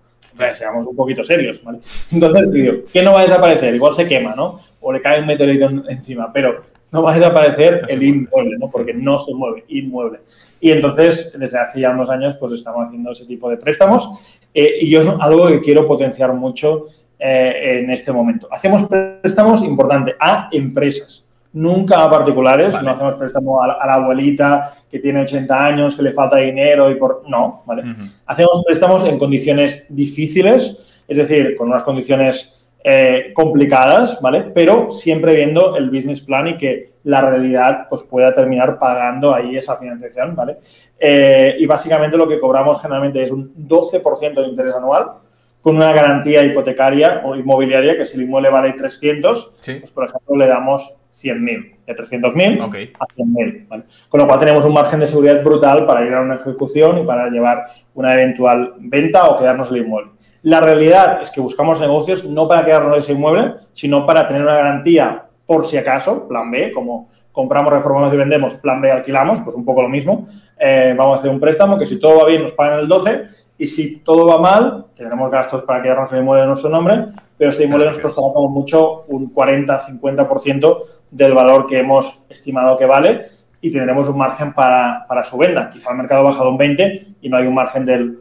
[0.56, 1.80] seamos un poquito serios, ¿vale?
[2.12, 3.76] Entonces, digo, ¿qué no va a desaparecer?
[3.76, 4.60] Igual se quema, ¿no?
[4.88, 6.60] O le cae un meteorito encima, pero
[6.92, 8.70] no va a desaparecer el inmueble, ¿no?
[8.70, 10.20] Porque no se mueve, inmueble.
[10.62, 14.76] Y entonces, desde hace ya unos años, pues estamos haciendo ese tipo de préstamos eh,
[14.82, 16.86] y yo es algo que quiero potenciar mucho
[17.18, 18.48] eh, en este momento.
[18.52, 21.26] Hacemos préstamos, importante, a empresas
[21.56, 22.86] nunca a particulares, vale.
[22.86, 26.38] no hacemos préstamo a la, a la, abuelita que tiene 80 años, que le falta
[26.38, 27.24] dinero y por...
[27.28, 27.82] No, ¿vale?
[27.82, 28.12] Uh -huh.
[28.26, 34.42] Hacemos préstamos en condiciones difíciles, es decir, con unas condiciones eh, complicadas, ¿vale?
[34.54, 39.58] Pero siempre viendo el business plan y que la realidad pues pueda terminar pagando ahí
[39.58, 40.58] esa financiación, ¿vale?
[41.00, 45.14] Eh, y básicamente lo que cobramos generalmente es un 12% de interés anual,
[45.62, 49.74] con una garantía hipotecaria o inmobiliaria que si el inmueble vale 300, sí.
[49.80, 52.94] pues por ejemplo le damos 100.000, de 300.000 okay.
[53.00, 53.68] a 100.000.
[53.68, 53.84] ¿vale?
[54.10, 57.04] Con lo cual tenemos un margen de seguridad brutal para ir a una ejecución y
[57.04, 60.12] para llevar una eventual venta o quedarnos el inmueble.
[60.44, 64.56] La realidad es que buscamos negocios no para quedarnos ese inmueble, sino para tener una
[64.56, 69.56] garantía por si acaso, plan B, como compramos, reformamos y vendemos, plan B alquilamos, pues
[69.56, 70.26] un poco lo mismo.
[70.58, 73.26] Eh, vamos a hacer un préstamo que si todo va bien nos pagan el 12
[73.58, 77.06] y si todo va mal, tendremos gastos para quedarnos el inmueble de nuestro nombre,
[77.38, 80.78] pero este inmueble nos costará como mucho un 40-50%
[81.12, 83.26] del valor que hemos estimado que vale
[83.62, 85.70] y tendremos un margen para, para, su venta.
[85.70, 88.20] Quizá el mercado ha bajado un 20% y no hay un margen del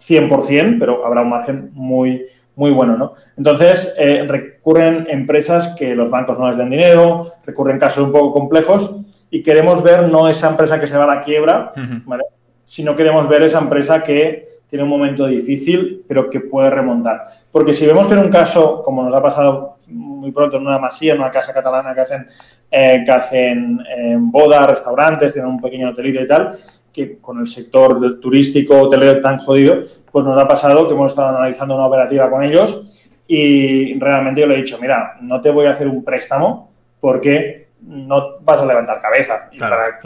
[0.00, 3.12] 100%, pero habrá un margen muy, muy bueno, ¿no?
[3.36, 8.32] Entonces, eh, recurren empresas que los bancos no les den dinero, recurren casos un poco
[8.32, 8.94] complejos
[9.30, 12.04] y queremos ver no esa empresa que se va a la quiebra, uh -huh.
[12.04, 12.24] ¿vale?
[12.64, 17.26] sino queremos ver esa empresa que tiene un momento difícil, pero que puede remontar.
[17.52, 20.78] Porque si vemos que en un caso, como nos ha pasado muy pronto en una
[20.78, 22.26] masía, en una casa catalana que hacen,
[22.70, 26.56] eh, que hacen eh, bodas, restaurantes, tienen un pequeño hotelito y tal,
[26.92, 29.80] que con el sector turístico hotelero tan jodido,
[30.10, 34.46] pues nos ha pasado que hemos estado analizando una operativa con ellos y realmente yo
[34.46, 36.70] le he dicho, mira, no te voy a hacer un préstamo
[37.00, 39.48] porque no vas a levantar cabeza.
[39.52, 39.98] Y para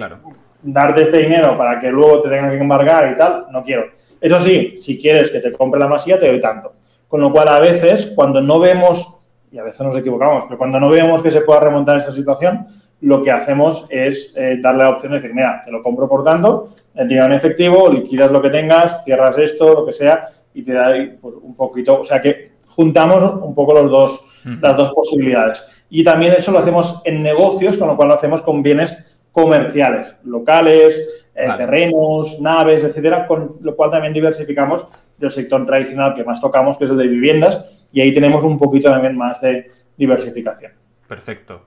[0.63, 3.85] darte este dinero para que luego te tengan que embargar y tal, no quiero.
[4.21, 6.75] Eso sí, si quieres que te compre la masía, te doy tanto.
[7.07, 9.15] Con lo cual, a veces, cuando no vemos,
[9.51, 12.67] y a veces nos equivocamos, pero cuando no vemos que se pueda remontar esa situación,
[13.01, 16.25] lo que hacemos es eh, darle la opción de decir, mira, te lo compro por
[16.25, 20.63] tanto, el dinero en efectivo, liquidas lo que tengas, cierras esto, lo que sea, y
[20.63, 24.21] te da pues, un poquito, o sea que juntamos un poco los dos,
[24.61, 25.65] las dos posibilidades.
[25.91, 29.08] Y también eso lo hacemos en negocios, con lo cual lo hacemos con bienes
[29.43, 34.87] comerciales, locales, eh, terrenos, naves, etcétera, con lo cual también diversificamos
[35.17, 38.59] del sector tradicional que más tocamos, que es el de viviendas, y ahí tenemos un
[38.59, 40.73] poquito también más de diversificación.
[41.07, 41.63] Perfecto.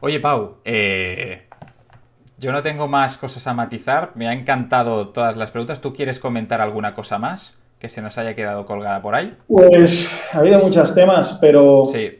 [0.00, 1.42] Oye, Pau, eh,
[2.38, 4.12] yo no tengo más cosas a matizar.
[4.14, 5.80] Me ha encantado todas las preguntas.
[5.80, 7.58] ¿Tú quieres comentar alguna cosa más?
[7.84, 9.36] que se nos haya quedado colgada por ahí?
[9.46, 11.84] Pues ha habido muchos temas, pero.
[11.84, 12.12] Sí.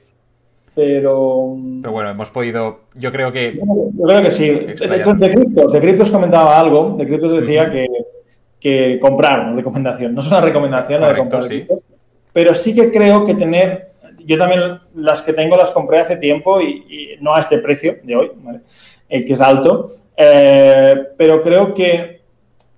[0.74, 1.56] Pero.
[1.80, 2.80] Pero bueno, hemos podido.
[2.94, 3.55] Yo creo que.
[3.56, 4.48] Yo creo que sí.
[4.48, 6.96] De, criptos, de criptos comentaba algo.
[6.98, 7.86] De criptos decía que,
[8.59, 10.14] que comprar, recomendación.
[10.14, 11.86] No es una recomendación de comprar criptos,
[12.32, 13.92] pero sí que creo que tener.
[14.26, 18.16] Yo también las que tengo las compré hace tiempo y, no a este precio de
[18.16, 18.60] hoy, ¿vale?
[19.09, 19.86] el que es alto.
[20.16, 22.22] Eh, pero creo que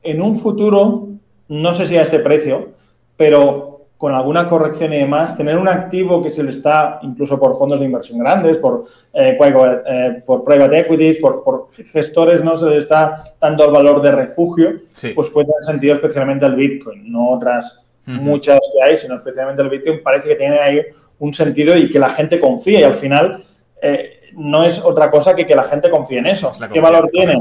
[0.03, 1.09] en un futuro,
[1.49, 2.71] no sé si a este precio,
[3.17, 7.57] pero con alguna corrección y demás, tener un activo que se le está, incluso por
[7.57, 12.57] fondos de inversión grandes, por, eh, eh, por private equities, por, gestores, ¿no?
[12.57, 14.81] Se le está dando el valor de refugio,
[15.15, 19.69] pues puede tener sentido especialmente el Bitcoin, no otras muchas que hay, sino especialmente el
[19.69, 20.81] Bitcoin, parece que tiene ahí
[21.19, 23.45] un sentido y que la gente confía y al final
[23.83, 26.53] eh, no es otra cosa que que la gente confíe en eso.
[26.73, 27.41] ¿Qué valor tiene?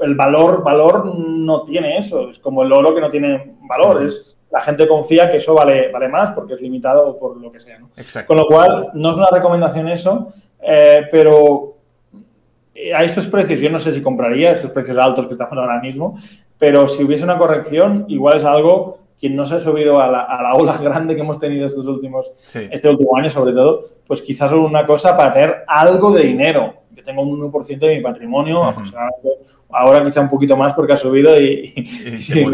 [0.00, 4.38] El valor, valor no tiene eso, es como el oro que no tiene valor, es
[4.52, 7.78] la gente confía que eso vale, vale más porque es limitado por lo que sea.
[7.78, 7.88] ¿no?
[8.26, 10.28] Con lo cual, no es una recomendación eso,
[10.60, 11.76] eh, pero
[12.94, 16.18] a estos precios yo no sé si compraría, esos precios altos que estamos ahora mismo,
[16.58, 20.54] pero si hubiese una corrección, igual es algo que no se ha subido a la,
[20.54, 24.58] ola grande que hemos tenido estos últimos, este último año sobre todo, pues quizás es
[24.58, 26.74] una cosa para tener algo de dinero
[27.04, 29.28] tengo un 1% de mi patrimonio, aproximadamente.
[29.70, 31.68] Ahora quizá un poquito más porque ha subido y,
[32.18, 32.46] se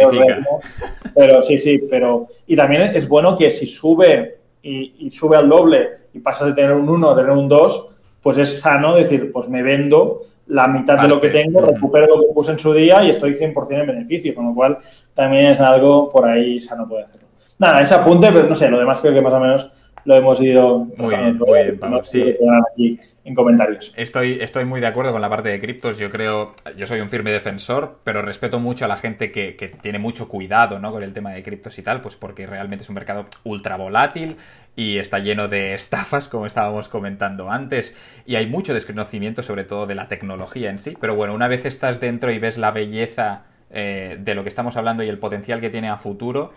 [1.14, 2.26] Pero sí, sí, pero.
[2.46, 6.72] Y también es bueno que si sube y, sube al doble y pasas de tener
[6.72, 10.18] un 1 a tener un 2, pues es sano decir, pues me vendo
[10.48, 13.34] la mitad de lo que tengo, recupero lo que puse en su día y estoy
[13.34, 14.78] 100% en beneficio, con lo cual
[15.14, 17.28] también es algo por ahí sano puede hacerlo.
[17.58, 19.70] Nada, ese apunte, pero no sé, lo demás creo que más o menos
[20.04, 21.80] lo hemos ido muy bien, muy bien.
[22.04, 22.34] Sí.
[22.72, 23.92] Aquí en comentarios.
[23.94, 25.98] Estoy, estoy muy de acuerdo con la parte de criptos.
[25.98, 29.52] Yo creo, yo soy un firme defensor, pero respeto mucho a la gente que,
[29.82, 30.90] tiene mucho cuidado ¿no?
[30.92, 34.38] con el tema de criptos y tal, pues porque realmente es un mercado ultra volátil
[34.74, 37.94] y está lleno de estafas, como estábamos comentando antes,
[38.24, 40.96] y hay mucho desconocimiento sobre todo de la tecnología en sí.
[40.98, 44.76] Pero bueno, una vez estás dentro y ves la belleza eh, de lo que estamos
[44.78, 46.54] hablando y el potencial que tiene a futuro,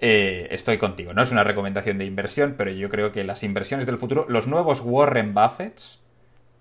[0.00, 1.12] eh, estoy contigo.
[1.12, 4.46] No es una recomendación de inversión, pero yo creo que las inversiones del futuro, los
[4.46, 6.00] nuevos Warren Buffetts,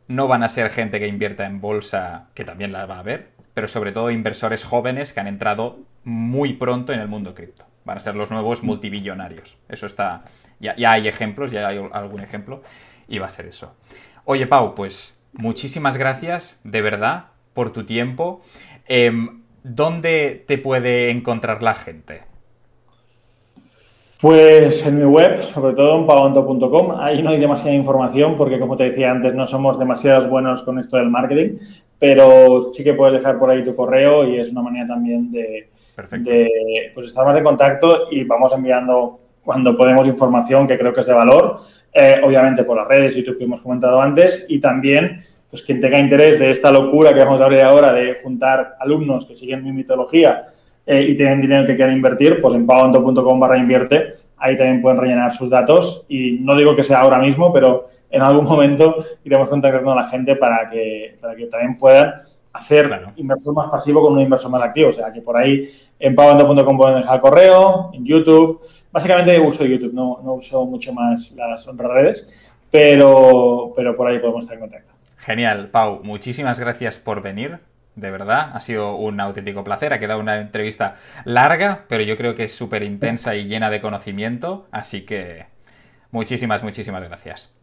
[0.07, 3.29] no van a ser gente que invierta en bolsa, que también la va a haber,
[3.53, 7.65] pero sobre todo inversores jóvenes que han entrado muy pronto en el mundo cripto.
[7.85, 9.57] Van a ser los nuevos multibillonarios.
[9.69, 10.23] Eso está.
[10.59, 12.63] Ya, hay ejemplos, ya hay algún ejemplo,
[13.07, 13.75] y va a ser eso.
[14.25, 18.41] Oye, Pau, pues muchísimas gracias, de verdad, por tu tiempo.
[18.87, 22.28] Em, ¿Dónde te puede encontrar la gente?
[24.21, 28.75] Pues en mi web, sobre todo en pagonto.com, ahí no hay demasiada información porque, como
[28.75, 31.57] te decía antes, no somos demasiados buenos con esto del marketing,
[31.97, 35.69] pero sí que puedes dejar por ahí tu correo y es una manera también de,
[36.93, 41.07] pues, estar más en contacto y vamos enviando cuando podemos información que creo que es
[41.07, 41.61] de valor,
[41.93, 45.97] eh, obviamente por las redes, YouTube que hemos comentado antes y también pues quien tenga
[45.97, 49.71] interés de esta locura que vamos a abrir ahora de juntar alumnos que siguen mi
[49.71, 50.45] mitología
[50.91, 54.97] eh, y tienen dinero que quieran invertir, pues en pagonto.com barra invierte, ahí también pueden
[54.97, 59.49] rellenar sus datos y no digo que sea ahora mismo, pero en algún momento iremos
[59.49, 62.15] contactando a la gente para que, para que también puedan
[62.51, 64.89] hacer inversor más pasivo con un inversor más activo.
[64.89, 68.59] O sea, que por ahí en pagonto.com pueden dejar correo, en YouTube.
[68.91, 74.17] Básicamente uso YouTube, no, no uso mucho más las otras redes, pero, pero por ahí
[74.17, 74.91] podemos estar en contacto.
[75.17, 75.99] Genial, Pau.
[76.01, 77.59] Muchísimas gracias por venir
[77.99, 78.51] de verdad.
[78.53, 79.93] Ha sido un auténtico placer.
[79.93, 80.95] Ha quedado una entrevista
[81.26, 84.67] larga, pero yo creo que es súper intensa y llena de conocimiento.
[84.71, 85.45] Así que
[86.11, 87.53] muchísimas, muchísimas gracias.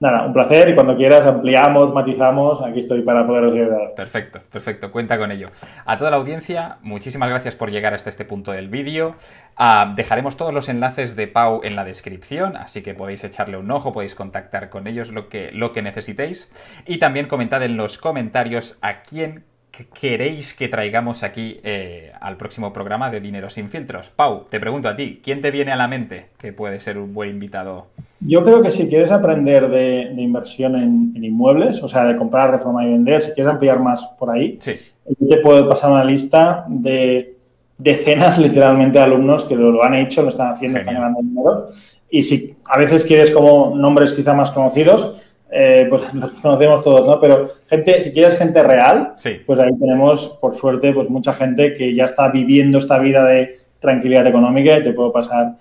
[0.00, 3.94] nada, un placer y cuando quieras ampliamos, matizamos, aquí estoy para poderos ayudar.
[3.94, 5.50] Perfecto, perfecto, cuenta con ello.
[5.84, 9.14] A toda la audiencia, muchísimas gracias por llegar hasta este punto del vídeo.
[9.56, 13.70] Ah, dejaremos todos los enlaces de Pau en la descripción, así que podéis echarle un
[13.70, 16.50] ojo, podéis contactar con ellos lo que, lo que necesitéis.
[16.86, 22.72] Y también comentad en los comentarios a quién queréis que traigamos aquí eh, al próximo
[22.72, 24.10] programa de Dinero sin filtros.
[24.10, 27.14] Pau, te pregunto a ti, ¿quién te viene a la mente que puede ser un
[27.14, 27.86] buen invitado?
[28.20, 32.86] Yo creo que si quieres aprender de, inversión en, inmuebles, o sea, de comprar, reformar
[32.86, 37.36] y vender, si quieres ampliar más por ahí, yo te puedo pasar una lista de
[37.78, 41.66] decenas literalmente de alumnos que lo, han hecho, lo están haciendo, están ganando dinero.
[42.10, 45.14] Y si a veces quieres como nombres quizá más conocidos,
[45.52, 47.20] eh, pues los conocemos todos, ¿no?
[47.20, 49.14] Pero gente, si quieres gente real,
[49.46, 53.58] pues ahí tenemos, por suerte, pues mucha gente que ya está viviendo esta vida de
[53.80, 55.54] tranquilidad económica y te puedo pasar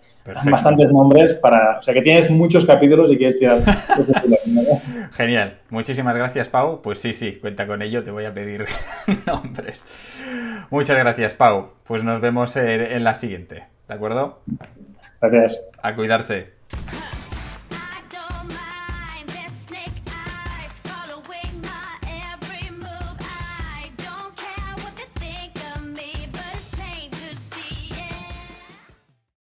[0.44, 3.60] bastantes nombres para, o sea que tienes muchos capítulos y quieres tirar.
[5.14, 6.82] Genial, muchísimas gracias Pau.
[6.82, 8.66] Pues sí, sí, cuenta con ello, te voy a pedir
[9.26, 9.86] nombres.
[10.70, 11.70] Muchas gracias Pau.
[11.86, 14.42] Pues nos vemos en la siguiente, ¿de acuerdo?
[15.22, 15.62] Gracias.
[15.82, 16.59] A cuidarse.